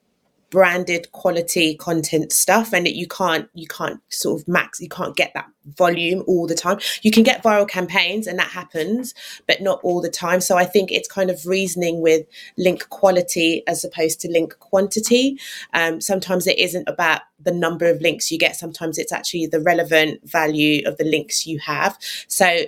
branded 0.50 1.12
quality 1.12 1.76
content 1.76 2.32
stuff 2.32 2.74
and 2.74 2.88
you 2.88 3.08
can't 3.08 3.50
you 3.54 3.68
can't 3.68 4.00
sort 4.10 4.40
of 4.42 4.48
max 4.48 4.80
you 4.80 4.88
can't 4.88 5.16
get 5.16 5.32
that 5.34 5.48
volume 5.76 6.24
all 6.28 6.48
the 6.48 6.56
time. 6.56 6.80
You 7.02 7.12
can 7.12 7.24
get 7.24 7.44
viral 7.44 7.68
campaigns 7.68 8.26
and 8.26 8.40
that 8.40 8.48
happens 8.48 9.14
but 9.48 9.62
not 9.62 9.82
all 9.84 10.02
the 10.02 10.10
time. 10.10 10.40
So 10.40 10.58
i 10.58 10.66
think 10.66 10.92
it's 10.92 11.08
kind 11.08 11.30
of 11.30 11.46
reasoning 11.46 12.02
with 12.02 12.26
link 12.58 12.88
quality 12.90 13.64
as 13.68 13.84
opposed 13.84 14.22
to 14.22 14.30
link 14.30 14.58
quantity. 14.60 15.38
Um, 15.74 16.00
sometimes 16.00 16.48
it 16.48 16.58
isn't 16.58 16.88
about 16.88 17.22
the 17.40 17.52
number 17.52 17.86
of 17.86 18.02
links 18.02 18.32
you 18.32 18.38
get. 18.38 18.56
Sometimes 18.56 18.98
it's 18.98 19.12
actually 19.12 19.48
the 19.48 19.62
relevant 19.62 20.28
value 20.28 20.88
of 20.88 20.98
the 20.98 21.04
links 21.04 21.46
you 21.46 21.60
have. 21.60 21.98
So 22.28 22.66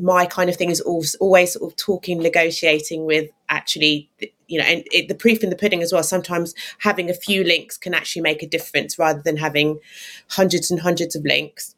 my 0.00 0.26
kind 0.26 0.48
of 0.48 0.56
thing 0.56 0.70
is 0.70 0.80
always, 0.80 1.14
always 1.16 1.52
sort 1.52 1.70
of 1.70 1.76
talking, 1.76 2.18
negotiating 2.18 3.04
with 3.04 3.30
actually, 3.48 4.10
you 4.52 4.58
know, 4.58 4.64
and 4.64 4.84
it, 4.92 5.08
the 5.08 5.14
proof 5.14 5.42
in 5.42 5.48
the 5.48 5.56
pudding 5.56 5.82
as 5.82 5.94
well. 5.94 6.02
Sometimes 6.02 6.54
having 6.80 7.08
a 7.08 7.14
few 7.14 7.42
links 7.42 7.78
can 7.78 7.94
actually 7.94 8.20
make 8.20 8.42
a 8.42 8.46
difference 8.46 8.98
rather 8.98 9.22
than 9.22 9.38
having 9.38 9.80
hundreds 10.28 10.70
and 10.70 10.78
hundreds 10.78 11.16
of 11.16 11.24
links 11.24 11.74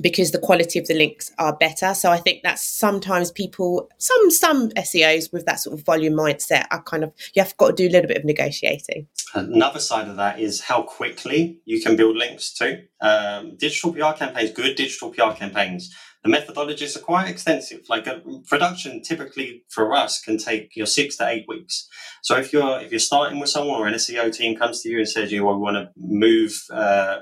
because 0.00 0.30
the 0.30 0.38
quality 0.38 0.78
of 0.78 0.86
the 0.86 0.94
links 0.94 1.32
are 1.38 1.56
better. 1.56 1.94
So 1.94 2.12
I 2.12 2.18
think 2.18 2.44
that 2.44 2.60
sometimes 2.60 3.32
people, 3.32 3.88
some 3.98 4.30
some 4.30 4.70
SEOs 4.70 5.32
with 5.32 5.46
that 5.46 5.58
sort 5.58 5.76
of 5.76 5.84
volume 5.84 6.14
mindset 6.14 6.66
are 6.70 6.80
kind 6.82 7.02
of 7.02 7.12
you 7.34 7.42
have 7.42 7.56
got 7.56 7.70
to 7.70 7.74
do 7.74 7.88
a 7.88 7.92
little 7.92 8.06
bit 8.06 8.18
of 8.18 8.24
negotiating. 8.24 9.08
Another 9.34 9.80
side 9.80 10.06
of 10.06 10.14
that 10.14 10.38
is 10.38 10.60
how 10.60 10.82
quickly 10.82 11.58
you 11.64 11.82
can 11.82 11.96
build 11.96 12.16
links 12.16 12.52
too. 12.52 12.84
Um, 13.00 13.56
digital 13.56 13.92
PR 13.92 14.16
campaigns, 14.16 14.52
good 14.52 14.76
digital 14.76 15.10
PR 15.10 15.32
campaigns 15.32 15.92
the 16.26 16.32
methodologies 16.32 16.96
are 16.96 17.00
quite 17.00 17.28
extensive. 17.28 17.88
Like 17.88 18.06
a 18.06 18.22
production 18.48 19.02
typically 19.02 19.64
for 19.68 19.92
us 19.92 20.20
can 20.20 20.38
take 20.38 20.74
you 20.74 20.82
know, 20.82 20.86
six 20.86 21.16
to 21.18 21.28
eight 21.28 21.46
weeks. 21.48 21.88
So 22.22 22.36
if 22.36 22.52
you're 22.52 22.80
if 22.80 22.90
you're 22.90 22.98
starting 22.98 23.38
with 23.38 23.48
someone 23.48 23.80
or 23.80 23.86
an 23.86 23.94
SEO 23.94 24.34
team 24.34 24.56
comes 24.56 24.82
to 24.82 24.88
you 24.88 24.98
and 24.98 25.08
says 25.08 25.32
you 25.32 25.40
know, 25.40 25.52
we 25.52 25.58
want 25.58 25.76
to 25.76 25.90
move 25.96 26.62
uh, 26.72 27.18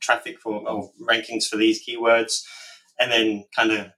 traffic 0.00 0.40
for 0.40 0.68
or 0.68 0.90
rankings 1.00 1.46
for 1.46 1.56
these 1.56 1.84
keywords, 1.84 2.42
and 2.98 3.10
then 3.10 3.44
kind 3.56 3.72
of 3.72 3.88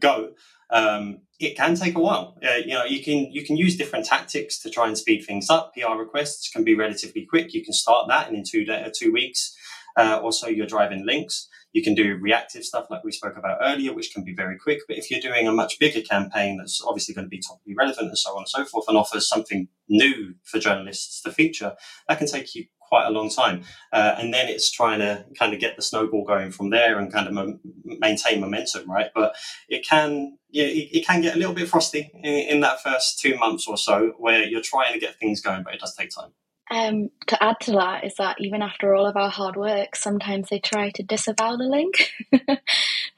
go, 0.00 0.30
um, 0.70 1.20
it 1.40 1.56
can 1.56 1.74
take 1.74 1.96
a 1.96 2.00
while. 2.00 2.36
Uh, 2.42 2.56
you 2.56 2.74
know, 2.74 2.84
you 2.84 3.02
can 3.02 3.32
you 3.32 3.44
can 3.44 3.56
use 3.56 3.76
different 3.76 4.06
tactics 4.06 4.60
to 4.60 4.70
try 4.70 4.86
and 4.86 4.96
speed 4.96 5.24
things 5.24 5.50
up. 5.50 5.74
PR 5.74 5.96
requests 5.96 6.48
can 6.48 6.64
be 6.64 6.74
relatively 6.74 7.26
quick. 7.28 7.52
You 7.52 7.64
can 7.64 7.72
start 7.72 8.06
that, 8.08 8.28
and 8.28 8.36
in 8.36 8.44
two 8.44 8.64
day, 8.64 8.88
two 8.96 9.12
weeks, 9.12 9.56
uh, 9.96 10.20
also 10.22 10.46
you're 10.46 10.66
driving 10.66 11.04
links. 11.04 11.48
You 11.74 11.82
can 11.82 11.94
do 11.94 12.16
reactive 12.20 12.64
stuff 12.64 12.86
like 12.88 13.04
we 13.04 13.12
spoke 13.12 13.36
about 13.36 13.58
earlier, 13.60 13.92
which 13.92 14.14
can 14.14 14.24
be 14.24 14.32
very 14.34 14.56
quick. 14.56 14.78
But 14.88 14.96
if 14.96 15.10
you're 15.10 15.20
doing 15.20 15.46
a 15.46 15.52
much 15.52 15.78
bigger 15.78 16.00
campaign 16.00 16.56
that's 16.56 16.80
obviously 16.86 17.14
going 17.14 17.26
to 17.26 17.28
be 17.28 17.40
topically 17.40 17.74
relevant 17.76 18.08
and 18.08 18.18
so 18.18 18.30
on 18.30 18.38
and 18.38 18.48
so 18.48 18.64
forth, 18.64 18.86
and 18.88 18.96
offers 18.96 19.28
something 19.28 19.68
new 19.88 20.34
for 20.44 20.60
journalists 20.60 21.20
to 21.22 21.32
feature, 21.32 21.74
that 22.08 22.18
can 22.18 22.28
take 22.28 22.54
you 22.54 22.64
quite 22.80 23.06
a 23.06 23.10
long 23.10 23.28
time. 23.28 23.64
Uh, 23.92 24.14
and 24.18 24.32
then 24.32 24.48
it's 24.48 24.70
trying 24.70 25.00
to 25.00 25.24
kind 25.36 25.52
of 25.52 25.58
get 25.58 25.74
the 25.74 25.82
snowball 25.82 26.24
going 26.24 26.52
from 26.52 26.70
there 26.70 26.96
and 26.98 27.12
kind 27.12 27.26
of 27.26 27.58
maintain 27.84 28.40
momentum, 28.40 28.88
right? 28.88 29.10
But 29.12 29.34
it 29.68 29.84
can, 29.84 30.38
yeah, 30.50 30.66
it, 30.66 30.90
it, 30.98 31.06
can 31.06 31.20
get 31.20 31.34
a 31.34 31.38
little 31.38 31.54
bit 31.54 31.68
frosty 31.68 32.12
in 32.22 32.60
that 32.60 32.82
first 32.82 33.18
two 33.18 33.36
months 33.36 33.66
or 33.66 33.76
so 33.76 34.14
where 34.18 34.44
you're 34.44 34.62
trying 34.62 34.92
to 34.92 35.00
get 35.00 35.18
things 35.18 35.40
going, 35.40 35.64
but 35.64 35.74
it 35.74 35.80
does 35.80 35.96
take 35.96 36.10
time. 36.10 36.30
Um, 36.70 37.10
to 37.26 37.42
add 37.42 37.56
to 37.62 37.72
that 37.72 38.04
is 38.04 38.14
that 38.16 38.36
even 38.40 38.62
after 38.62 38.94
all 38.94 39.06
of 39.06 39.16
our 39.16 39.28
hard 39.28 39.56
work, 39.56 39.94
sometimes 39.94 40.48
they 40.48 40.58
try 40.58 40.90
to 40.94 41.02
disavow 41.02 41.56
the 41.56 41.64
link. 41.64 42.10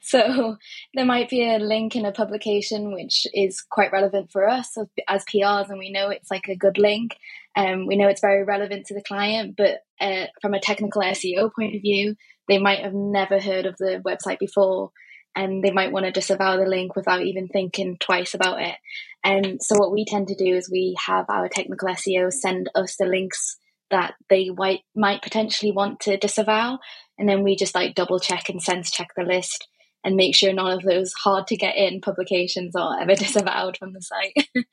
so 0.01 0.57
there 0.93 1.05
might 1.05 1.29
be 1.29 1.49
a 1.49 1.57
link 1.57 1.95
in 1.95 2.05
a 2.05 2.11
publication 2.11 2.93
which 2.93 3.25
is 3.33 3.61
quite 3.61 3.93
relevant 3.93 4.31
for 4.31 4.47
us 4.47 4.77
as 5.07 5.23
PRs, 5.25 5.69
and 5.69 5.79
we 5.79 5.91
know 5.91 6.09
it's 6.09 6.29
like 6.29 6.49
a 6.49 6.57
good 6.57 6.77
link. 6.77 7.15
Um, 7.55 7.87
we 7.87 7.95
know 7.95 8.07
it's 8.07 8.21
very 8.21 8.43
relevant 8.43 8.85
to 8.87 8.93
the 8.93 9.01
client, 9.01 9.55
but 9.57 9.79
uh, 10.01 10.25
from 10.41 10.53
a 10.53 10.59
technical 10.59 11.01
SEO 11.01 11.49
point 11.53 11.75
of 11.75 11.81
view, 11.81 12.15
they 12.47 12.59
might 12.59 12.79
have 12.79 12.93
never 12.93 13.39
heard 13.39 13.65
of 13.65 13.77
the 13.77 14.01
website 14.05 14.39
before 14.39 14.91
and 15.37 15.63
they 15.63 15.69
might 15.69 15.91
want 15.91 16.05
to 16.05 16.11
disavow 16.11 16.57
the 16.57 16.65
link 16.65 16.95
without 16.95 17.21
even 17.21 17.47
thinking 17.47 17.95
twice 17.99 18.33
about 18.33 18.59
it. 18.59 18.75
And 19.23 19.61
so 19.61 19.77
what 19.77 19.91
we 19.91 20.03
tend 20.03 20.27
to 20.29 20.35
do 20.35 20.55
is 20.55 20.69
we 20.69 20.97
have 21.05 21.25
our 21.29 21.47
technical 21.47 21.89
SEO 21.89 22.33
send 22.33 22.69
us 22.73 22.95
the 22.97 23.05
links 23.05 23.57
that 23.91 24.15
they 24.29 24.49
might, 24.49 24.79
might 24.95 25.21
potentially 25.21 25.71
want 25.71 25.99
to 26.01 26.17
disavow. 26.17 26.79
And 27.19 27.29
then 27.29 27.43
we 27.43 27.55
just 27.55 27.75
like 27.75 27.93
double 27.93 28.19
check 28.19 28.49
and 28.49 28.61
sense 28.61 28.89
check 28.89 29.09
the 29.15 29.23
list 29.23 29.67
and 30.03 30.15
make 30.15 30.33
sure 30.33 30.51
none 30.53 30.71
of 30.71 30.81
those 30.81 31.13
hard 31.13 31.45
to 31.47 31.55
get 31.55 31.77
in 31.77 32.01
publications 32.01 32.75
are 32.75 32.99
ever 32.99 33.15
disavowed 33.15 33.77
from 33.77 33.93
the 33.93 34.01
site. 34.01 34.47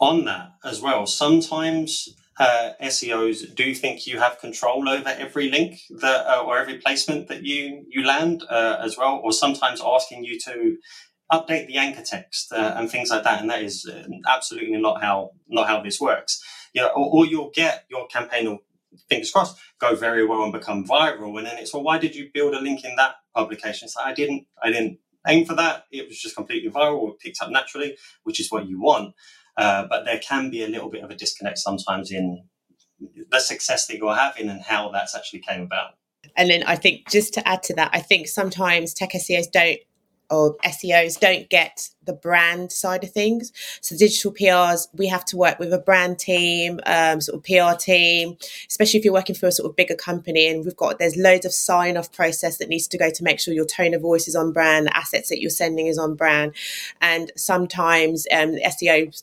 on 0.00 0.26
that 0.26 0.52
as 0.62 0.82
well, 0.82 1.06
sometimes 1.06 2.10
uh, 2.38 2.72
SEOs 2.82 3.54
do 3.54 3.74
think 3.74 4.06
you 4.06 4.18
have 4.18 4.40
control 4.40 4.88
over 4.88 5.08
every 5.08 5.50
link 5.50 5.80
that 6.00 6.26
uh, 6.26 6.42
or 6.42 6.58
every 6.58 6.78
placement 6.78 7.28
that 7.28 7.44
you 7.44 7.84
you 7.88 8.04
land 8.04 8.44
uh, 8.50 8.78
as 8.80 8.98
well, 8.98 9.20
or 9.22 9.32
sometimes 9.32 9.80
asking 9.84 10.24
you 10.24 10.38
to 10.40 10.76
update 11.32 11.66
the 11.66 11.76
anchor 11.76 12.02
text 12.02 12.52
uh, 12.52 12.74
and 12.76 12.90
things 12.90 13.10
like 13.10 13.24
that. 13.24 13.40
And 13.40 13.50
that 13.50 13.62
is 13.62 13.86
uh, 13.86 14.06
absolutely 14.28 14.76
not 14.80 15.02
how 15.02 15.30
not 15.48 15.68
how 15.68 15.82
this 15.82 16.00
works. 16.00 16.42
You 16.74 16.82
know, 16.82 16.88
or, 16.88 17.10
or 17.12 17.26
you'll 17.26 17.52
get 17.54 17.84
your 17.90 18.06
campaign 18.08 18.46
will 18.46 18.58
fingers 19.08 19.30
crossed 19.30 19.58
go 19.80 19.94
very 19.96 20.26
well 20.26 20.44
and 20.44 20.52
become 20.52 20.84
viral, 20.84 21.36
and 21.38 21.46
then 21.46 21.58
it's 21.58 21.74
well, 21.74 21.84
why 21.84 21.98
did 21.98 22.14
you 22.16 22.30
build 22.34 22.54
a 22.54 22.60
link 22.60 22.84
in 22.84 22.96
that 22.96 23.16
publication? 23.34 23.88
So 23.88 24.00
I 24.04 24.12
didn't 24.14 24.46
I 24.62 24.70
didn't 24.70 24.98
aim 25.26 25.46
for 25.46 25.54
that. 25.54 25.84
It 25.92 26.08
was 26.08 26.20
just 26.20 26.36
completely 26.36 26.70
viral 26.70 26.98
or 26.98 27.14
picked 27.14 27.40
up 27.42 27.50
naturally, 27.50 27.96
which 28.24 28.40
is 28.40 28.50
what 28.50 28.68
you 28.68 28.80
want. 28.80 29.14
Uh, 29.56 29.86
but 29.88 30.04
there 30.04 30.18
can 30.18 30.50
be 30.50 30.64
a 30.64 30.68
little 30.68 30.88
bit 30.88 31.02
of 31.02 31.10
a 31.10 31.14
disconnect 31.14 31.58
sometimes 31.58 32.10
in 32.10 32.44
the 33.30 33.40
success 33.40 33.86
that 33.86 33.98
you're 33.98 34.14
having 34.14 34.48
and 34.48 34.62
how 34.62 34.90
that's 34.90 35.14
actually 35.14 35.40
came 35.40 35.62
about. 35.62 35.94
And 36.36 36.50
then 36.50 36.62
I 36.64 36.76
think 36.76 37.08
just 37.08 37.34
to 37.34 37.48
add 37.48 37.62
to 37.64 37.74
that, 37.74 37.90
I 37.92 38.00
think 38.00 38.28
sometimes 38.28 38.94
tech 38.94 39.12
SEOs 39.12 39.50
don't 39.50 39.78
or 40.30 40.56
SEOs 40.58 41.20
don't 41.20 41.48
get 41.50 41.90
the 42.04 42.12
brand 42.12 42.72
side 42.72 43.04
of 43.04 43.10
things. 43.10 43.52
So 43.80 43.96
digital 43.96 44.32
PRs, 44.32 44.88
we 44.94 45.06
have 45.08 45.24
to 45.26 45.36
work 45.36 45.58
with 45.58 45.72
a 45.72 45.78
brand 45.78 46.18
team, 46.18 46.80
um, 46.86 47.20
sort 47.20 47.36
of 47.36 47.44
PR 47.44 47.78
team, 47.78 48.36
especially 48.68 48.98
if 48.98 49.04
you're 49.04 49.14
working 49.14 49.36
for 49.36 49.46
a 49.46 49.52
sort 49.52 49.68
of 49.68 49.76
bigger 49.76 49.94
company 49.94 50.48
and 50.48 50.64
we've 50.64 50.76
got 50.76 50.98
there's 50.98 51.16
loads 51.16 51.44
of 51.44 51.52
sign 51.52 51.96
off 51.96 52.12
process 52.12 52.58
that 52.58 52.68
needs 52.68 52.88
to 52.88 52.98
go 52.98 53.10
to 53.10 53.24
make 53.24 53.38
sure 53.38 53.54
your 53.54 53.66
tone 53.66 53.94
of 53.94 54.02
voice 54.02 54.26
is 54.26 54.34
on 54.34 54.52
brand, 54.52 54.86
the 54.86 54.96
assets 54.96 55.28
that 55.28 55.40
you're 55.40 55.50
sending 55.50 55.86
is 55.86 55.98
on 55.98 56.14
brand. 56.14 56.52
And 57.00 57.30
sometimes 57.36 58.26
um, 58.32 58.56
SEO 58.56 59.22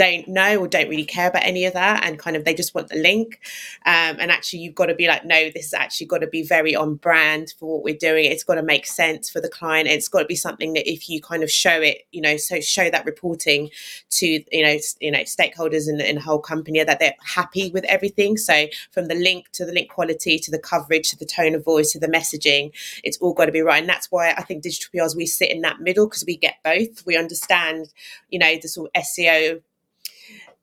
don't 0.00 0.28
know 0.28 0.56
or 0.56 0.66
don't 0.66 0.88
really 0.88 1.04
care 1.04 1.28
about 1.28 1.44
any 1.44 1.66
of 1.66 1.74
that 1.74 2.02
and 2.04 2.18
kind 2.18 2.34
of 2.34 2.46
they 2.46 2.54
just 2.54 2.74
want 2.74 2.88
the 2.88 2.96
link. 2.96 3.38
Um, 3.84 4.16
and 4.18 4.30
actually 4.30 4.60
you've 4.60 4.74
got 4.74 4.86
to 4.86 4.94
be 4.94 5.06
like 5.06 5.26
no 5.26 5.50
this 5.50 5.72
has 5.72 5.74
actually 5.74 6.06
got 6.06 6.18
to 6.18 6.26
be 6.26 6.42
very 6.42 6.74
on 6.74 6.94
brand 6.94 7.52
for 7.58 7.74
what 7.74 7.84
we're 7.84 7.98
doing. 7.98 8.24
It's 8.24 8.42
got 8.42 8.54
to 8.54 8.62
make 8.62 8.86
sense 8.86 9.28
for 9.28 9.42
the 9.42 9.48
client. 9.50 9.88
It's 9.88 10.08
got 10.08 10.20
to 10.20 10.24
be 10.24 10.36
something 10.36 10.72
that 10.72 10.90
if 10.90 11.10
you 11.10 11.20
kind 11.20 11.42
of 11.42 11.50
show 11.50 11.82
it 11.82 12.06
you 12.12 12.22
know 12.22 12.38
so 12.38 12.62
show 12.62 12.88
that 12.88 13.04
reporting 13.04 13.68
to 14.10 14.26
you 14.26 14.64
know 14.64 14.76
you 15.00 15.10
know 15.10 15.20
stakeholders 15.20 15.86
in, 15.86 16.00
in 16.00 16.14
the 16.14 16.22
whole 16.22 16.38
company 16.38 16.82
that 16.82 16.98
they're 16.98 17.14
happy 17.22 17.70
with 17.70 17.84
everything. 17.84 18.38
So 18.38 18.68
from 18.92 19.08
the 19.08 19.14
link 19.14 19.50
to 19.52 19.66
the 19.66 19.72
link 19.72 19.90
quality 19.90 20.38
to 20.38 20.50
the 20.50 20.58
coverage 20.58 21.10
to 21.10 21.18
the 21.18 21.26
tone 21.26 21.54
of 21.54 21.62
voice 21.62 21.92
to 21.92 21.98
the 21.98 22.08
messaging 22.08 22.72
it's 23.04 23.18
all 23.18 23.34
got 23.34 23.46
to 23.46 23.52
be 23.52 23.60
right. 23.60 23.80
And 23.80 23.88
that's 23.88 24.10
why 24.10 24.30
i 24.30 24.42
think 24.42 24.62
digital 24.62 24.90
prs 24.94 25.14
we 25.14 25.26
sit 25.26 25.50
in 25.50 25.60
that 25.60 25.80
middle 25.80 26.06
because 26.06 26.24
we 26.26 26.38
get 26.38 26.56
both. 26.64 27.04
We 27.04 27.18
understand 27.18 27.92
you 28.30 28.38
know 28.38 28.54
the 28.62 28.68
sort 28.68 28.90
of 28.94 29.02
seo 29.02 29.60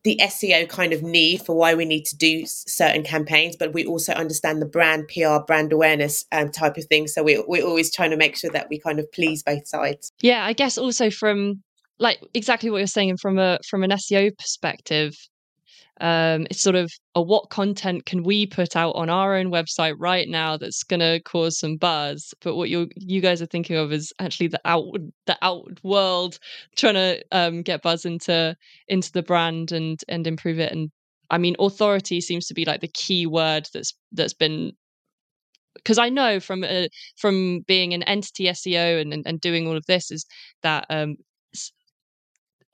the 0.08 0.22
SEO 0.24 0.70
kind 0.70 0.94
of 0.94 1.04
need 1.04 1.42
for 1.42 1.54
why 1.54 1.76
we 1.76 1.84
need 1.84 2.06
to 2.06 2.16
do 2.16 2.46
certain 2.46 3.04
campaigns, 3.04 3.58
but 3.58 3.74
we 3.74 3.86
also 3.86 4.14
understand 4.14 4.62
the 4.62 4.66
brand 4.66 5.10
PR, 5.10 5.40
brand 5.46 5.74
awareness 5.74 6.24
um, 6.32 6.50
type 6.50 6.78
of 6.78 6.86
thing. 6.86 7.08
So 7.08 7.24
we, 7.24 7.44
we're 7.46 7.66
always 7.66 7.94
trying 7.94 8.12
to 8.12 8.16
make 8.18 8.38
sure 8.38 8.50
that 8.52 8.70
we 8.70 8.80
kind 8.80 9.00
of 9.00 9.12
please 9.12 9.44
both 9.44 9.68
sides. 9.68 10.14
Yeah, 10.22 10.46
I 10.46 10.54
guess 10.54 10.78
also 10.78 11.10
from 11.10 11.62
like 12.00 12.20
exactly 12.34 12.70
what 12.70 12.78
you're 12.78 12.88
saying 12.88 13.18
from 13.18 13.38
a 13.38 13.60
from 13.70 13.84
an 13.84 13.90
SEO 13.92 14.32
perspective, 14.38 15.14
um, 16.02 16.48
it's 16.50 16.62
sort 16.62 16.76
of 16.76 16.92
a 17.16 17.22
what 17.22 17.50
content 17.50 18.06
can 18.06 18.24
we 18.24 18.46
put 18.46 18.76
out 18.76 18.96
on 18.96 19.10
our 19.10 19.36
own 19.36 19.52
website 19.52 19.96
right 19.98 20.28
now 20.28 20.58
that's 20.58 20.84
going 20.84 21.00
to 21.00 21.20
cause 21.22 21.60
some 21.60 21.78
buzz? 21.78 22.34
But 22.42 22.56
what 22.56 22.70
you 22.70 22.90
you 22.96 23.22
guys 23.22 23.42
are 23.42 23.48
thinking 23.48 23.76
of 23.76 23.92
is 23.92 24.14
actually 24.20 24.48
the 24.48 24.62
out 24.66 24.86
the 25.26 25.38
out 25.42 25.80
world 25.84 26.40
trying 26.76 26.96
to 26.96 27.24
um, 27.32 27.62
get 27.62 27.82
buzz 27.82 28.06
into 28.06 28.56
into 28.88 29.12
the 29.12 29.24
brand 29.24 29.72
and 29.72 30.00
and 30.08 30.28
improve 30.28 30.60
it. 30.60 30.72
And 30.72 30.92
i 31.30 31.38
mean 31.38 31.56
authority 31.60 32.22
seems 32.22 32.48
to 32.48 32.54
be 32.54 32.64
like 32.64 32.80
the 32.80 32.88
key 32.88 33.26
word 33.28 33.68
that's 33.74 33.94
that's 34.14 34.34
been 34.34 34.72
because 35.78 35.98
I 35.98 36.10
know 36.10 36.40
from 36.40 36.64
uh, 36.64 36.88
from 37.18 37.62
being 37.68 37.94
an 37.94 38.04
entity 38.04 38.46
SEO 38.46 39.02
and, 39.02 39.14
and, 39.14 39.26
and 39.26 39.40
doing 39.40 39.68
all 39.68 39.78
of 39.78 39.86
this 39.86 40.12
is 40.12 40.26
that 40.64 40.86
um, 40.90 41.16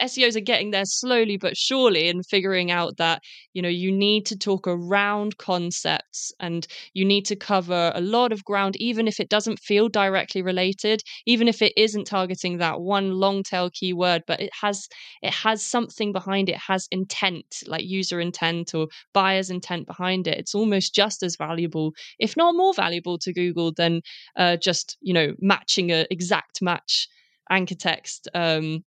SEOs 0.02 0.36
are 0.36 0.42
getting 0.42 0.72
there 0.72 0.86
slowly 0.86 1.38
but 1.38 1.56
surely 1.56 2.10
and 2.10 2.26
figuring 2.26 2.72
out 2.72 2.98
that, 2.98 3.22
you 3.54 3.62
know, 3.62 3.70
you 3.70 3.92
need 3.92 4.26
to 4.28 4.38
talk 4.38 4.68
around 4.68 5.38
concepts 5.38 6.32
and 6.40 6.68
you 6.94 7.06
need 7.06 7.26
to 7.26 7.36
cover 7.36 7.92
a 7.96 8.02
lot 8.02 8.32
of 8.32 8.44
ground, 8.44 8.76
even 8.78 9.08
if 9.08 9.20
it 9.20 9.30
doesn't 9.30 9.60
feel 9.60 9.88
directly 9.90 10.42
related, 10.42 11.02
even 11.26 11.48
if 11.48 11.62
it 11.62 11.74
isn't 11.78 12.06
targeting 12.06 12.58
that 12.58 12.82
one 12.82 13.12
long 13.14 13.44
tail 13.44 13.70
keyword, 13.70 14.24
but 14.28 14.40
it 14.40 14.52
has 14.62 14.88
it 15.22 15.34
has 15.34 15.66
something 15.66 16.12
behind 16.12 16.50
it, 16.50 16.58
has 16.58 16.88
intent, 16.92 17.64
like 17.68 17.84
user 17.84 18.20
intent 18.20 18.74
or 18.74 18.88
buyer's 19.14 19.50
intent 19.50 19.88
behind 19.88 20.28
it. 20.28 20.38
It's 20.38 20.56
almost 20.56 20.94
just 20.94 21.24
as 21.24 21.36
valuable, 21.38 21.94
if 22.20 22.36
not 22.36 22.56
more 22.56 22.74
valuable 22.74 23.18
to 23.20 23.34
Google 23.34 23.72
than 23.72 24.02
uh, 24.36 24.58
just, 24.58 24.98
you 25.02 25.14
know, 25.14 25.34
matching 25.40 25.92
a 25.92 26.06
exact 26.10 26.62
match 26.62 27.08
anchor 27.50 27.76
text 27.76 28.28
um, 28.34 28.84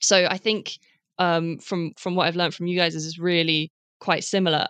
so 0.00 0.26
I 0.28 0.38
think 0.38 0.78
um, 1.18 1.58
from 1.58 1.92
from 1.98 2.14
what 2.14 2.26
I've 2.26 2.36
learned 2.36 2.54
from 2.54 2.66
you 2.66 2.76
guys 2.76 2.94
is 2.94 3.18
really 3.18 3.70
quite 4.00 4.24
similar. 4.24 4.66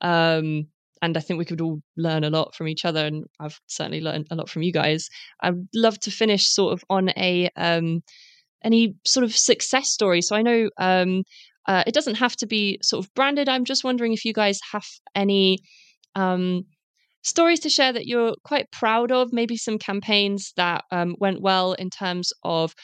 Um, 0.00 0.68
and 1.02 1.16
I 1.18 1.20
think 1.20 1.38
we 1.38 1.44
could 1.44 1.60
all 1.60 1.80
learn 1.96 2.24
a 2.24 2.30
lot 2.30 2.54
from 2.54 2.68
each 2.68 2.84
other, 2.84 3.04
and 3.04 3.24
I've 3.40 3.60
certainly 3.66 4.00
learned 4.00 4.26
a 4.30 4.34
lot 4.36 4.48
from 4.48 4.62
you 4.62 4.72
guys. 4.72 5.08
I'd 5.42 5.54
love 5.74 5.98
to 6.00 6.10
finish 6.10 6.46
sort 6.46 6.72
of 6.72 6.84
on 6.88 7.10
a 7.10 7.50
um, 7.56 8.02
any 8.62 8.94
sort 9.04 9.24
of 9.24 9.36
success 9.36 9.90
story. 9.90 10.22
So 10.22 10.34
I 10.34 10.42
know 10.42 10.70
um, 10.78 11.24
uh, 11.66 11.84
it 11.86 11.94
doesn't 11.94 12.16
have 12.16 12.36
to 12.36 12.46
be 12.46 12.78
sort 12.82 13.04
of 13.04 13.12
branded. 13.14 13.48
I'm 13.48 13.64
just 13.64 13.84
wondering 13.84 14.12
if 14.12 14.24
you 14.24 14.32
guys 14.32 14.60
have 14.72 14.86
any 15.14 15.58
um, 16.14 16.64
stories 17.24 17.60
to 17.60 17.70
share 17.70 17.92
that 17.92 18.06
you're 18.06 18.34
quite 18.44 18.70
proud 18.70 19.10
of, 19.10 19.32
maybe 19.32 19.56
some 19.56 19.78
campaigns 19.78 20.52
that 20.56 20.84
um, 20.90 21.16
went 21.18 21.40
well 21.40 21.72
in 21.72 21.90
terms 21.90 22.32
of 22.44 22.74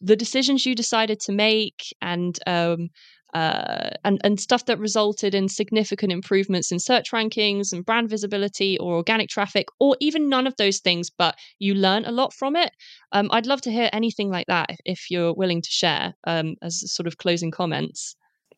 the 0.00 0.16
decisions 0.16 0.66
you 0.66 0.74
decided 0.74 1.20
to 1.20 1.32
make 1.32 1.94
and 2.00 2.38
um, 2.46 2.88
uh, 3.34 3.90
and 4.04 4.20
and 4.24 4.38
stuff 4.38 4.66
that 4.66 4.78
resulted 4.78 5.34
in 5.34 5.48
significant 5.48 6.12
improvements 6.12 6.70
in 6.70 6.78
search 6.78 7.12
rankings 7.12 7.72
and 7.72 7.84
brand 7.84 8.10
visibility 8.10 8.76
or 8.78 8.94
organic 8.94 9.28
traffic, 9.28 9.68
or 9.80 9.96
even 10.00 10.28
none 10.28 10.46
of 10.46 10.56
those 10.56 10.80
things, 10.80 11.08
but 11.08 11.34
you 11.58 11.74
learn 11.74 12.04
a 12.04 12.12
lot 12.12 12.32
from 12.34 12.56
it. 12.56 12.72
Um, 13.12 13.30
I'd 13.32 13.46
love 13.46 13.62
to 13.62 13.72
hear 13.72 13.88
anything 13.92 14.30
like 14.30 14.46
that 14.48 14.70
if, 14.84 15.10
you're 15.10 15.34
willing 15.34 15.62
to 15.62 15.70
share 15.70 16.14
um, 16.24 16.56
as 16.62 16.92
sort 16.92 17.06
of 17.06 17.16
closing 17.16 17.50
comments. 17.50 18.16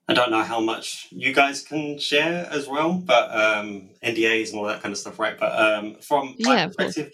I 0.08 0.14
don't 0.14 0.30
know 0.30 0.42
how 0.42 0.60
much 0.60 1.08
you 1.10 1.32
guys 1.32 1.62
can 1.62 1.98
share 1.98 2.46
as 2.50 2.68
well, 2.68 2.92
but 2.92 3.30
um, 3.30 3.90
NDAs 4.04 4.50
and 4.50 4.58
all 4.58 4.66
that 4.66 4.82
kind 4.82 4.92
of 4.92 4.98
stuff, 4.98 5.18
right? 5.18 5.38
But 5.38 5.58
um, 5.58 5.96
from 6.00 6.34
my 6.40 6.56
yeah, 6.56 6.66
perspective, 6.66 7.12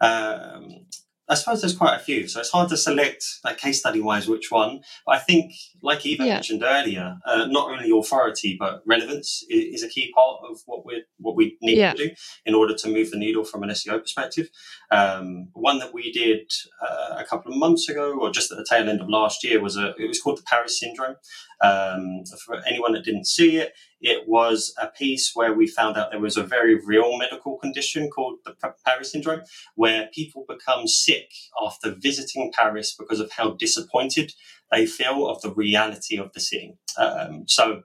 um, 0.00 0.86
I 1.32 1.34
suppose 1.34 1.62
there's 1.62 1.74
quite 1.74 1.96
a 1.96 1.98
few, 1.98 2.28
so 2.28 2.40
it's 2.40 2.50
hard 2.50 2.68
to 2.68 2.76
select, 2.76 3.24
like 3.42 3.56
case 3.56 3.78
study 3.78 4.02
wise, 4.02 4.28
which 4.28 4.50
one. 4.50 4.82
But 5.06 5.16
I 5.16 5.18
think, 5.18 5.54
like 5.82 6.04
Eva 6.04 6.26
yeah. 6.26 6.34
mentioned 6.34 6.62
earlier, 6.62 7.16
uh, 7.26 7.46
not 7.46 7.70
only 7.70 7.90
authority 7.90 8.54
but 8.60 8.82
relevance 8.86 9.42
is, 9.48 9.76
is, 9.76 9.82
a 9.82 9.88
key 9.88 10.12
part 10.14 10.40
of 10.46 10.58
what 10.66 10.84
we 10.84 11.04
what 11.16 11.34
we 11.34 11.56
need 11.62 11.78
yeah. 11.78 11.94
to 11.94 12.08
do 12.08 12.14
in 12.44 12.54
order 12.54 12.74
to 12.74 12.86
move 12.86 13.10
the 13.10 13.16
needle 13.16 13.44
from 13.44 13.62
an 13.62 13.70
SEO 13.70 14.02
perspective. 14.02 14.50
Um, 14.90 15.48
one 15.54 15.78
that 15.78 15.94
we 15.94 16.12
did 16.12 16.50
uh, 16.86 17.16
a 17.16 17.24
couple 17.24 17.50
of 17.50 17.56
months 17.56 17.88
ago, 17.88 18.18
or 18.20 18.30
just 18.30 18.52
at 18.52 18.58
the 18.58 18.66
tail 18.68 18.90
end 18.90 19.00
of 19.00 19.08
last 19.08 19.42
year, 19.42 19.58
was 19.58 19.78
a 19.78 19.94
it 19.96 20.08
was 20.08 20.20
called 20.20 20.36
the 20.36 20.42
Paris 20.42 20.78
syndrome. 20.78 21.16
Um, 21.64 22.24
for 22.44 22.60
anyone 22.66 22.92
that 22.92 23.04
didn't 23.04 23.26
see 23.26 23.56
it, 23.56 23.72
it 24.02 24.28
was 24.28 24.74
a 24.80 24.88
piece 24.88 25.30
where 25.34 25.54
we 25.54 25.66
found 25.66 25.96
out 25.96 26.10
there 26.10 26.20
was 26.20 26.36
a 26.36 26.42
very 26.42 26.74
real 26.84 27.16
medical 27.16 27.56
condition 27.58 28.10
called 28.10 28.38
the 28.44 28.54
Paris 28.84 29.12
syndrome, 29.12 29.42
where 29.76 30.08
people 30.12 30.44
become 30.48 30.86
sick 30.86 31.30
after 31.64 31.94
visiting 31.98 32.52
Paris 32.52 32.94
because 32.98 33.20
of 33.20 33.30
how 33.32 33.52
disappointed 33.52 34.32
they 34.70 34.86
feel 34.86 35.28
of 35.28 35.40
the 35.42 35.52
reality 35.54 36.18
of 36.18 36.32
the 36.32 36.40
city. 36.40 36.76
Um, 36.98 37.44
so 37.46 37.82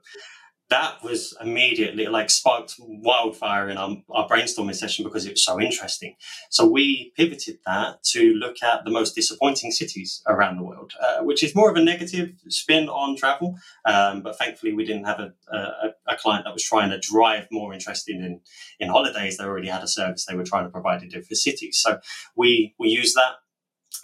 that 0.70 1.02
was 1.02 1.34
immediately 1.40 2.06
like 2.06 2.28
sparked 2.28 2.74
wildfire 2.78 3.70
in 3.70 3.78
our, 3.78 3.96
our, 4.10 4.28
brainstorming 4.28 4.74
session 4.74 5.02
because 5.02 5.24
it 5.24 5.30
was 5.30 5.44
so 5.44 5.58
interesting. 5.60 6.14
So 6.50 6.66
we 6.66 7.12
pivoted 7.16 7.58
that 7.64 8.02
to 8.12 8.34
look 8.34 8.62
at 8.62 8.84
the 8.84 8.90
most 8.90 9.14
disappointing 9.14 9.70
cities 9.70 10.22
around 10.26 10.58
the 10.58 10.62
world, 10.62 10.92
uh, 11.02 11.24
which 11.24 11.42
is 11.42 11.54
more 11.54 11.70
of 11.70 11.76
a 11.76 11.82
negative 11.82 12.32
spin 12.48 12.88
on 12.88 13.16
travel. 13.16 13.56
Um, 13.86 14.22
but 14.22 14.38
thankfully, 14.38 14.74
we 14.74 14.84
didn't 14.84 15.04
have 15.04 15.20
a, 15.20 15.32
a, 15.50 15.94
a, 16.06 16.16
client 16.16 16.44
that 16.44 16.52
was 16.52 16.64
trying 16.64 16.90
to 16.90 16.98
drive 16.98 17.48
more 17.50 17.72
interest 17.72 18.08
in, 18.08 18.40
in 18.78 18.88
holidays. 18.88 19.38
They 19.38 19.44
already 19.44 19.68
had 19.68 19.82
a 19.82 19.88
service 19.88 20.26
they 20.26 20.36
were 20.36 20.44
trying 20.44 20.64
to 20.64 20.70
provide 20.70 21.02
in 21.02 21.08
different 21.08 21.38
cities. 21.38 21.78
So 21.78 21.98
we 22.36 22.74
we 22.78 22.88
used 22.88 23.16
that 23.16 23.36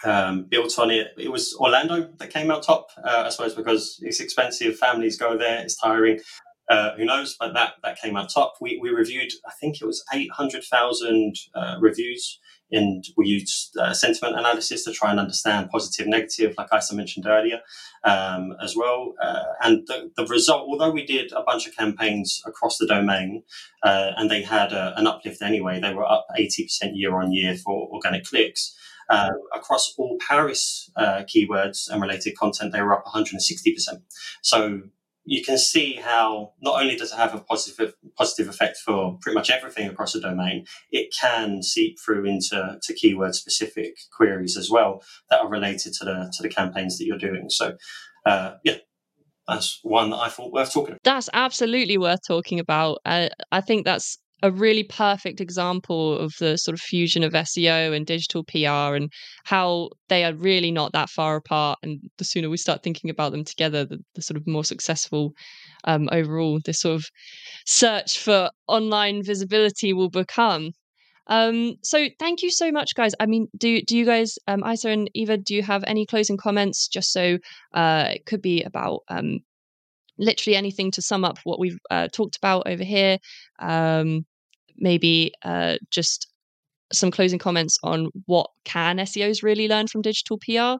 um, 0.03 0.45
built 0.45 0.79
on 0.79 0.89
it. 0.91 1.09
It 1.17 1.31
was 1.31 1.55
Orlando 1.59 2.09
that 2.17 2.29
came 2.31 2.49
out 2.49 2.63
top, 2.63 2.87
uh, 3.03 3.23
I 3.25 3.29
suppose, 3.29 3.53
because 3.53 3.99
it's 4.01 4.19
expensive. 4.19 4.77
Families 4.77 5.17
go 5.17 5.37
there. 5.37 5.59
It's 5.59 5.75
tiring. 5.75 6.19
Uh, 6.69 6.95
who 6.95 7.05
knows? 7.05 7.35
But 7.39 7.53
that 7.53 7.73
that 7.83 7.99
came 7.99 8.17
out 8.17 8.29
top. 8.33 8.55
We 8.59 8.79
we 8.81 8.89
reviewed, 8.89 9.31
I 9.45 9.51
think 9.59 9.81
it 9.81 9.85
was 9.85 10.03
eight 10.13 10.31
hundred 10.31 10.63
thousand 10.63 11.35
uh, 11.53 11.77
reviews, 11.79 12.39
and 12.71 13.03
we 13.15 13.27
used 13.27 13.77
uh, 13.77 13.93
sentiment 13.93 14.37
analysis 14.37 14.83
to 14.85 14.91
try 14.91 15.11
and 15.11 15.19
understand 15.19 15.69
positive, 15.69 16.07
negative, 16.07 16.55
like 16.57 16.67
Isa 16.75 16.95
mentioned 16.95 17.27
earlier, 17.27 17.59
um, 18.03 18.55
as 18.61 18.75
well. 18.75 19.13
Uh, 19.21 19.43
and 19.61 19.85
the, 19.87 20.11
the 20.17 20.25
result, 20.25 20.67
although 20.67 20.91
we 20.91 21.05
did 21.05 21.31
a 21.33 21.43
bunch 21.43 21.67
of 21.67 21.75
campaigns 21.75 22.41
across 22.45 22.77
the 22.77 22.87
domain, 22.87 23.43
uh, 23.83 24.11
and 24.17 24.31
they 24.31 24.41
had 24.41 24.73
a, 24.73 24.97
an 24.97 25.07
uplift 25.07 25.41
anyway, 25.41 25.79
they 25.79 25.93
were 25.93 26.09
up 26.09 26.25
eighty 26.37 26.63
percent 26.63 26.95
year 26.95 27.15
on 27.19 27.31
year 27.31 27.55
for 27.55 27.87
organic 27.91 28.25
clicks. 28.25 28.75
Uh, 29.07 29.29
across 29.53 29.93
all 29.99 30.17
Paris 30.27 30.89
uh, 30.95 31.21
keywords 31.31 31.91
and 31.91 32.01
related 32.01 32.35
content, 32.35 32.71
they 32.73 32.81
were 32.81 32.91
up 32.91 33.05
160%. 33.05 33.37
So 34.41 34.81
you 35.25 35.43
can 35.43 35.57
see 35.57 35.95
how 35.95 36.53
not 36.61 36.81
only 36.81 36.95
does 36.95 37.11
it 37.11 37.17
have 37.17 37.33
a 37.33 37.39
positive 37.39 37.95
positive 38.15 38.47
effect 38.47 38.77
for 38.77 39.17
pretty 39.21 39.35
much 39.35 39.49
everything 39.49 39.89
across 39.89 40.13
the 40.13 40.21
domain, 40.21 40.65
it 40.91 41.13
can 41.19 41.63
seep 41.63 41.99
through 41.99 42.25
into 42.25 42.79
to 42.81 42.93
keyword 42.93 43.35
specific 43.35 43.97
queries 44.15 44.55
as 44.55 44.69
well 44.69 45.03
that 45.29 45.41
are 45.41 45.49
related 45.49 45.93
to 45.93 46.05
the 46.05 46.31
to 46.33 46.43
the 46.43 46.49
campaigns 46.49 46.97
that 46.97 47.05
you're 47.05 47.17
doing. 47.17 47.49
So, 47.49 47.75
uh, 48.25 48.53
yeah, 48.63 48.77
that's 49.47 49.79
one 49.83 50.11
that 50.11 50.17
I 50.17 50.29
thought 50.29 50.53
worth 50.53 50.73
talking 50.73 50.91
about. 50.91 51.03
That's 51.03 51.29
absolutely 51.33 51.97
worth 51.97 52.21
talking 52.25 52.59
about. 52.59 52.99
Uh, 53.05 53.29
I 53.51 53.61
think 53.61 53.85
that's 53.85 54.17
a 54.43 54.51
really 54.51 54.83
perfect 54.83 55.41
example 55.41 56.17
of 56.17 56.33
the 56.39 56.57
sort 56.57 56.73
of 56.73 56.81
fusion 56.81 57.23
of 57.23 57.33
SEO 57.33 57.95
and 57.95 58.05
digital 58.05 58.43
PR 58.43 58.95
and 58.95 59.11
how 59.45 59.89
they 60.09 60.23
are 60.23 60.33
really 60.33 60.71
not 60.71 60.91
that 60.93 61.09
far 61.09 61.35
apart. 61.35 61.79
And 61.83 61.99
the 62.17 62.25
sooner 62.25 62.49
we 62.49 62.57
start 62.57 62.83
thinking 62.83 63.09
about 63.09 63.31
them 63.31 63.43
together, 63.43 63.85
the, 63.85 63.99
the 64.13 64.21
sort 64.21 64.37
of 64.37 64.45
more 64.45 64.63
successful 64.63 65.31
um, 65.85 66.09
overall 66.11 66.59
this 66.65 66.81
sort 66.81 66.95
of 66.95 67.05
search 67.65 68.19
for 68.19 68.49
online 68.67 69.23
visibility 69.23 69.93
will 69.93 70.09
become. 70.09 70.71
Um, 71.27 71.75
so 71.81 72.07
thank 72.19 72.43
you 72.43 72.51
so 72.51 72.71
much, 72.71 72.93
guys. 72.95 73.13
I 73.19 73.25
mean, 73.25 73.47
do 73.57 73.81
do 73.81 73.97
you 73.97 74.05
guys, 74.05 74.37
um, 74.47 74.63
Isa 74.63 74.89
and 74.89 75.09
Eva, 75.15 75.37
do 75.37 75.55
you 75.55 75.63
have 75.63 75.83
any 75.87 76.05
closing 76.05 76.37
comments? 76.37 76.87
Just 76.87 77.11
so 77.11 77.39
uh, 77.73 78.09
it 78.11 78.25
could 78.25 78.41
be 78.41 78.61
about 78.63 79.01
um, 79.09 79.39
literally 80.17 80.55
anything 80.55 80.91
to 80.91 81.01
sum 81.01 81.25
up 81.25 81.37
what 81.43 81.59
we've 81.59 81.79
uh, 81.89 82.07
talked 82.09 82.37
about 82.37 82.67
over 82.67 82.83
here. 82.83 83.17
Um, 83.59 84.25
maybe 84.77 85.33
uh, 85.43 85.75
just 85.89 86.27
some 86.91 87.11
closing 87.11 87.39
comments 87.39 87.77
on 87.83 88.09
what 88.25 88.49
can 88.63 88.97
SEOs 88.97 89.43
really 89.43 89.67
learn 89.67 89.87
from 89.87 90.01
digital 90.01 90.37
PR, 90.37 90.79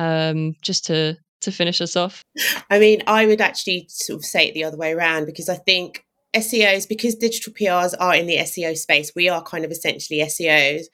um, 0.00 0.54
just 0.62 0.86
to 0.86 1.16
to 1.40 1.50
finish 1.50 1.80
us 1.80 1.96
off. 1.96 2.22
I 2.68 2.78
mean, 2.78 3.02
I 3.06 3.24
would 3.24 3.40
actually 3.40 3.86
sort 3.88 4.18
of 4.18 4.24
say 4.26 4.48
it 4.48 4.54
the 4.54 4.64
other 4.64 4.76
way 4.76 4.92
around 4.92 5.24
because 5.24 5.48
I 5.48 5.56
think 5.56 6.04
SEOs, 6.36 6.86
because 6.86 7.14
digital 7.14 7.52
PRs 7.52 7.94
are 7.98 8.14
in 8.14 8.26
the 8.26 8.36
SEO 8.36 8.76
space, 8.76 9.12
we 9.16 9.28
are 9.28 9.42
kind 9.42 9.64
of 9.64 9.70
essentially 9.70 10.20
SEOs. 10.20 10.84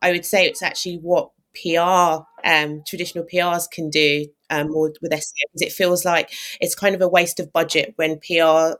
I 0.00 0.12
would 0.12 0.24
say 0.24 0.46
it's 0.46 0.62
actually 0.62 0.98
what 0.98 1.30
PR, 1.54 2.22
um, 2.48 2.82
traditional 2.86 3.24
PRs 3.24 3.70
can 3.70 3.90
do 3.90 4.26
um, 4.50 4.70
more 4.70 4.92
with 5.02 5.12
SEO 5.12 5.42
because 5.52 5.62
it 5.62 5.72
feels 5.72 6.04
like 6.04 6.32
it's 6.60 6.74
kind 6.74 6.94
of 6.94 7.00
a 7.02 7.08
waste 7.08 7.40
of 7.40 7.52
budget 7.52 7.94
when 7.96 8.18
PR 8.20 8.78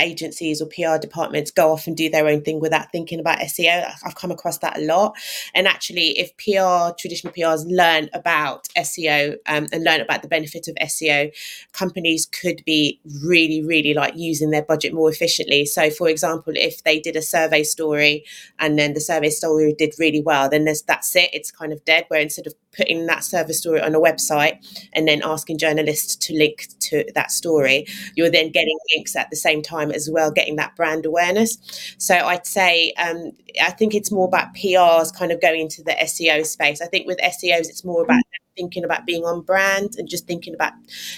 agencies 0.00 0.60
or 0.60 0.66
PR 0.66 0.98
departments 1.00 1.50
go 1.50 1.72
off 1.72 1.86
and 1.86 1.96
do 1.96 2.08
their 2.08 2.26
own 2.26 2.42
thing 2.42 2.60
without 2.60 2.90
thinking 2.92 3.20
about 3.20 3.38
SEO. 3.38 3.92
I've 4.04 4.14
come 4.14 4.30
across 4.30 4.58
that 4.58 4.78
a 4.78 4.82
lot. 4.82 5.16
And 5.54 5.66
actually, 5.66 6.18
if 6.18 6.36
PR, 6.36 6.94
traditional 6.98 7.32
PRs 7.32 7.64
learn 7.66 8.08
about 8.12 8.68
SEO 8.76 9.36
um, 9.46 9.66
and 9.72 9.84
learn 9.84 10.00
about 10.00 10.22
the 10.22 10.28
benefit 10.28 10.68
of 10.68 10.74
SEO, 10.76 11.32
companies 11.72 12.26
could 12.26 12.62
be 12.64 13.00
really, 13.22 13.62
really 13.62 13.94
like 13.94 14.14
using 14.16 14.50
their 14.50 14.62
budget 14.62 14.92
more 14.92 15.10
efficiently. 15.10 15.66
So, 15.66 15.90
for 15.90 16.08
example, 16.08 16.54
if 16.56 16.82
they 16.84 17.00
did 17.00 17.16
a 17.16 17.22
survey 17.22 17.62
story 17.62 18.24
and 18.58 18.78
then 18.78 18.94
the 18.94 19.00
survey 19.00 19.30
story 19.30 19.74
did 19.76 19.94
really 19.98 20.22
well, 20.22 20.48
then 20.48 20.64
there's 20.64 20.82
that's 20.82 21.14
it. 21.16 21.30
It's 21.32 21.50
kind 21.50 21.72
of 21.72 21.84
dead. 21.84 22.04
Where 22.08 22.20
instead 22.20 22.46
of 22.46 22.54
putting 22.76 23.06
that 23.06 23.24
survey 23.24 23.52
story 23.52 23.80
on 23.80 23.94
a 23.94 24.00
website 24.00 24.58
and 24.92 25.06
then 25.06 25.22
asking 25.24 25.58
journalists 25.58 26.16
to 26.16 26.34
link 26.34 26.68
to 26.80 27.04
that 27.14 27.30
story, 27.30 27.86
you're 28.14 28.30
then 28.30 28.50
getting 28.50 28.78
links 28.94 29.16
at 29.16 29.28
the 29.30 29.36
same 29.36 29.62
time 29.62 29.89
as 29.92 30.08
well, 30.10 30.30
getting 30.30 30.56
that 30.56 30.76
brand 30.76 31.06
awareness. 31.06 31.58
So 31.98 32.14
I'd 32.14 32.46
say 32.46 32.92
um, 32.98 33.32
I 33.62 33.70
think 33.70 33.94
it's 33.94 34.10
more 34.10 34.26
about 34.26 34.54
PRs 34.54 35.14
kind 35.14 35.32
of 35.32 35.40
going 35.40 35.62
into 35.62 35.82
the 35.82 35.92
SEO 35.92 36.44
space. 36.46 36.80
I 36.80 36.86
think 36.86 37.06
with 37.06 37.18
SEOs, 37.18 37.68
it's 37.68 37.84
more 37.84 38.02
about 38.02 38.22
thinking 38.56 38.84
about 38.84 39.06
being 39.06 39.24
on 39.24 39.42
brand 39.42 39.94
and 39.96 40.08
just 40.08 40.26
thinking 40.26 40.54
about 40.54 40.72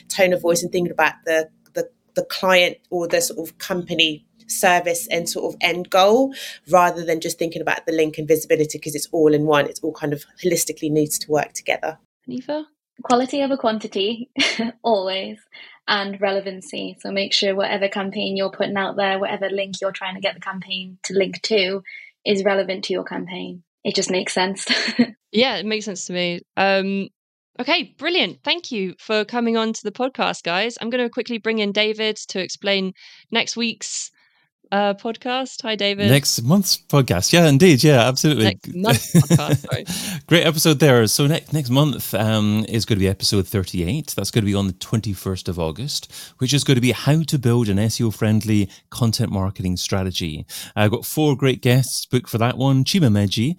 tone 0.08 0.32
of 0.32 0.42
voice 0.42 0.62
and 0.62 0.70
thinking 0.70 0.92
about 0.92 1.14
the 1.24 1.48
the, 1.74 1.88
the 2.14 2.24
client 2.24 2.78
or 2.90 3.08
the 3.08 3.20
sort 3.20 3.48
of 3.48 3.58
company 3.58 4.26
service 4.46 5.06
and 5.08 5.28
sort 5.28 5.52
of 5.52 5.58
end 5.60 5.90
goal 5.90 6.34
rather 6.68 7.04
than 7.04 7.20
just 7.20 7.38
thinking 7.38 7.62
about 7.62 7.86
the 7.86 7.92
link 7.92 8.18
and 8.18 8.28
visibility 8.28 8.78
because 8.78 8.94
it's 8.94 9.08
all 9.12 9.34
in 9.34 9.46
one. 9.46 9.66
It's 9.66 9.80
all 9.80 9.92
kind 9.92 10.12
of 10.12 10.24
holistically 10.42 10.90
needs 10.90 11.18
to 11.20 11.30
work 11.30 11.52
together. 11.52 11.98
Eva? 12.26 12.66
Quality 13.02 13.42
over 13.42 13.56
quantity, 13.56 14.30
always, 14.82 15.38
and 15.88 16.20
relevancy. 16.20 16.96
So 17.00 17.10
make 17.10 17.32
sure 17.32 17.54
whatever 17.54 17.88
campaign 17.88 18.36
you're 18.36 18.50
putting 18.50 18.76
out 18.76 18.96
there, 18.96 19.18
whatever 19.18 19.48
link 19.50 19.76
you're 19.80 19.92
trying 19.92 20.14
to 20.14 20.20
get 20.20 20.34
the 20.34 20.40
campaign 20.40 20.98
to 21.04 21.14
link 21.14 21.42
to, 21.42 21.82
is 22.24 22.44
relevant 22.44 22.84
to 22.84 22.92
your 22.92 23.04
campaign. 23.04 23.62
It 23.84 23.94
just 23.94 24.10
makes 24.10 24.32
sense. 24.32 24.66
yeah, 25.32 25.56
it 25.56 25.66
makes 25.66 25.84
sense 25.84 26.06
to 26.06 26.12
me. 26.12 26.40
Um, 26.56 27.08
Okay, 27.60 27.94
brilliant. 27.98 28.42
Thank 28.42 28.72
you 28.72 28.94
for 28.98 29.26
coming 29.26 29.58
on 29.58 29.74
to 29.74 29.82
the 29.84 29.92
podcast, 29.92 30.42
guys. 30.42 30.78
I'm 30.80 30.88
going 30.88 31.04
to 31.04 31.10
quickly 31.10 31.36
bring 31.36 31.58
in 31.58 31.70
David 31.70 32.16
to 32.28 32.40
explain 32.40 32.94
next 33.30 33.58
week's 33.58 34.10
uh, 34.72 34.94
podcast. 34.94 35.62
Hi, 35.62 35.76
David. 35.76 36.10
Next 36.10 36.42
month's 36.42 36.76
podcast. 36.78 37.32
Yeah, 37.32 37.46
indeed. 37.46 37.84
Yeah, 37.84 38.08
absolutely. 38.08 38.46
Next 38.46 38.74
month's 38.74 39.12
podcast. 39.12 39.68
Sorry. 39.68 39.84
Great 40.26 40.44
episode 40.46 40.80
there. 40.80 41.06
So 41.06 41.26
next 41.26 41.52
next 41.52 41.68
month 41.70 42.14
um, 42.14 42.64
is 42.68 42.86
going 42.86 42.98
to 42.98 43.00
be 43.00 43.08
episode 43.08 43.46
38. 43.46 44.14
That's 44.16 44.30
going 44.30 44.40
to 44.42 44.50
be 44.50 44.54
on 44.54 44.66
the 44.66 44.72
21st 44.72 45.48
of 45.48 45.58
August, 45.58 46.10
which 46.38 46.54
is 46.54 46.64
going 46.64 46.76
to 46.76 46.80
be 46.80 46.92
how 46.92 47.22
to 47.22 47.38
build 47.38 47.68
an 47.68 47.76
SEO 47.76 48.14
friendly 48.14 48.70
content 48.90 49.30
marketing 49.30 49.76
strategy. 49.76 50.46
I've 50.74 50.90
got 50.90 51.04
four 51.04 51.36
great 51.36 51.60
guests 51.60 52.06
booked 52.06 52.30
for 52.30 52.38
that 52.38 52.56
one. 52.56 52.84
Chima 52.84 53.10
Mmeje, 53.10 53.56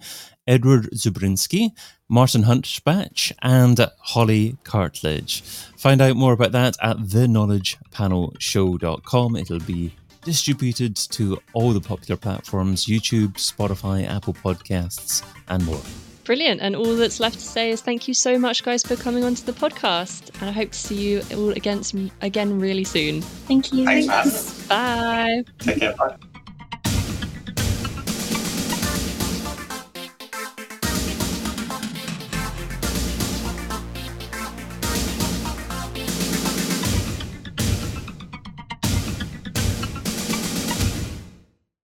Edward 0.48 0.90
Zubrinsky, 0.90 1.70
Martin 2.08 2.42
Huntbach, 2.42 3.30
and 3.40 3.88
Holly 4.00 4.56
Cartledge. 4.64 5.42
Find 5.78 6.02
out 6.02 6.16
more 6.16 6.32
about 6.32 6.50
that 6.52 6.76
at 6.82 6.96
theknowledgepanelshow.com. 6.96 9.36
It'll 9.36 9.60
be 9.60 9.92
distributed 10.24 10.96
to 10.96 11.40
all 11.52 11.72
the 11.72 11.80
popular 11.80 12.16
platforms 12.16 12.86
YouTube, 12.86 13.34
Spotify, 13.34 14.08
Apple 14.08 14.34
Podcasts, 14.34 15.24
and 15.48 15.64
more. 15.64 15.80
Brilliant. 16.24 16.62
And 16.62 16.74
all 16.74 16.96
that's 16.96 17.20
left 17.20 17.38
to 17.38 17.44
say 17.44 17.70
is 17.70 17.82
thank 17.82 18.08
you 18.08 18.14
so 18.14 18.38
much, 18.38 18.64
guys, 18.64 18.82
for 18.82 18.96
coming 18.96 19.24
onto 19.24 19.44
the 19.44 19.52
podcast. 19.52 20.30
And 20.40 20.48
I 20.48 20.52
hope 20.52 20.70
to 20.70 20.78
see 20.78 20.94
you 20.94 21.22
all 21.32 21.50
again, 21.50 21.82
again 22.22 22.58
really 22.58 22.84
soon. 22.84 23.20
Thank 23.20 23.72
you. 23.72 23.84
Thanks, 23.84 24.66
Bye. 24.66 25.44
Take 25.58 25.80
care. 25.80 25.94
Bye. 25.94 26.16